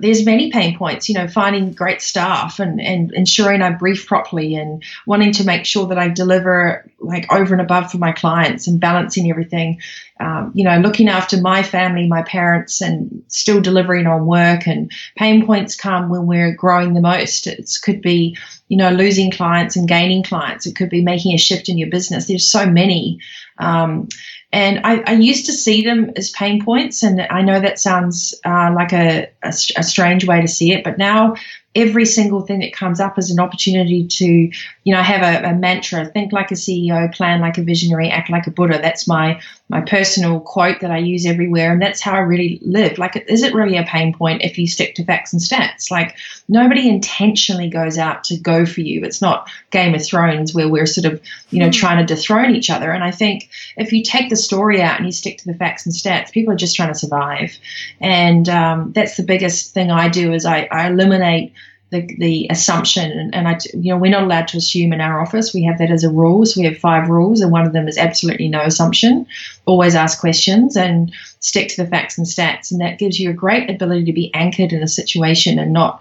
there's 0.00 0.24
many 0.24 0.50
pain 0.50 0.76
points, 0.76 1.08
you 1.08 1.14
know, 1.14 1.28
finding 1.28 1.72
great 1.72 2.02
staff 2.02 2.58
and, 2.60 2.80
and 2.80 3.12
ensuring 3.12 3.62
I 3.62 3.70
brief 3.70 4.06
properly 4.06 4.54
and 4.54 4.82
wanting 5.06 5.32
to 5.32 5.44
make 5.44 5.64
sure 5.64 5.86
that 5.88 5.98
I 5.98 6.08
deliver 6.08 6.90
like 6.98 7.32
over 7.32 7.54
and 7.54 7.60
above 7.60 7.90
for 7.90 7.98
my 7.98 8.12
clients 8.12 8.66
and 8.66 8.80
balancing 8.80 9.30
everything. 9.30 9.80
Um, 10.18 10.52
you 10.54 10.64
know, 10.64 10.78
looking 10.78 11.08
after 11.08 11.40
my 11.40 11.62
family, 11.62 12.06
my 12.06 12.22
parents, 12.22 12.80
and 12.80 13.22
still 13.28 13.60
delivering 13.60 14.06
on 14.06 14.26
work. 14.26 14.66
And 14.66 14.90
pain 15.16 15.44
points 15.44 15.76
come 15.76 16.08
when 16.08 16.26
we're 16.26 16.54
growing 16.54 16.94
the 16.94 17.02
most. 17.02 17.46
It 17.46 17.70
could 17.82 18.00
be, 18.00 18.36
you 18.68 18.78
know, 18.78 18.90
losing 18.90 19.30
clients 19.30 19.76
and 19.76 19.86
gaining 19.86 20.22
clients. 20.22 20.66
It 20.66 20.74
could 20.74 20.88
be 20.88 21.02
making 21.02 21.34
a 21.34 21.38
shift 21.38 21.68
in 21.68 21.76
your 21.76 21.90
business. 21.90 22.26
There's 22.26 22.50
so 22.50 22.66
many. 22.66 23.20
Um, 23.58 24.08
and 24.52 24.80
I, 24.84 25.02
I, 25.06 25.12
used 25.12 25.46
to 25.46 25.52
see 25.52 25.82
them 25.82 26.12
as 26.16 26.30
pain 26.30 26.64
points, 26.64 27.02
and 27.02 27.20
I 27.20 27.42
know 27.42 27.60
that 27.60 27.78
sounds 27.78 28.34
uh, 28.44 28.72
like 28.72 28.92
a, 28.92 29.28
a, 29.42 29.48
a, 29.48 29.82
strange 29.82 30.26
way 30.26 30.40
to 30.40 30.46
see 30.48 30.72
it, 30.72 30.84
but 30.84 30.98
now 30.98 31.34
every 31.76 32.06
single 32.06 32.40
thing 32.40 32.60
that 32.60 32.72
comes 32.72 32.98
up 32.98 33.18
is 33.18 33.30
an 33.30 33.38
opportunity 33.38 34.06
to, 34.06 34.26
you 34.26 34.94
know, 34.94 35.02
have 35.02 35.22
a, 35.22 35.50
a, 35.50 35.54
mantra, 35.54 36.06
think 36.06 36.32
like 36.32 36.50
a 36.50 36.54
CEO, 36.54 37.12
plan 37.14 37.40
like 37.40 37.58
a 37.58 37.62
visionary, 37.62 38.08
act 38.08 38.30
like 38.30 38.46
a 38.46 38.50
Buddha. 38.50 38.78
That's 38.80 39.06
my 39.06 39.40
my 39.68 39.80
personal 39.80 40.38
quote 40.38 40.80
that 40.80 40.92
I 40.92 40.98
use 40.98 41.26
everywhere, 41.26 41.72
and 41.72 41.82
that's 41.82 42.00
how 42.00 42.12
I 42.12 42.20
really 42.20 42.60
live. 42.62 42.98
Like, 42.98 43.24
is 43.28 43.42
it 43.42 43.52
really 43.52 43.76
a 43.76 43.82
pain 43.82 44.14
point 44.14 44.42
if 44.42 44.58
you 44.58 44.68
stick 44.68 44.94
to 44.94 45.04
facts 45.04 45.32
and 45.32 45.42
stats? 45.42 45.90
Like, 45.90 46.16
nobody 46.48 46.88
intentionally 46.88 47.68
goes 47.68 47.98
out 47.98 48.22
to 48.24 48.36
go 48.36 48.64
for 48.64 48.80
you. 48.80 49.04
It's 49.04 49.20
not 49.20 49.50
Game 49.72 49.94
of 49.94 50.06
Thrones 50.06 50.54
where 50.54 50.68
we're 50.68 50.86
sort 50.86 51.12
of, 51.12 51.20
you 51.50 51.58
know, 51.58 51.68
mm. 51.68 51.72
trying 51.72 51.98
to 52.04 52.14
dethrone 52.14 52.54
each 52.54 52.70
other. 52.70 52.92
And 52.92 53.02
I 53.02 53.10
think 53.10 53.50
if 53.76 53.92
you 53.92 54.04
take 54.04 54.30
the 54.30 54.36
story 54.36 54.80
out 54.80 54.98
and 54.98 55.06
you 55.06 55.12
stick 55.12 55.38
to 55.38 55.46
the 55.46 55.58
facts 55.58 55.84
and 55.84 55.94
stats, 55.94 56.30
people 56.30 56.52
are 56.52 56.56
just 56.56 56.76
trying 56.76 56.92
to 56.92 56.98
survive, 56.98 57.58
and 58.00 58.48
um, 58.48 58.92
that's 58.92 59.16
the 59.16 59.24
biggest 59.24 59.74
thing 59.74 59.90
I 59.90 60.08
do 60.08 60.32
is 60.32 60.46
I, 60.46 60.68
I 60.70 60.88
eliminate 60.88 61.52
the, 61.90 62.06
the 62.18 62.48
assumption, 62.50 63.10
and, 63.10 63.34
and 63.34 63.46
I, 63.46 63.58
you 63.74 63.92
know, 63.92 63.96
we're 63.96 64.10
not 64.10 64.24
allowed 64.24 64.48
to 64.48 64.58
assume 64.58 64.92
in 64.92 65.00
our 65.00 65.20
office. 65.20 65.54
We 65.54 65.62
have 65.64 65.78
that 65.78 65.90
as 65.90 66.02
a 66.02 66.10
rule. 66.10 66.44
So 66.44 66.60
we 66.60 66.66
have 66.66 66.78
five 66.78 67.08
rules, 67.08 67.40
and 67.40 67.52
one 67.52 67.64
of 67.64 67.72
them 67.72 67.86
is 67.86 67.96
absolutely 67.96 68.48
no 68.48 68.62
assumption. 68.62 69.26
Always 69.66 69.94
ask 69.94 70.18
questions 70.18 70.76
and 70.76 71.12
stick 71.38 71.68
to 71.68 71.84
the 71.84 71.88
facts 71.88 72.18
and 72.18 72.26
stats, 72.26 72.72
and 72.72 72.80
that 72.80 72.98
gives 72.98 73.20
you 73.20 73.30
a 73.30 73.34
great 73.34 73.70
ability 73.70 74.04
to 74.06 74.12
be 74.12 74.34
anchored 74.34 74.72
in 74.72 74.82
a 74.82 74.88
situation 74.88 75.58
and 75.58 75.72
not 75.72 76.00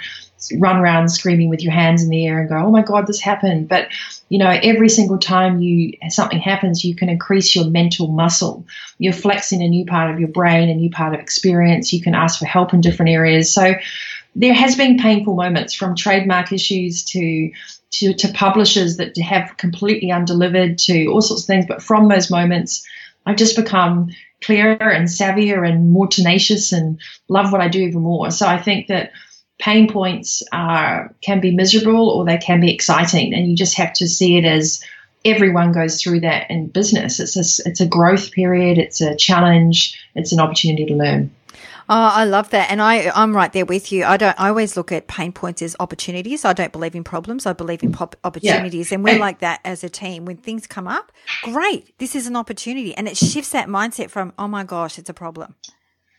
run 0.58 0.78
around 0.78 1.10
screaming 1.10 1.50
with 1.50 1.62
your 1.62 1.72
hands 1.72 2.04
in 2.04 2.10
the 2.10 2.26
air 2.26 2.40
and 2.40 2.50
go, 2.50 2.58
"Oh 2.58 2.72
my 2.72 2.82
God, 2.82 3.08
this 3.08 3.20
happened!" 3.20 3.68
But 3.68 3.88
you 4.30 4.40
know, 4.40 4.50
every 4.50 4.90
single 4.90 5.18
time 5.18 5.62
you 5.62 5.94
something 6.10 6.40
happens, 6.40 6.84
you 6.84 6.96
can 6.96 7.10
increase 7.10 7.56
your 7.56 7.66
mental 7.66 8.08
muscle. 8.08 8.66
You're 8.98 9.14
flexing 9.14 9.62
a 9.62 9.68
new 9.68 9.86
part 9.86 10.12
of 10.12 10.20
your 10.20 10.30
brain, 10.30 10.70
a 10.70 10.76
new 10.76 10.90
part 10.90 11.14
of 11.14 11.20
experience. 11.20 11.94
You 11.94 12.02
can 12.02 12.16
ask 12.16 12.40
for 12.40 12.46
help 12.46 12.74
in 12.74 12.82
different 12.82 13.12
areas. 13.12 13.54
So 13.54 13.76
there 14.36 14.54
has 14.54 14.76
been 14.76 14.98
painful 14.98 15.36
moments 15.36 15.74
from 15.74 15.96
trademark 15.96 16.52
issues 16.52 17.04
to 17.06 17.52
to, 17.92 18.14
to 18.14 18.34
publishers 18.34 18.98
that 18.98 19.18
have 19.18 19.56
completely 19.58 20.12
undelivered 20.12 20.78
to 20.80 21.06
all 21.08 21.22
sorts 21.22 21.44
of 21.44 21.48
things. 21.48 21.66
But 21.66 21.82
from 21.82 22.10
those 22.10 22.30
moments, 22.30 22.86
I've 23.26 23.38
just 23.38 23.56
become 23.56 24.10
clearer 24.44 24.90
and 24.90 25.08
savvier 25.08 25.68
and 25.68 25.92
more 25.92 26.08
tenacious 26.08 26.74
and 26.74 27.00
love 27.30 27.54
what 27.54 27.62
I 27.62 27.70
do 27.70 27.80
even 27.80 28.02
more. 28.02 28.32
So 28.32 28.46
I 28.46 28.62
think 28.62 28.88
that 28.88 29.14
pain 29.60 29.90
points 29.90 30.44
are 30.52 31.16
can 31.22 31.40
be 31.40 31.56
miserable 31.56 32.10
or 32.10 32.26
they 32.26 32.38
can 32.38 32.60
be 32.60 32.74
exciting, 32.74 33.34
and 33.34 33.50
you 33.50 33.56
just 33.56 33.78
have 33.78 33.94
to 33.94 34.08
see 34.08 34.38
it 34.38 34.46
as 34.46 34.84
everyone 35.24 35.72
goes 35.72 36.02
through 36.02 36.20
that 36.20 36.52
in 36.52 36.68
business. 36.68 37.20
It's 37.20 37.36
a, 37.36 37.68
it's 37.68 37.82
a 37.82 37.88
growth 37.88 38.32
period, 38.32 38.78
it's 38.78 39.02
a 39.02 39.16
challenge, 39.16 40.00
it's 40.14 40.34
an 40.34 40.40
opportunity 40.40 40.86
to 40.86 40.94
learn. 40.94 41.32
Oh, 41.88 41.94
I 41.94 42.26
love 42.26 42.50
that. 42.50 42.72
And 42.72 42.82
I, 42.82 43.12
I'm 43.14 43.36
right 43.36 43.54
there 43.54 43.66
with 43.66 43.92
you. 43.92 44.06
I 44.06 44.18
don't, 44.18 44.40
I 44.40 44.50
always 44.50 44.76
look 44.76 44.92
at 44.92 45.08
pain 45.08 45.32
points 45.32 45.62
as 45.62 45.76
opportunities. 45.80 46.44
I 46.44 46.54
don't 46.54 46.72
believe 46.72 46.96
in 46.96 47.04
problems. 47.04 47.46
I 47.46 47.54
believe 47.54 47.84
in 47.84 47.92
pop- 47.92 48.16
opportunities. 48.24 48.90
Yeah. 48.90 48.96
And 48.96 49.04
we're 49.04 49.20
like 49.20 49.40
that 49.40 49.62
as 49.64 49.84
a 49.84 49.90
team. 49.90 50.26
When 50.26 50.38
things 50.38 50.66
come 50.66 50.88
up, 50.88 51.12
great. 51.44 51.96
This 52.00 52.16
is 52.16 52.26
an 52.26 52.36
opportunity. 52.36 52.96
And 52.96 53.08
it 53.08 53.16
shifts 53.16 53.52
that 53.52 53.68
mindset 53.68 54.10
from, 54.10 54.34
oh 54.40 54.48
my 54.48 54.64
gosh, 54.64 54.98
it's 54.98 55.10
a 55.12 55.14
problem. 55.14 55.54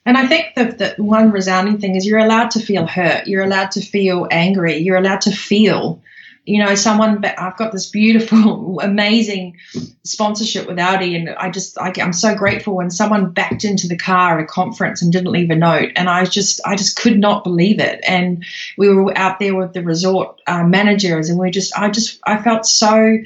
And 0.05 0.17
I 0.17 0.29
think 0.29 0.55
that 0.55 0.79
the 0.79 0.95
one 0.99 1.33
resounding 1.33 1.79
thing 1.79 1.97
is 1.97 2.07
you're 2.07 2.21
allowed 2.21 2.53
to 2.53 2.61
feel 2.61 2.87
hurt. 2.87 3.27
You're 3.27 3.43
allowed 3.43 3.73
to 3.73 3.81
feel 3.81 4.29
angry. 4.31 4.77
You're 4.77 4.99
allowed 4.99 5.23
to 5.23 5.33
feel 5.33 6.01
you 6.47 6.65
know, 6.65 6.77
someone, 6.77 7.25
I've 7.25 7.57
got 7.57 7.73
this 7.73 7.91
beautiful, 7.91 8.81
amazing 8.83 9.59
sponsorship 10.05 10.69
with 10.69 10.79
Audi, 10.79 11.17
and 11.17 11.29
I 11.31 11.51
just, 11.51 11.77
I, 11.77 11.93
am 11.99 12.13
so 12.13 12.37
grateful 12.37 12.77
when 12.77 12.91
someone 12.91 13.33
backed 13.33 13.65
into 13.65 13.89
the 13.89 13.99
car 13.99 14.39
at 14.39 14.45
a 14.45 14.47
conference 14.47 15.03
and 15.03 15.13
didn't 15.13 15.33
leave 15.33 15.51
a 15.51 15.57
note, 15.57 15.93
and 15.97 16.09
I 16.09 16.25
just, 16.25 16.61
I 16.65 16.77
just 16.77 16.97
could 16.97 17.19
not 17.19 17.43
believe 17.43 17.81
it. 17.81 18.01
And 18.07 18.45
we 18.79 18.89
were 18.89 19.17
out 19.19 19.41
there 19.41 19.57
with 19.57 19.73
the 19.73 19.83
resort 19.83 20.41
uh, 20.47 20.63
managers, 20.63 21.29
and 21.31 21.39
we 21.39 21.51
just, 21.51 21.77
I 21.77 21.91
just, 21.91 22.21
I 22.25 22.41
felt 22.41 22.65
so 22.65 23.19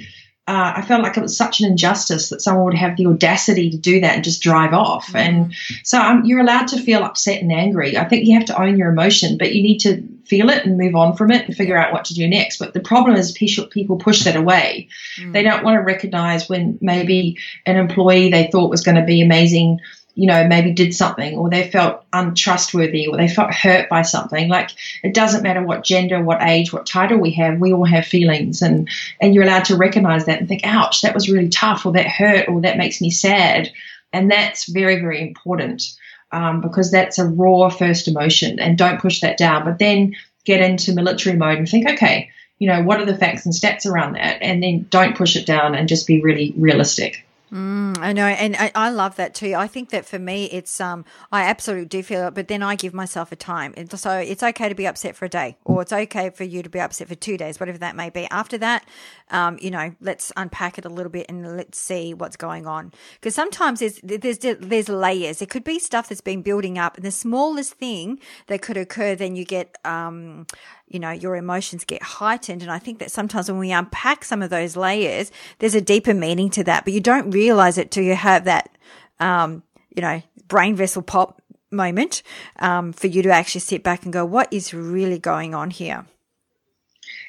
uh, 0.50 0.72
I 0.74 0.82
felt 0.82 1.04
like 1.04 1.16
it 1.16 1.22
was 1.22 1.36
such 1.36 1.60
an 1.60 1.70
injustice 1.70 2.30
that 2.30 2.42
someone 2.42 2.64
would 2.64 2.74
have 2.74 2.96
the 2.96 3.06
audacity 3.06 3.70
to 3.70 3.76
do 3.76 4.00
that 4.00 4.16
and 4.16 4.24
just 4.24 4.42
drive 4.42 4.72
off. 4.72 5.06
Mm-hmm. 5.06 5.16
And 5.16 5.54
so 5.84 6.00
um, 6.00 6.24
you're 6.24 6.40
allowed 6.40 6.66
to 6.68 6.80
feel 6.80 7.04
upset 7.04 7.40
and 7.40 7.52
angry. 7.52 7.96
I 7.96 8.08
think 8.08 8.26
you 8.26 8.34
have 8.34 8.46
to 8.46 8.60
own 8.60 8.76
your 8.76 8.90
emotion, 8.90 9.38
but 9.38 9.54
you 9.54 9.62
need 9.62 9.78
to 9.82 10.02
feel 10.24 10.50
it 10.50 10.66
and 10.66 10.76
move 10.76 10.96
on 10.96 11.14
from 11.14 11.30
it 11.30 11.46
and 11.46 11.56
figure 11.56 11.76
out 11.76 11.92
what 11.92 12.06
to 12.06 12.14
do 12.14 12.26
next. 12.26 12.58
But 12.58 12.74
the 12.74 12.80
problem 12.80 13.14
is 13.14 13.30
people 13.30 13.96
push 13.96 14.24
that 14.24 14.34
away. 14.34 14.88
Mm. 15.20 15.32
They 15.32 15.44
don't 15.44 15.62
want 15.62 15.76
to 15.76 15.82
recognize 15.82 16.48
when 16.48 16.78
maybe 16.80 17.38
an 17.64 17.76
employee 17.76 18.32
they 18.32 18.48
thought 18.50 18.70
was 18.70 18.82
going 18.82 18.96
to 18.96 19.04
be 19.04 19.22
amazing 19.22 19.78
you 20.20 20.26
know, 20.26 20.46
maybe 20.46 20.70
did 20.70 20.94
something 20.94 21.38
or 21.38 21.48
they 21.48 21.70
felt 21.70 22.04
untrustworthy 22.12 23.06
or 23.06 23.16
they 23.16 23.26
felt 23.26 23.54
hurt 23.54 23.88
by 23.88 24.02
something. 24.02 24.50
Like 24.50 24.68
it 25.02 25.14
doesn't 25.14 25.42
matter 25.42 25.62
what 25.62 25.83
gender, 25.83 26.22
what 26.22 26.42
age, 26.42 26.74
what 26.74 26.85
title 26.85 27.16
we 27.16 27.30
have, 27.30 27.59
we 27.59 27.72
all 27.72 27.87
have 27.87 28.04
feelings 28.04 28.61
and, 28.61 28.87
and 29.18 29.35
you're 29.35 29.44
allowed 29.44 29.64
to 29.64 29.78
recognize 29.78 30.26
that 30.26 30.38
and 30.38 30.46
think, 30.46 30.61
ouch, 30.62 31.00
that 31.00 31.14
was 31.14 31.30
really 31.30 31.48
tough 31.48 31.87
or 31.87 31.92
that 31.92 32.06
hurt 32.06 32.50
or 32.50 32.61
that 32.61 32.76
makes 32.76 33.00
me 33.00 33.11
sad. 33.11 33.72
And 34.12 34.30
that's 34.30 34.68
very, 34.68 35.00
very 35.00 35.22
important 35.22 35.85
um, 36.33 36.61
because 36.61 36.90
that's 36.90 37.18
a 37.18 37.24
raw 37.24 37.70
first 37.70 38.06
emotion 38.06 38.61
and 38.61 38.76
don't 38.76 39.00
push 39.00 39.22
that 39.22 39.38
down. 39.38 39.64
But 39.64 39.78
then 39.78 40.16
get 40.44 40.61
into 40.61 40.92
military 40.92 41.35
mode 41.35 41.56
and 41.56 41.66
think, 41.66 41.88
okay, 41.88 42.28
you 42.59 42.68
know, 42.68 42.83
what 42.83 43.00
are 43.00 43.06
the 43.06 43.16
facts 43.16 43.46
and 43.46 43.54
stats 43.54 43.87
around 43.87 44.16
that? 44.16 44.42
And 44.42 44.62
then 44.62 44.87
don't 44.90 45.16
push 45.16 45.35
it 45.37 45.46
down 45.46 45.74
and 45.74 45.88
just 45.88 46.06
be 46.06 46.20
really 46.20 46.52
realistic. 46.59 47.24
Mm, 47.52 47.98
I 47.98 48.12
know, 48.12 48.26
and 48.26 48.54
I, 48.56 48.70
I, 48.76 48.90
love 48.90 49.16
that 49.16 49.34
too. 49.34 49.54
I 49.56 49.66
think 49.66 49.90
that 49.90 50.06
for 50.06 50.20
me, 50.20 50.44
it's 50.44 50.80
um, 50.80 51.04
I 51.32 51.42
absolutely 51.42 51.86
do 51.86 52.00
feel 52.00 52.28
it, 52.28 52.34
but 52.34 52.46
then 52.46 52.62
I 52.62 52.76
give 52.76 52.94
myself 52.94 53.32
a 53.32 53.36
time. 53.36 53.74
And 53.76 53.90
so 53.98 54.18
it's 54.18 54.44
okay 54.44 54.68
to 54.68 54.74
be 54.76 54.86
upset 54.86 55.16
for 55.16 55.24
a 55.24 55.28
day, 55.28 55.56
or 55.64 55.82
it's 55.82 55.92
okay 55.92 56.30
for 56.30 56.44
you 56.44 56.62
to 56.62 56.68
be 56.68 56.78
upset 56.78 57.08
for 57.08 57.16
two 57.16 57.36
days, 57.36 57.58
whatever 57.58 57.78
that 57.78 57.96
may 57.96 58.08
be. 58.08 58.28
After 58.30 58.56
that, 58.58 58.84
um, 59.32 59.58
you 59.60 59.72
know, 59.72 59.96
let's 60.00 60.30
unpack 60.36 60.78
it 60.78 60.84
a 60.84 60.88
little 60.88 61.10
bit 61.10 61.26
and 61.28 61.56
let's 61.56 61.76
see 61.76 62.14
what's 62.14 62.36
going 62.36 62.68
on. 62.68 62.92
Because 63.14 63.34
sometimes 63.34 63.80
there's 63.80 63.98
there's 64.04 64.38
there's 64.38 64.88
layers. 64.88 65.42
It 65.42 65.50
could 65.50 65.64
be 65.64 65.80
stuff 65.80 66.08
that's 66.08 66.20
been 66.20 66.42
building 66.42 66.78
up, 66.78 66.96
and 66.96 67.04
the 67.04 67.10
smallest 67.10 67.74
thing 67.74 68.20
that 68.46 68.62
could 68.62 68.76
occur, 68.76 69.16
then 69.16 69.34
you 69.34 69.44
get 69.44 69.76
um 69.84 70.46
you 70.90 70.98
know, 70.98 71.12
your 71.12 71.37
emotions 71.37 71.85
get 71.85 72.03
heightened. 72.03 72.62
And 72.62 72.70
I 72.70 72.81
think 72.81 72.98
that 72.98 73.11
sometimes 73.12 73.50
when 73.50 73.61
we 73.61 73.70
unpack 73.70 74.24
some 74.24 74.42
of 74.42 74.50
those 74.50 74.76
layers, 74.76 75.31
there's 75.61 75.76
a 75.76 75.81
deeper 75.81 76.12
meaning 76.12 76.50
to 76.50 76.64
that, 76.64 76.85
but 76.85 76.92
you 76.92 77.00
don't 77.00 77.31
realize 77.31 77.79
it 77.79 77.92
till 77.92 78.03
you 78.03 78.16
have 78.16 78.44
that, 78.44 78.76
um, 79.20 79.62
you 79.94 80.03
know, 80.03 80.20
brain 80.48 80.74
vessel 80.74 81.03
pop 81.03 81.40
moment, 81.70 82.24
um, 82.59 82.92
for 82.92 83.07
you 83.07 83.22
to 83.22 83.31
actually 83.31 83.61
sit 83.61 83.85
back 83.85 84.03
and 84.03 84.12
go, 84.12 84.24
what 84.24 84.53
is 84.53 84.74
really 84.74 85.20
going 85.20 85.55
on 85.55 85.70
here? 85.70 86.05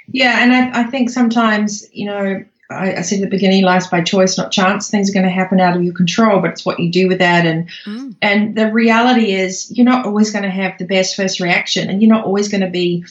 Yeah. 0.08 0.44
And 0.44 0.52
I, 0.52 0.82
I 0.82 0.84
think 0.86 1.12
sometimes, 1.12 1.88
you 1.94 2.08
know, 2.08 2.44
I, 2.72 2.96
I, 2.96 3.02
said 3.02 3.18
at 3.18 3.22
the 3.22 3.30
beginning, 3.30 3.64
life's 3.64 3.88
by 3.88 4.02
choice, 4.02 4.38
not 4.38 4.52
chance. 4.52 4.90
Things 4.90 5.10
are 5.10 5.14
going 5.14 5.26
to 5.26 5.30
happen 5.30 5.60
out 5.60 5.76
of 5.76 5.84
your 5.84 5.94
control, 5.94 6.40
but 6.40 6.52
it's 6.52 6.66
what 6.66 6.80
you 6.80 6.90
do 6.90 7.08
with 7.08 7.20
that. 7.20 7.46
And 7.46 7.70
mm. 7.86 8.16
and 8.22 8.56
the 8.56 8.72
reality 8.72 9.34
is, 9.34 9.70
you're 9.72 9.86
not 9.86 10.06
always 10.06 10.32
going 10.32 10.44
to 10.44 10.50
have 10.50 10.78
the 10.78 10.86
best 10.86 11.16
first 11.16 11.40
reaction, 11.40 11.90
and 11.90 12.02
you're 12.02 12.14
not 12.14 12.26
always 12.26 12.48
going 12.48 12.62
to 12.62 12.70
be 12.70 13.04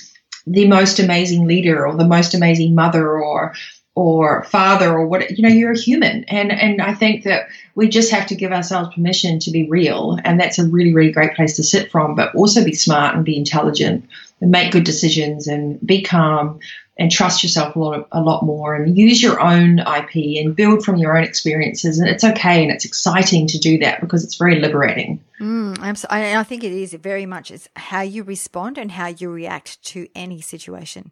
the 0.50 0.66
most 0.66 0.98
amazing 0.98 1.46
leader 1.46 1.86
or 1.86 1.96
the 1.96 2.06
most 2.06 2.34
amazing 2.34 2.74
mother 2.74 3.08
or 3.08 3.54
or 3.94 4.44
father 4.44 4.90
or 4.90 5.06
what 5.06 5.36
you 5.36 5.42
know 5.42 5.48
you're 5.48 5.72
a 5.72 5.78
human. 5.78 6.24
And 6.24 6.50
and 6.52 6.80
I 6.80 6.94
think 6.94 7.24
that 7.24 7.48
we 7.74 7.88
just 7.88 8.10
have 8.12 8.26
to 8.28 8.34
give 8.34 8.52
ourselves 8.52 8.94
permission 8.94 9.38
to 9.40 9.50
be 9.50 9.68
real. 9.68 10.18
And 10.24 10.38
that's 10.38 10.58
a 10.58 10.68
really 10.68 10.94
really 10.94 11.12
great 11.12 11.34
place 11.34 11.56
to 11.56 11.62
sit 11.62 11.90
from 11.90 12.14
but 12.14 12.34
also 12.34 12.64
be 12.64 12.74
smart 12.74 13.14
and 13.14 13.24
be 13.24 13.36
intelligent 13.36 14.08
and 14.40 14.50
make 14.50 14.72
good 14.72 14.84
decisions 14.84 15.46
and 15.46 15.78
be 15.84 16.02
calm 16.02 16.60
and 17.00 17.10
trust 17.10 17.42
yourself 17.42 17.74
a 17.74 17.78
lot 17.78 18.06
a 18.12 18.20
lot 18.20 18.44
more 18.44 18.74
and 18.74 18.96
use 18.96 19.22
your 19.22 19.40
own 19.40 19.78
IP 19.78 20.44
and 20.44 20.54
build 20.54 20.84
from 20.84 20.98
your 20.98 21.16
own 21.16 21.24
experiences 21.24 21.98
and 21.98 22.08
it's 22.08 22.22
okay 22.22 22.62
and 22.62 22.70
it's 22.70 22.84
exciting 22.84 23.46
to 23.48 23.58
do 23.58 23.78
that 23.78 24.02
because 24.02 24.22
it's 24.22 24.36
very 24.36 24.60
liberating. 24.60 25.18
Mm, 25.40 25.78
I 26.10 26.42
think 26.44 26.62
it 26.62 26.72
is 26.72 26.92
very 26.92 27.24
much 27.24 27.50
it's 27.50 27.68
how 27.74 28.02
you 28.02 28.22
respond 28.22 28.76
and 28.76 28.92
how 28.92 29.06
you 29.06 29.30
react 29.30 29.82
to 29.84 30.06
any 30.14 30.42
situation. 30.42 31.10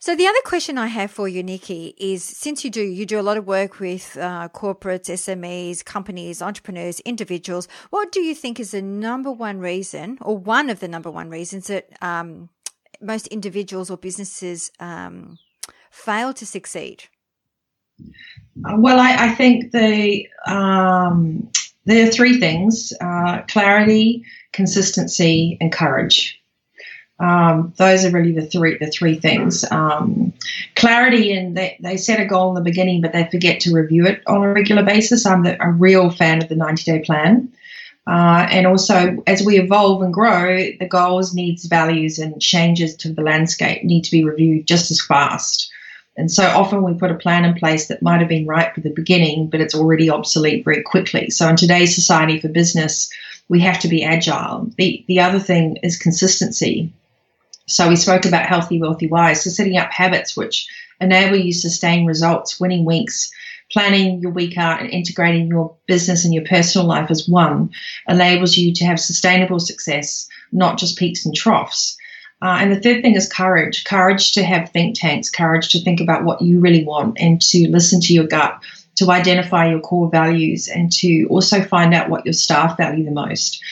So 0.00 0.16
the 0.16 0.26
other 0.26 0.40
question 0.44 0.78
I 0.78 0.88
have 0.88 1.12
for 1.12 1.28
you, 1.28 1.44
Nikki, 1.44 1.94
is 1.96 2.24
since 2.24 2.64
you 2.64 2.70
do 2.70 2.82
you 2.82 3.06
do 3.06 3.20
a 3.20 3.22
lot 3.22 3.36
of 3.36 3.46
work 3.46 3.78
with 3.78 4.18
uh, 4.20 4.48
corporates, 4.48 5.08
SMEs, 5.08 5.84
companies, 5.84 6.42
entrepreneurs, 6.42 6.98
individuals, 7.00 7.68
what 7.90 8.10
do 8.10 8.20
you 8.20 8.34
think 8.34 8.58
is 8.58 8.72
the 8.72 8.82
number 8.82 9.30
one 9.30 9.60
reason, 9.60 10.18
or 10.20 10.36
one 10.36 10.70
of 10.70 10.80
the 10.80 10.88
number 10.88 11.08
one 11.08 11.30
reasons 11.30 11.68
that 11.68 11.86
um, 12.02 12.48
most 13.02 13.26
individuals 13.28 13.90
or 13.90 13.96
businesses 13.96 14.70
um, 14.80 15.38
fail 15.90 16.32
to 16.34 16.46
succeed? 16.46 17.04
Well, 18.56 18.98
I, 18.98 19.26
I 19.26 19.28
think 19.34 19.72
the 19.72 20.28
um, 20.46 21.50
there 21.84 22.06
are 22.06 22.10
three 22.10 22.38
things: 22.38 22.92
uh, 23.00 23.42
clarity, 23.48 24.24
consistency, 24.52 25.56
and 25.60 25.72
courage. 25.72 26.38
Um, 27.18 27.72
those 27.76 28.04
are 28.04 28.10
really 28.10 28.32
the 28.32 28.46
three 28.46 28.78
the 28.78 28.88
three 28.88 29.16
things. 29.16 29.64
Um, 29.70 30.32
clarity, 30.74 31.32
and 31.32 31.56
they, 31.56 31.78
they 31.80 31.96
set 31.96 32.20
a 32.20 32.26
goal 32.26 32.50
in 32.50 32.54
the 32.56 32.68
beginning, 32.68 33.00
but 33.00 33.12
they 33.12 33.28
forget 33.30 33.60
to 33.60 33.72
review 33.72 34.06
it 34.06 34.22
on 34.26 34.42
a 34.42 34.52
regular 34.52 34.82
basis. 34.82 35.24
I'm 35.24 35.44
the, 35.44 35.62
a 35.62 35.70
real 35.70 36.10
fan 36.10 36.42
of 36.42 36.48
the 36.48 36.56
90 36.56 36.90
day 36.90 37.00
plan. 37.00 37.52
Uh, 38.06 38.46
and 38.50 38.66
also, 38.66 39.22
as 39.26 39.42
we 39.42 39.58
evolve 39.58 40.02
and 40.02 40.12
grow, 40.12 40.56
the 40.56 40.88
goals, 40.88 41.34
needs, 41.34 41.66
values, 41.66 42.18
and 42.18 42.40
changes 42.40 42.96
to 42.96 43.12
the 43.12 43.22
landscape 43.22 43.84
need 43.84 44.02
to 44.02 44.10
be 44.10 44.24
reviewed 44.24 44.66
just 44.66 44.90
as 44.90 45.00
fast. 45.00 45.70
And 46.16 46.30
so 46.30 46.44
often 46.44 46.82
we 46.82 46.94
put 46.94 47.10
a 47.10 47.16
plan 47.16 47.44
in 47.44 47.54
place 47.54 47.86
that 47.86 48.02
might 48.02 48.20
have 48.20 48.28
been 48.28 48.46
right 48.46 48.74
for 48.74 48.80
the 48.80 48.90
beginning, 48.90 49.48
but 49.48 49.60
it's 49.60 49.74
already 49.74 50.10
obsolete 50.10 50.64
very 50.64 50.82
quickly. 50.82 51.30
So 51.30 51.48
in 51.48 51.56
today's 51.56 51.94
society 51.94 52.40
for 52.40 52.48
business, 52.48 53.10
we 53.48 53.60
have 53.60 53.78
to 53.80 53.88
be 53.88 54.04
agile. 54.04 54.70
The, 54.76 55.04
the 55.08 55.20
other 55.20 55.38
thing 55.38 55.78
is 55.82 55.96
consistency. 55.96 56.92
So 57.66 57.88
we 57.88 57.96
spoke 57.96 58.26
about 58.26 58.46
healthy, 58.46 58.80
wealthy, 58.80 59.06
wise. 59.06 59.44
So 59.44 59.50
setting 59.50 59.78
up 59.78 59.90
habits 59.90 60.36
which 60.36 60.68
enable 61.00 61.36
you 61.36 61.52
sustain 61.52 62.06
results, 62.06 62.60
winning 62.60 62.84
weeks, 62.84 63.30
planning 63.72 64.20
your 64.20 64.32
week 64.32 64.58
out 64.58 64.80
and 64.80 64.90
integrating 64.90 65.48
your 65.48 65.74
business 65.86 66.24
and 66.24 66.34
your 66.34 66.44
personal 66.44 66.86
life 66.86 67.10
as 67.10 67.28
one 67.28 67.70
enables 68.08 68.56
you 68.56 68.72
to 68.74 68.84
have 68.84 69.00
sustainable 69.00 69.58
success, 69.58 70.28
not 70.52 70.78
just 70.78 70.98
peaks 70.98 71.24
and 71.24 71.34
troughs. 71.34 71.96
Uh, 72.42 72.58
and 72.60 72.72
the 72.72 72.80
third 72.80 73.02
thing 73.02 73.14
is 73.14 73.32
courage. 73.32 73.84
Courage 73.84 74.32
to 74.32 74.42
have 74.42 74.70
think 74.70 74.98
tanks, 74.98 75.30
courage 75.30 75.70
to 75.70 75.82
think 75.82 76.00
about 76.00 76.24
what 76.24 76.42
you 76.42 76.60
really 76.60 76.84
want 76.84 77.16
and 77.20 77.40
to 77.40 77.68
listen 77.70 78.00
to 78.00 78.12
your 78.12 78.26
gut, 78.26 78.60
to 78.96 79.10
identify 79.10 79.70
your 79.70 79.80
core 79.80 80.10
values, 80.10 80.68
and 80.68 80.90
to 80.92 81.26
also 81.30 81.62
find 81.62 81.94
out 81.94 82.10
what 82.10 82.26
your 82.26 82.32
staff 82.32 82.76
value 82.76 83.04
the 83.04 83.10
most 83.12 83.62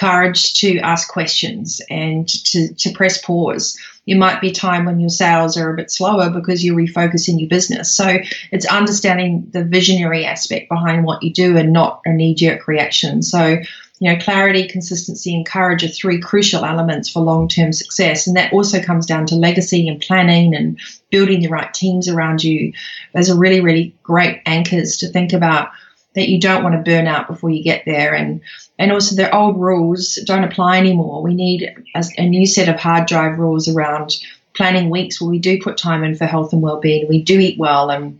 courage 0.00 0.54
to 0.54 0.78
ask 0.78 1.08
questions 1.08 1.82
and 1.90 2.26
to, 2.26 2.72
to 2.74 2.90
press 2.92 3.20
pause. 3.20 3.78
It 4.06 4.16
might 4.16 4.40
be 4.40 4.50
time 4.50 4.86
when 4.86 4.98
your 4.98 5.10
sales 5.10 5.58
are 5.58 5.70
a 5.70 5.76
bit 5.76 5.90
slower 5.90 6.30
because 6.30 6.64
you're 6.64 6.76
refocusing 6.76 7.38
your 7.38 7.50
business. 7.50 7.94
So 7.94 8.18
it's 8.50 8.64
understanding 8.64 9.48
the 9.52 9.62
visionary 9.62 10.24
aspect 10.24 10.70
behind 10.70 11.04
what 11.04 11.22
you 11.22 11.32
do 11.32 11.58
and 11.58 11.74
not 11.74 12.00
a 12.06 12.12
knee 12.12 12.34
jerk 12.34 12.66
reaction. 12.66 13.22
So, 13.22 13.58
you 13.98 14.10
know, 14.10 14.18
clarity, 14.18 14.66
consistency, 14.66 15.34
and 15.34 15.44
courage 15.44 15.84
are 15.84 15.88
three 15.88 16.18
crucial 16.18 16.64
elements 16.64 17.10
for 17.10 17.20
long 17.20 17.46
term 17.46 17.70
success. 17.70 18.26
And 18.26 18.36
that 18.38 18.54
also 18.54 18.82
comes 18.82 19.04
down 19.04 19.26
to 19.26 19.34
legacy 19.34 19.86
and 19.86 20.00
planning 20.00 20.56
and 20.56 20.80
building 21.10 21.42
the 21.42 21.50
right 21.50 21.72
teams 21.74 22.08
around 22.08 22.42
you. 22.42 22.72
Those 23.14 23.28
are 23.28 23.38
really, 23.38 23.60
really 23.60 23.94
great 24.02 24.40
anchors 24.46 24.96
to 24.98 25.08
think 25.08 25.34
about 25.34 25.68
that 26.14 26.28
you 26.28 26.40
don't 26.40 26.62
want 26.62 26.74
to 26.74 26.90
burn 26.90 27.06
out 27.06 27.28
before 27.28 27.50
you 27.50 27.62
get 27.62 27.84
there. 27.84 28.14
And 28.14 28.40
and 28.80 28.92
also 28.92 29.14
the 29.14 29.32
old 29.32 29.60
rules 29.60 30.18
don't 30.24 30.42
apply 30.42 30.78
anymore. 30.78 31.22
We 31.22 31.34
need 31.34 31.70
a, 31.94 32.04
a 32.16 32.26
new 32.26 32.46
set 32.46 32.70
of 32.70 32.80
hard 32.80 33.06
drive 33.06 33.38
rules 33.38 33.68
around 33.68 34.16
planning 34.54 34.88
weeks 34.88 35.20
where 35.20 35.30
we 35.30 35.38
do 35.38 35.60
put 35.62 35.76
time 35.76 36.02
in 36.02 36.16
for 36.16 36.24
health 36.24 36.54
and 36.54 36.62
well-being. 36.62 37.06
We 37.06 37.22
do 37.22 37.38
eat 37.38 37.58
well 37.58 37.90
and 37.90 38.18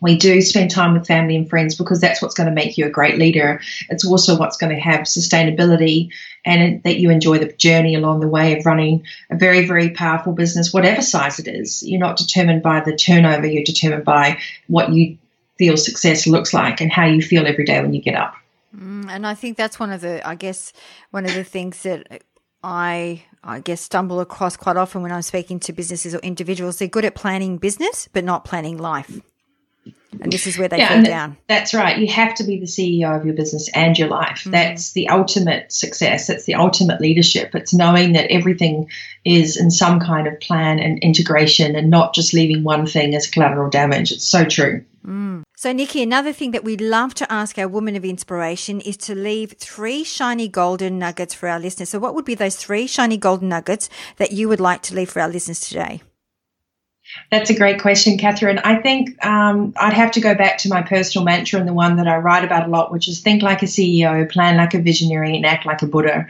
we 0.00 0.16
do 0.16 0.40
spend 0.40 0.70
time 0.70 0.94
with 0.94 1.06
family 1.06 1.36
and 1.36 1.48
friends 1.48 1.76
because 1.76 2.00
that's 2.00 2.22
what's 2.22 2.34
going 2.34 2.48
to 2.48 2.54
make 2.54 2.78
you 2.78 2.86
a 2.86 2.90
great 2.90 3.18
leader. 3.18 3.60
It's 3.90 4.04
also 4.04 4.36
what's 4.36 4.56
going 4.56 4.74
to 4.74 4.80
have 4.80 5.02
sustainability 5.02 6.08
and 6.44 6.82
that 6.84 6.96
you 6.96 7.10
enjoy 7.10 7.38
the 7.38 7.52
journey 7.52 7.94
along 7.94 8.20
the 8.20 8.28
way 8.28 8.58
of 8.58 8.64
running 8.64 9.04
a 9.30 9.36
very, 9.36 9.66
very 9.66 9.90
powerful 9.90 10.32
business, 10.32 10.72
whatever 10.72 11.02
size 11.02 11.38
it 11.38 11.46
is. 11.46 11.82
You're 11.82 12.00
not 12.00 12.16
determined 12.16 12.62
by 12.62 12.80
the 12.80 12.96
turnover, 12.96 13.46
you're 13.46 13.62
determined 13.62 14.06
by 14.06 14.40
what 14.68 14.90
you 14.90 15.18
feel 15.58 15.76
success 15.76 16.26
looks 16.26 16.54
like 16.54 16.80
and 16.80 16.90
how 16.90 17.04
you 17.04 17.20
feel 17.20 17.46
every 17.46 17.66
day 17.66 17.80
when 17.82 17.92
you 17.92 18.00
get 18.00 18.16
up. 18.16 18.34
Mm, 18.76 19.08
and 19.08 19.26
I 19.26 19.34
think 19.34 19.56
that's 19.56 19.78
one 19.78 19.90
of 19.90 20.00
the, 20.00 20.26
I 20.26 20.34
guess, 20.34 20.72
one 21.10 21.24
of 21.24 21.34
the 21.34 21.44
things 21.44 21.82
that 21.82 22.22
I, 22.62 23.24
I 23.42 23.60
guess, 23.60 23.80
stumble 23.80 24.20
across 24.20 24.56
quite 24.56 24.76
often 24.76 25.02
when 25.02 25.12
I'm 25.12 25.22
speaking 25.22 25.60
to 25.60 25.72
businesses 25.72 26.14
or 26.14 26.18
individuals. 26.18 26.78
They're 26.78 26.88
good 26.88 27.04
at 27.04 27.14
planning 27.14 27.58
business, 27.58 28.08
but 28.12 28.24
not 28.24 28.44
planning 28.44 28.78
life. 28.78 29.20
And 30.20 30.30
this 30.30 30.46
is 30.46 30.58
where 30.58 30.68
they 30.68 30.78
yeah, 30.78 30.88
fall 30.88 31.02
down. 31.02 31.36
That's 31.48 31.72
right. 31.72 31.96
You 31.96 32.06
have 32.08 32.34
to 32.34 32.44
be 32.44 32.60
the 32.60 32.66
CEO 32.66 33.16
of 33.18 33.24
your 33.24 33.34
business 33.34 33.70
and 33.74 33.98
your 33.98 34.08
life. 34.08 34.44
Mm. 34.44 34.52
That's 34.52 34.92
the 34.92 35.08
ultimate 35.08 35.72
success. 35.72 36.26
That's 36.26 36.44
the 36.44 36.56
ultimate 36.56 37.00
leadership. 37.00 37.54
It's 37.54 37.72
knowing 37.72 38.12
that 38.12 38.30
everything 38.30 38.90
is 39.24 39.56
in 39.56 39.70
some 39.70 40.00
kind 40.00 40.26
of 40.26 40.38
plan 40.38 40.78
and 40.80 40.98
integration 40.98 41.74
and 41.76 41.88
not 41.88 42.14
just 42.14 42.34
leaving 42.34 42.62
one 42.62 42.86
thing 42.86 43.14
as 43.14 43.26
collateral 43.26 43.70
damage. 43.70 44.12
It's 44.12 44.26
so 44.26 44.44
true. 44.44 44.84
Mm. 45.04 45.44
So, 45.62 45.70
Nikki, 45.70 46.02
another 46.02 46.32
thing 46.32 46.50
that 46.50 46.64
we 46.64 46.76
love 46.76 47.14
to 47.14 47.32
ask 47.32 47.56
our 47.56 47.68
woman 47.68 47.94
of 47.94 48.04
inspiration 48.04 48.80
is 48.80 48.96
to 48.96 49.14
leave 49.14 49.54
three 49.60 50.02
shiny 50.02 50.48
golden 50.48 50.98
nuggets 50.98 51.34
for 51.34 51.48
our 51.48 51.60
listeners. 51.60 51.90
So, 51.90 52.00
what 52.00 52.16
would 52.16 52.24
be 52.24 52.34
those 52.34 52.56
three 52.56 52.88
shiny 52.88 53.16
golden 53.16 53.48
nuggets 53.48 53.88
that 54.16 54.32
you 54.32 54.48
would 54.48 54.58
like 54.58 54.82
to 54.82 54.96
leave 54.96 55.10
for 55.10 55.22
our 55.22 55.28
listeners 55.28 55.60
today? 55.60 56.02
That's 57.30 57.50
a 57.50 57.56
great 57.56 57.80
question, 57.80 58.18
Catherine. 58.18 58.58
I 58.58 58.76
think 58.76 59.24
um, 59.24 59.72
I'd 59.76 59.92
have 59.92 60.12
to 60.12 60.20
go 60.20 60.34
back 60.34 60.58
to 60.58 60.68
my 60.68 60.82
personal 60.82 61.24
mantra 61.24 61.58
and 61.58 61.68
the 61.68 61.72
one 61.72 61.96
that 61.96 62.06
I 62.06 62.18
write 62.18 62.44
about 62.44 62.66
a 62.66 62.70
lot, 62.70 62.92
which 62.92 63.08
is 63.08 63.20
think 63.20 63.42
like 63.42 63.62
a 63.62 63.66
CEO, 63.66 64.30
plan 64.30 64.56
like 64.56 64.74
a 64.74 64.80
visionary, 64.80 65.36
and 65.36 65.46
act 65.46 65.66
like 65.66 65.82
a 65.82 65.86
Buddha. 65.86 66.26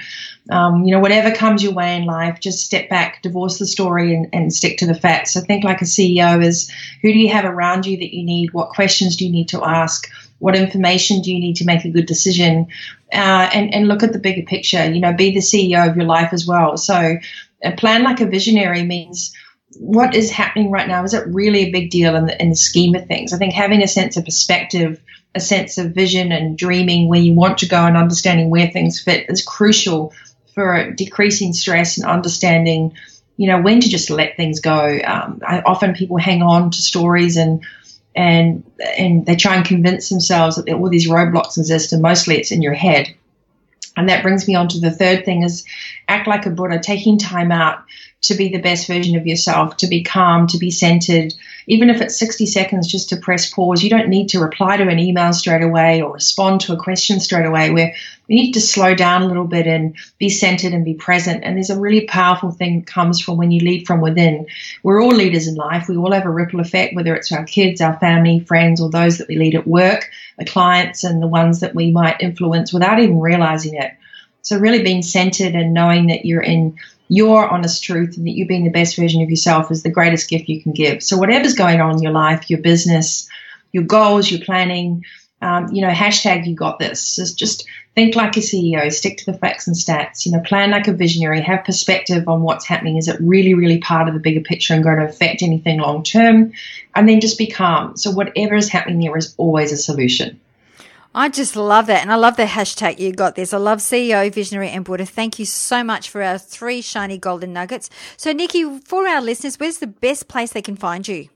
Um, 0.50 0.84
you 0.84 0.92
know, 0.92 1.00
whatever 1.00 1.34
comes 1.34 1.62
your 1.62 1.72
way 1.72 1.96
in 1.96 2.04
life, 2.04 2.40
just 2.40 2.64
step 2.64 2.88
back, 2.88 3.22
divorce 3.22 3.58
the 3.58 3.66
story, 3.66 4.14
and, 4.14 4.28
and 4.32 4.52
stick 4.52 4.78
to 4.78 4.86
the 4.86 4.94
facts. 4.94 5.32
So 5.32 5.40
think 5.40 5.64
like 5.64 5.82
a 5.82 5.86
CEO 5.86 6.44
is 6.44 6.70
who 7.00 7.12
do 7.12 7.18
you 7.18 7.28
have 7.30 7.44
around 7.44 7.86
you 7.86 7.96
that 7.98 8.14
you 8.14 8.24
need? 8.24 8.52
What 8.52 8.70
questions 8.70 9.16
do 9.16 9.24
you 9.24 9.32
need 9.32 9.48
to 9.48 9.64
ask? 9.64 10.08
What 10.38 10.56
information 10.56 11.22
do 11.22 11.32
you 11.32 11.40
need 11.40 11.56
to 11.56 11.64
make 11.64 11.84
a 11.84 11.90
good 11.90 12.06
decision? 12.06 12.68
Uh, 13.12 13.50
and, 13.54 13.72
and 13.72 13.86
look 13.86 14.02
at 14.02 14.12
the 14.12 14.18
bigger 14.18 14.42
picture. 14.42 14.84
You 14.90 15.00
know, 15.00 15.12
be 15.12 15.32
the 15.32 15.40
CEO 15.40 15.88
of 15.88 15.96
your 15.96 16.06
life 16.06 16.32
as 16.32 16.46
well. 16.46 16.76
So, 16.76 17.18
a 17.64 17.72
plan 17.72 18.02
like 18.02 18.20
a 18.20 18.26
visionary 18.26 18.82
means 18.82 19.32
what 19.78 20.14
is 20.14 20.30
happening 20.30 20.70
right 20.70 20.88
now 20.88 21.04
is 21.04 21.14
it 21.14 21.26
really 21.26 21.60
a 21.60 21.70
big 21.70 21.90
deal 21.90 22.14
in 22.16 22.26
the, 22.26 22.42
in 22.42 22.50
the 22.50 22.56
scheme 22.56 22.94
of 22.94 23.06
things? 23.06 23.32
I 23.32 23.38
think 23.38 23.54
having 23.54 23.82
a 23.82 23.88
sense 23.88 24.16
of 24.16 24.24
perspective, 24.24 25.00
a 25.34 25.40
sense 25.40 25.78
of 25.78 25.94
vision 25.94 26.32
and 26.32 26.58
dreaming 26.58 27.08
where 27.08 27.20
you 27.20 27.32
want 27.32 27.58
to 27.58 27.68
go 27.68 27.84
and 27.84 27.96
understanding 27.96 28.50
where 28.50 28.68
things 28.68 29.00
fit 29.00 29.26
is 29.28 29.44
crucial 29.44 30.12
for 30.54 30.90
decreasing 30.92 31.52
stress 31.52 31.96
and 31.96 32.06
understanding, 32.06 32.94
you 33.36 33.48
know, 33.48 33.60
when 33.60 33.80
to 33.80 33.88
just 33.88 34.10
let 34.10 34.36
things 34.36 34.60
go. 34.60 35.00
Um, 35.04 35.40
I, 35.46 35.62
often 35.62 35.94
people 35.94 36.18
hang 36.18 36.42
on 36.42 36.70
to 36.70 36.82
stories 36.82 37.36
and 37.36 37.64
and 38.14 38.62
and 38.98 39.24
they 39.24 39.36
try 39.36 39.56
and 39.56 39.64
convince 39.64 40.10
themselves 40.10 40.56
that 40.56 40.70
all 40.70 40.90
these 40.90 41.08
roadblocks 41.08 41.56
exist, 41.56 41.94
and 41.94 42.02
mostly 42.02 42.36
it's 42.36 42.52
in 42.52 42.60
your 42.60 42.74
head. 42.74 43.14
And 43.96 44.08
that 44.08 44.22
brings 44.22 44.46
me 44.46 44.54
on 44.54 44.68
to 44.68 44.80
the 44.80 44.90
third 44.90 45.24
thing 45.24 45.42
is 45.42 45.64
act 46.08 46.28
like 46.28 46.44
a 46.44 46.50
Buddha, 46.50 46.78
taking 46.78 47.18
time 47.18 47.50
out 47.50 47.84
to 48.22 48.34
be 48.34 48.48
the 48.48 48.60
best 48.60 48.86
version 48.86 49.16
of 49.16 49.26
yourself, 49.26 49.76
to 49.78 49.88
be 49.88 50.04
calm, 50.04 50.46
to 50.46 50.58
be 50.58 50.70
centered. 50.70 51.34
Even 51.66 51.90
if 51.90 52.00
it's 52.00 52.18
60 52.18 52.46
seconds 52.46 52.86
just 52.86 53.08
to 53.08 53.16
press 53.16 53.50
pause, 53.50 53.82
you 53.82 53.90
don't 53.90 54.08
need 54.08 54.28
to 54.28 54.40
reply 54.40 54.76
to 54.76 54.88
an 54.88 55.00
email 55.00 55.32
straight 55.32 55.62
away 55.62 56.02
or 56.02 56.12
respond 56.12 56.60
to 56.62 56.72
a 56.72 56.76
question 56.76 57.18
straight 57.18 57.46
away. 57.46 57.72
Where 57.72 57.94
we 58.28 58.36
need 58.36 58.52
to 58.52 58.60
slow 58.60 58.94
down 58.94 59.22
a 59.22 59.26
little 59.26 59.46
bit 59.46 59.66
and 59.66 59.96
be 60.18 60.28
centered 60.28 60.72
and 60.72 60.84
be 60.84 60.94
present. 60.94 61.42
And 61.42 61.56
there's 61.56 61.70
a 61.70 61.80
really 61.80 62.06
powerful 62.06 62.52
thing 62.52 62.80
that 62.80 62.86
comes 62.86 63.20
from 63.20 63.38
when 63.38 63.50
you 63.50 63.60
lead 63.60 63.86
from 63.88 64.00
within. 64.00 64.46
We're 64.84 65.02
all 65.02 65.10
leaders 65.10 65.48
in 65.48 65.56
life. 65.56 65.88
We 65.88 65.96
all 65.96 66.12
have 66.12 66.24
a 66.24 66.30
ripple 66.30 66.60
effect, 66.60 66.94
whether 66.94 67.16
it's 67.16 67.32
our 67.32 67.44
kids, 67.44 67.80
our 67.80 67.98
family, 67.98 68.38
friends, 68.38 68.80
or 68.80 68.88
those 68.88 69.18
that 69.18 69.28
we 69.28 69.36
lead 69.36 69.56
at 69.56 69.66
work, 69.66 70.08
the 70.38 70.44
clients, 70.44 71.02
and 71.02 71.20
the 71.20 71.26
ones 71.26 71.60
that 71.60 71.74
we 71.74 71.90
might 71.90 72.20
influence 72.20 72.72
without 72.72 73.00
even 73.00 73.20
realizing 73.20 73.74
it. 73.74 73.92
So 74.42 74.58
really 74.58 74.82
being 74.82 75.02
centered 75.02 75.54
and 75.54 75.74
knowing 75.74 76.08
that 76.08 76.24
you're 76.24 76.42
in 76.42 76.78
your 77.12 77.46
honest 77.46 77.84
truth 77.84 78.16
and 78.16 78.26
that 78.26 78.30
you 78.30 78.46
being 78.46 78.64
the 78.64 78.70
best 78.70 78.96
version 78.96 79.22
of 79.22 79.28
yourself 79.28 79.70
is 79.70 79.82
the 79.82 79.90
greatest 79.90 80.30
gift 80.30 80.48
you 80.48 80.62
can 80.62 80.72
give. 80.72 81.02
So 81.02 81.18
whatever's 81.18 81.54
going 81.54 81.78
on 81.78 81.96
in 81.96 82.02
your 82.02 82.12
life, 82.12 82.48
your 82.48 82.60
business, 82.60 83.28
your 83.70 83.82
goals, 83.82 84.30
your 84.30 84.40
planning, 84.40 85.04
um, 85.42 85.68
you 85.72 85.82
know, 85.82 85.90
hashtag 85.90 86.46
you 86.46 86.54
got 86.54 86.78
this. 86.78 87.16
Just, 87.16 87.38
just 87.38 87.66
think 87.94 88.16
like 88.16 88.34
a 88.38 88.40
CEO, 88.40 88.90
stick 88.90 89.18
to 89.18 89.26
the 89.26 89.36
facts 89.36 89.66
and 89.66 89.76
stats, 89.76 90.24
you 90.24 90.32
know, 90.32 90.40
plan 90.40 90.70
like 90.70 90.88
a 90.88 90.94
visionary, 90.94 91.42
have 91.42 91.66
perspective 91.66 92.26
on 92.28 92.40
what's 92.40 92.64
happening. 92.64 92.96
Is 92.96 93.08
it 93.08 93.20
really, 93.20 93.52
really 93.52 93.78
part 93.78 94.08
of 94.08 94.14
the 94.14 94.20
bigger 94.20 94.40
picture 94.40 94.72
and 94.72 94.82
going 94.82 94.96
to 94.96 95.04
affect 95.04 95.42
anything 95.42 95.80
long 95.80 96.02
term? 96.04 96.52
And 96.94 97.06
then 97.06 97.20
just 97.20 97.36
be 97.36 97.46
calm. 97.46 97.94
So 97.98 98.10
whatever 98.10 98.54
is 98.54 98.70
happening, 98.70 99.00
there 99.00 99.16
is 99.18 99.34
always 99.36 99.70
a 99.70 99.76
solution. 99.76 100.40
I 101.14 101.28
just 101.28 101.56
love 101.56 101.86
that. 101.86 102.02
And 102.02 102.10
I 102.10 102.16
love 102.16 102.36
the 102.36 102.44
hashtag 102.44 102.98
you 102.98 103.12
got 103.12 103.34
this. 103.34 103.52
I 103.52 103.58
love 103.58 103.78
CEO, 103.78 104.32
Visionary, 104.32 104.70
and 104.70 104.84
Buddha. 104.84 105.04
Thank 105.04 105.38
you 105.38 105.44
so 105.44 105.84
much 105.84 106.08
for 106.08 106.22
our 106.22 106.38
three 106.38 106.80
shiny 106.80 107.18
golden 107.18 107.52
nuggets. 107.52 107.90
So, 108.16 108.32
Nikki, 108.32 108.78
for 108.80 109.06
our 109.06 109.20
listeners, 109.20 109.60
where's 109.60 109.78
the 109.78 109.86
best 109.86 110.28
place 110.28 110.52
they 110.52 110.62
can 110.62 110.76
find 110.76 111.06
you? 111.06 111.28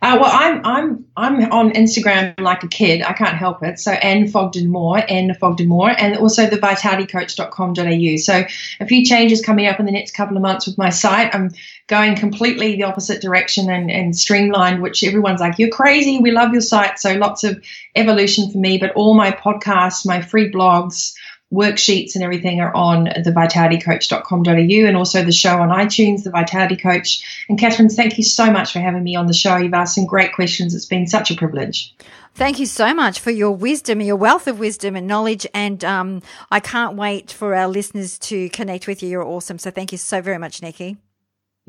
Uh, 0.00 0.18
well, 0.20 0.30
I'm 0.32 0.64
I'm 0.64 1.04
I'm 1.16 1.52
on 1.52 1.72
Instagram 1.72 2.38
like 2.40 2.62
a 2.62 2.68
kid. 2.68 3.02
I 3.02 3.12
can't 3.12 3.36
help 3.36 3.64
it. 3.64 3.80
So 3.80 3.92
N 4.00 4.28
Fogden 4.28 4.68
Moore, 4.70 5.02
N 5.08 5.34
Fogden 5.34 5.66
Moore, 5.66 5.90
and 5.90 6.16
also 6.18 6.46
the 6.46 6.56
vitalitycoach.com.au. 6.56 8.16
So 8.16 8.44
a 8.80 8.86
few 8.86 9.04
changes 9.04 9.42
coming 9.42 9.66
up 9.66 9.80
in 9.80 9.86
the 9.86 9.92
next 9.92 10.12
couple 10.12 10.36
of 10.36 10.42
months 10.42 10.68
with 10.68 10.78
my 10.78 10.90
site. 10.90 11.34
I'm 11.34 11.50
going 11.88 12.14
completely 12.14 12.76
the 12.76 12.84
opposite 12.84 13.20
direction 13.20 13.68
and, 13.68 13.90
and 13.90 14.16
streamlined, 14.16 14.82
which 14.82 15.02
everyone's 15.02 15.40
like, 15.40 15.58
you're 15.58 15.70
crazy. 15.70 16.20
We 16.20 16.30
love 16.30 16.52
your 16.52 16.60
site. 16.60 17.00
So 17.00 17.14
lots 17.14 17.42
of 17.42 17.64
evolution 17.96 18.50
for 18.50 18.58
me, 18.58 18.78
but 18.78 18.92
all 18.92 19.14
my 19.14 19.32
podcasts, 19.32 20.06
my 20.06 20.20
free 20.20 20.50
blogs, 20.50 21.14
worksheets 21.52 22.14
and 22.14 22.24
everything 22.24 22.60
are 22.60 22.74
on 22.74 23.04
the 23.04 23.32
vitalitycoach.com.au 23.34 24.86
and 24.86 24.96
also 24.96 25.24
the 25.24 25.32
show 25.32 25.58
on 25.60 25.68
iTunes, 25.68 26.24
The 26.24 26.30
Vitality 26.30 26.76
Coach. 26.76 27.44
And 27.48 27.58
Catherine, 27.58 27.88
thank 27.88 28.18
you 28.18 28.24
so 28.24 28.50
much 28.50 28.72
for 28.72 28.80
having 28.80 29.04
me 29.04 29.14
on 29.16 29.26
the 29.26 29.32
show. 29.32 29.56
You've 29.56 29.74
asked 29.74 29.94
some 29.94 30.06
great 30.06 30.32
questions. 30.32 30.74
It's 30.74 30.86
been 30.86 31.06
such 31.06 31.30
a 31.30 31.36
privilege. 31.36 31.94
Thank 32.34 32.58
you 32.58 32.66
so 32.66 32.92
much 32.92 33.20
for 33.20 33.30
your 33.30 33.52
wisdom, 33.52 34.00
your 34.02 34.16
wealth 34.16 34.46
of 34.46 34.58
wisdom 34.58 34.94
and 34.96 35.06
knowledge. 35.06 35.46
And 35.54 35.82
um, 35.84 36.22
I 36.50 36.60
can't 36.60 36.96
wait 36.96 37.30
for 37.30 37.54
our 37.54 37.68
listeners 37.68 38.18
to 38.20 38.50
connect 38.50 38.86
with 38.86 39.02
you. 39.02 39.08
You're 39.08 39.24
awesome. 39.24 39.58
So 39.58 39.70
thank 39.70 39.92
you 39.92 39.98
so 39.98 40.20
very 40.20 40.38
much, 40.38 40.60
Nikki. 40.60 40.98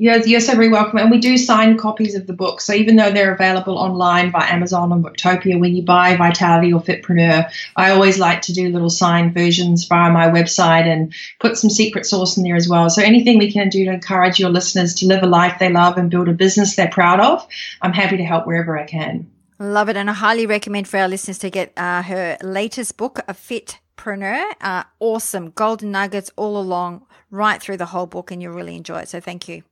You're, 0.00 0.24
you're 0.24 0.40
so 0.40 0.54
very 0.54 0.68
welcome. 0.68 0.98
And 1.00 1.10
we 1.10 1.18
do 1.18 1.36
sign 1.36 1.76
copies 1.76 2.14
of 2.14 2.28
the 2.28 2.32
book. 2.32 2.60
So 2.60 2.72
even 2.72 2.94
though 2.94 3.10
they're 3.10 3.34
available 3.34 3.76
online 3.76 4.30
by 4.30 4.46
Amazon 4.46 4.92
and 4.92 5.04
Booktopia, 5.04 5.58
when 5.58 5.74
you 5.74 5.82
buy 5.82 6.14
Vitality 6.14 6.72
or 6.72 6.80
Fitpreneur, 6.80 7.50
I 7.74 7.90
always 7.90 8.16
like 8.16 8.42
to 8.42 8.52
do 8.52 8.68
little 8.68 8.90
signed 8.90 9.34
versions 9.34 9.86
via 9.86 10.12
my 10.12 10.28
website 10.28 10.86
and 10.86 11.12
put 11.40 11.58
some 11.58 11.68
secret 11.68 12.06
sauce 12.06 12.36
in 12.36 12.44
there 12.44 12.54
as 12.54 12.68
well. 12.68 12.88
So 12.90 13.02
anything 13.02 13.38
we 13.38 13.50
can 13.50 13.70
do 13.70 13.84
to 13.86 13.92
encourage 13.92 14.38
your 14.38 14.50
listeners 14.50 14.94
to 14.96 15.06
live 15.06 15.24
a 15.24 15.26
life 15.26 15.58
they 15.58 15.72
love 15.72 15.98
and 15.98 16.08
build 16.10 16.28
a 16.28 16.32
business 16.32 16.76
they're 16.76 16.88
proud 16.88 17.18
of, 17.18 17.44
I'm 17.82 17.92
happy 17.92 18.18
to 18.18 18.24
help 18.24 18.46
wherever 18.46 18.78
I 18.78 18.84
can. 18.84 19.28
Love 19.58 19.88
it. 19.88 19.96
And 19.96 20.08
I 20.08 20.12
highly 20.12 20.46
recommend 20.46 20.86
for 20.86 20.98
our 20.98 21.08
listeners 21.08 21.38
to 21.38 21.50
get 21.50 21.72
uh, 21.76 22.02
her 22.02 22.38
latest 22.40 22.96
book, 22.96 23.18
A 23.26 23.34
Fitpreneur. 23.34 24.44
Uh, 24.60 24.84
awesome. 25.00 25.50
Golden 25.50 25.90
nuggets 25.90 26.30
all 26.36 26.56
along, 26.56 27.04
right 27.32 27.60
through 27.60 27.78
the 27.78 27.86
whole 27.86 28.06
book, 28.06 28.30
and 28.30 28.40
you'll 28.40 28.54
really 28.54 28.76
enjoy 28.76 29.00
it. 29.00 29.08
So 29.08 29.18
thank 29.18 29.48
you. 29.48 29.64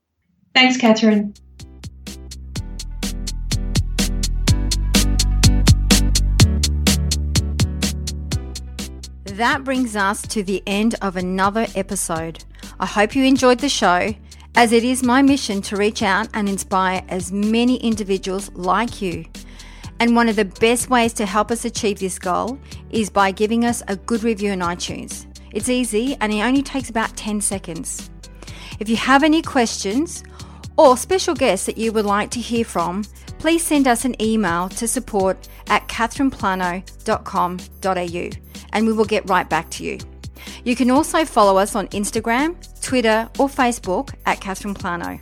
Thanks, 0.57 0.79
Catherine. 0.79 1.35
That 9.25 9.65
brings 9.65 9.97
us 9.97 10.23
to 10.29 10.43
the 10.43 10.63
end 10.67 10.95
of 11.03 11.19
another 11.19 11.67
episode. 11.75 12.43
I 12.81 12.87
hope 12.87 13.15
you 13.15 13.25
enjoyed 13.25 13.59
the 13.59 13.69
show, 13.69 14.15
as 14.55 14.73
it 14.73 14.83
is 14.83 15.03
my 15.03 15.21
mission 15.21 15.61
to 15.61 15.77
reach 15.77 16.03
out 16.03 16.29
and 16.33 16.49
inspire 16.49 17.05
as 17.11 17.31
many 17.31 17.77
individuals 17.77 18.51
like 18.55 19.03
you. 19.03 19.27
And 20.01 20.17
one 20.17 20.31
of 20.31 20.37
the 20.37 20.47
best 20.47 20.89
ways 20.89 21.13
to 21.15 21.27
help 21.27 21.51
us 21.51 21.67
achieve 21.67 21.99
this 21.99 22.19
goal 22.19 22.59
is 22.89 23.11
by 23.11 23.31
giving 23.31 23.67
us 23.67 23.83
a 23.89 23.97
good 23.97 24.23
review 24.25 24.53
on 24.53 24.61
iTunes. 24.61 25.27
It's 25.53 25.69
easy 25.69 26.17
and 26.23 26.33
it 26.33 26.41
only 26.41 26.63
takes 26.63 26.89
about 26.89 27.15
10 27.15 27.43
seconds. 27.43 28.09
If 28.79 28.89
you 28.89 28.97
have 28.97 29.23
any 29.23 29.43
questions 29.43 30.23
or 30.77 30.97
special 30.97 31.35
guests 31.35 31.67
that 31.67 31.79
you 31.79 31.93
would 31.93 32.05
like 32.05 32.31
to 32.31 32.41
hear 32.41 32.65
from, 32.65 33.05
please 33.39 33.65
send 33.65 33.87
us 33.87 34.05
an 34.05 34.21
email 34.21 34.69
to 34.71 34.89
support 34.89 35.49
at 35.69 35.87
catherineplano.com.au 35.89 38.31
and 38.73 38.87
we 38.87 38.93
will 38.93 39.05
get 39.05 39.29
right 39.29 39.49
back 39.49 39.71
to 39.71 39.85
you. 39.85 39.99
You 40.65 40.77
can 40.77 40.91
also 40.91 41.25
follow 41.25 41.59
us 41.59 41.75
on 41.75 41.89
Instagram, 41.89 42.57
Twitter, 42.83 43.29
or 43.39 43.49
Facebook 43.49 44.15
at 44.27 44.41
Catherine 44.41 44.75
Plano. 44.75 45.19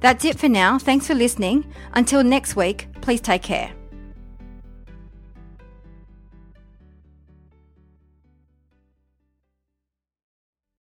That's 0.00 0.24
it 0.24 0.38
for 0.38 0.48
now. 0.48 0.78
Thanks 0.78 1.06
for 1.06 1.14
listening. 1.14 1.64
Until 1.94 2.22
next 2.22 2.54
week, 2.54 2.86
please 3.00 3.20
take 3.20 3.42
care. 3.42 3.72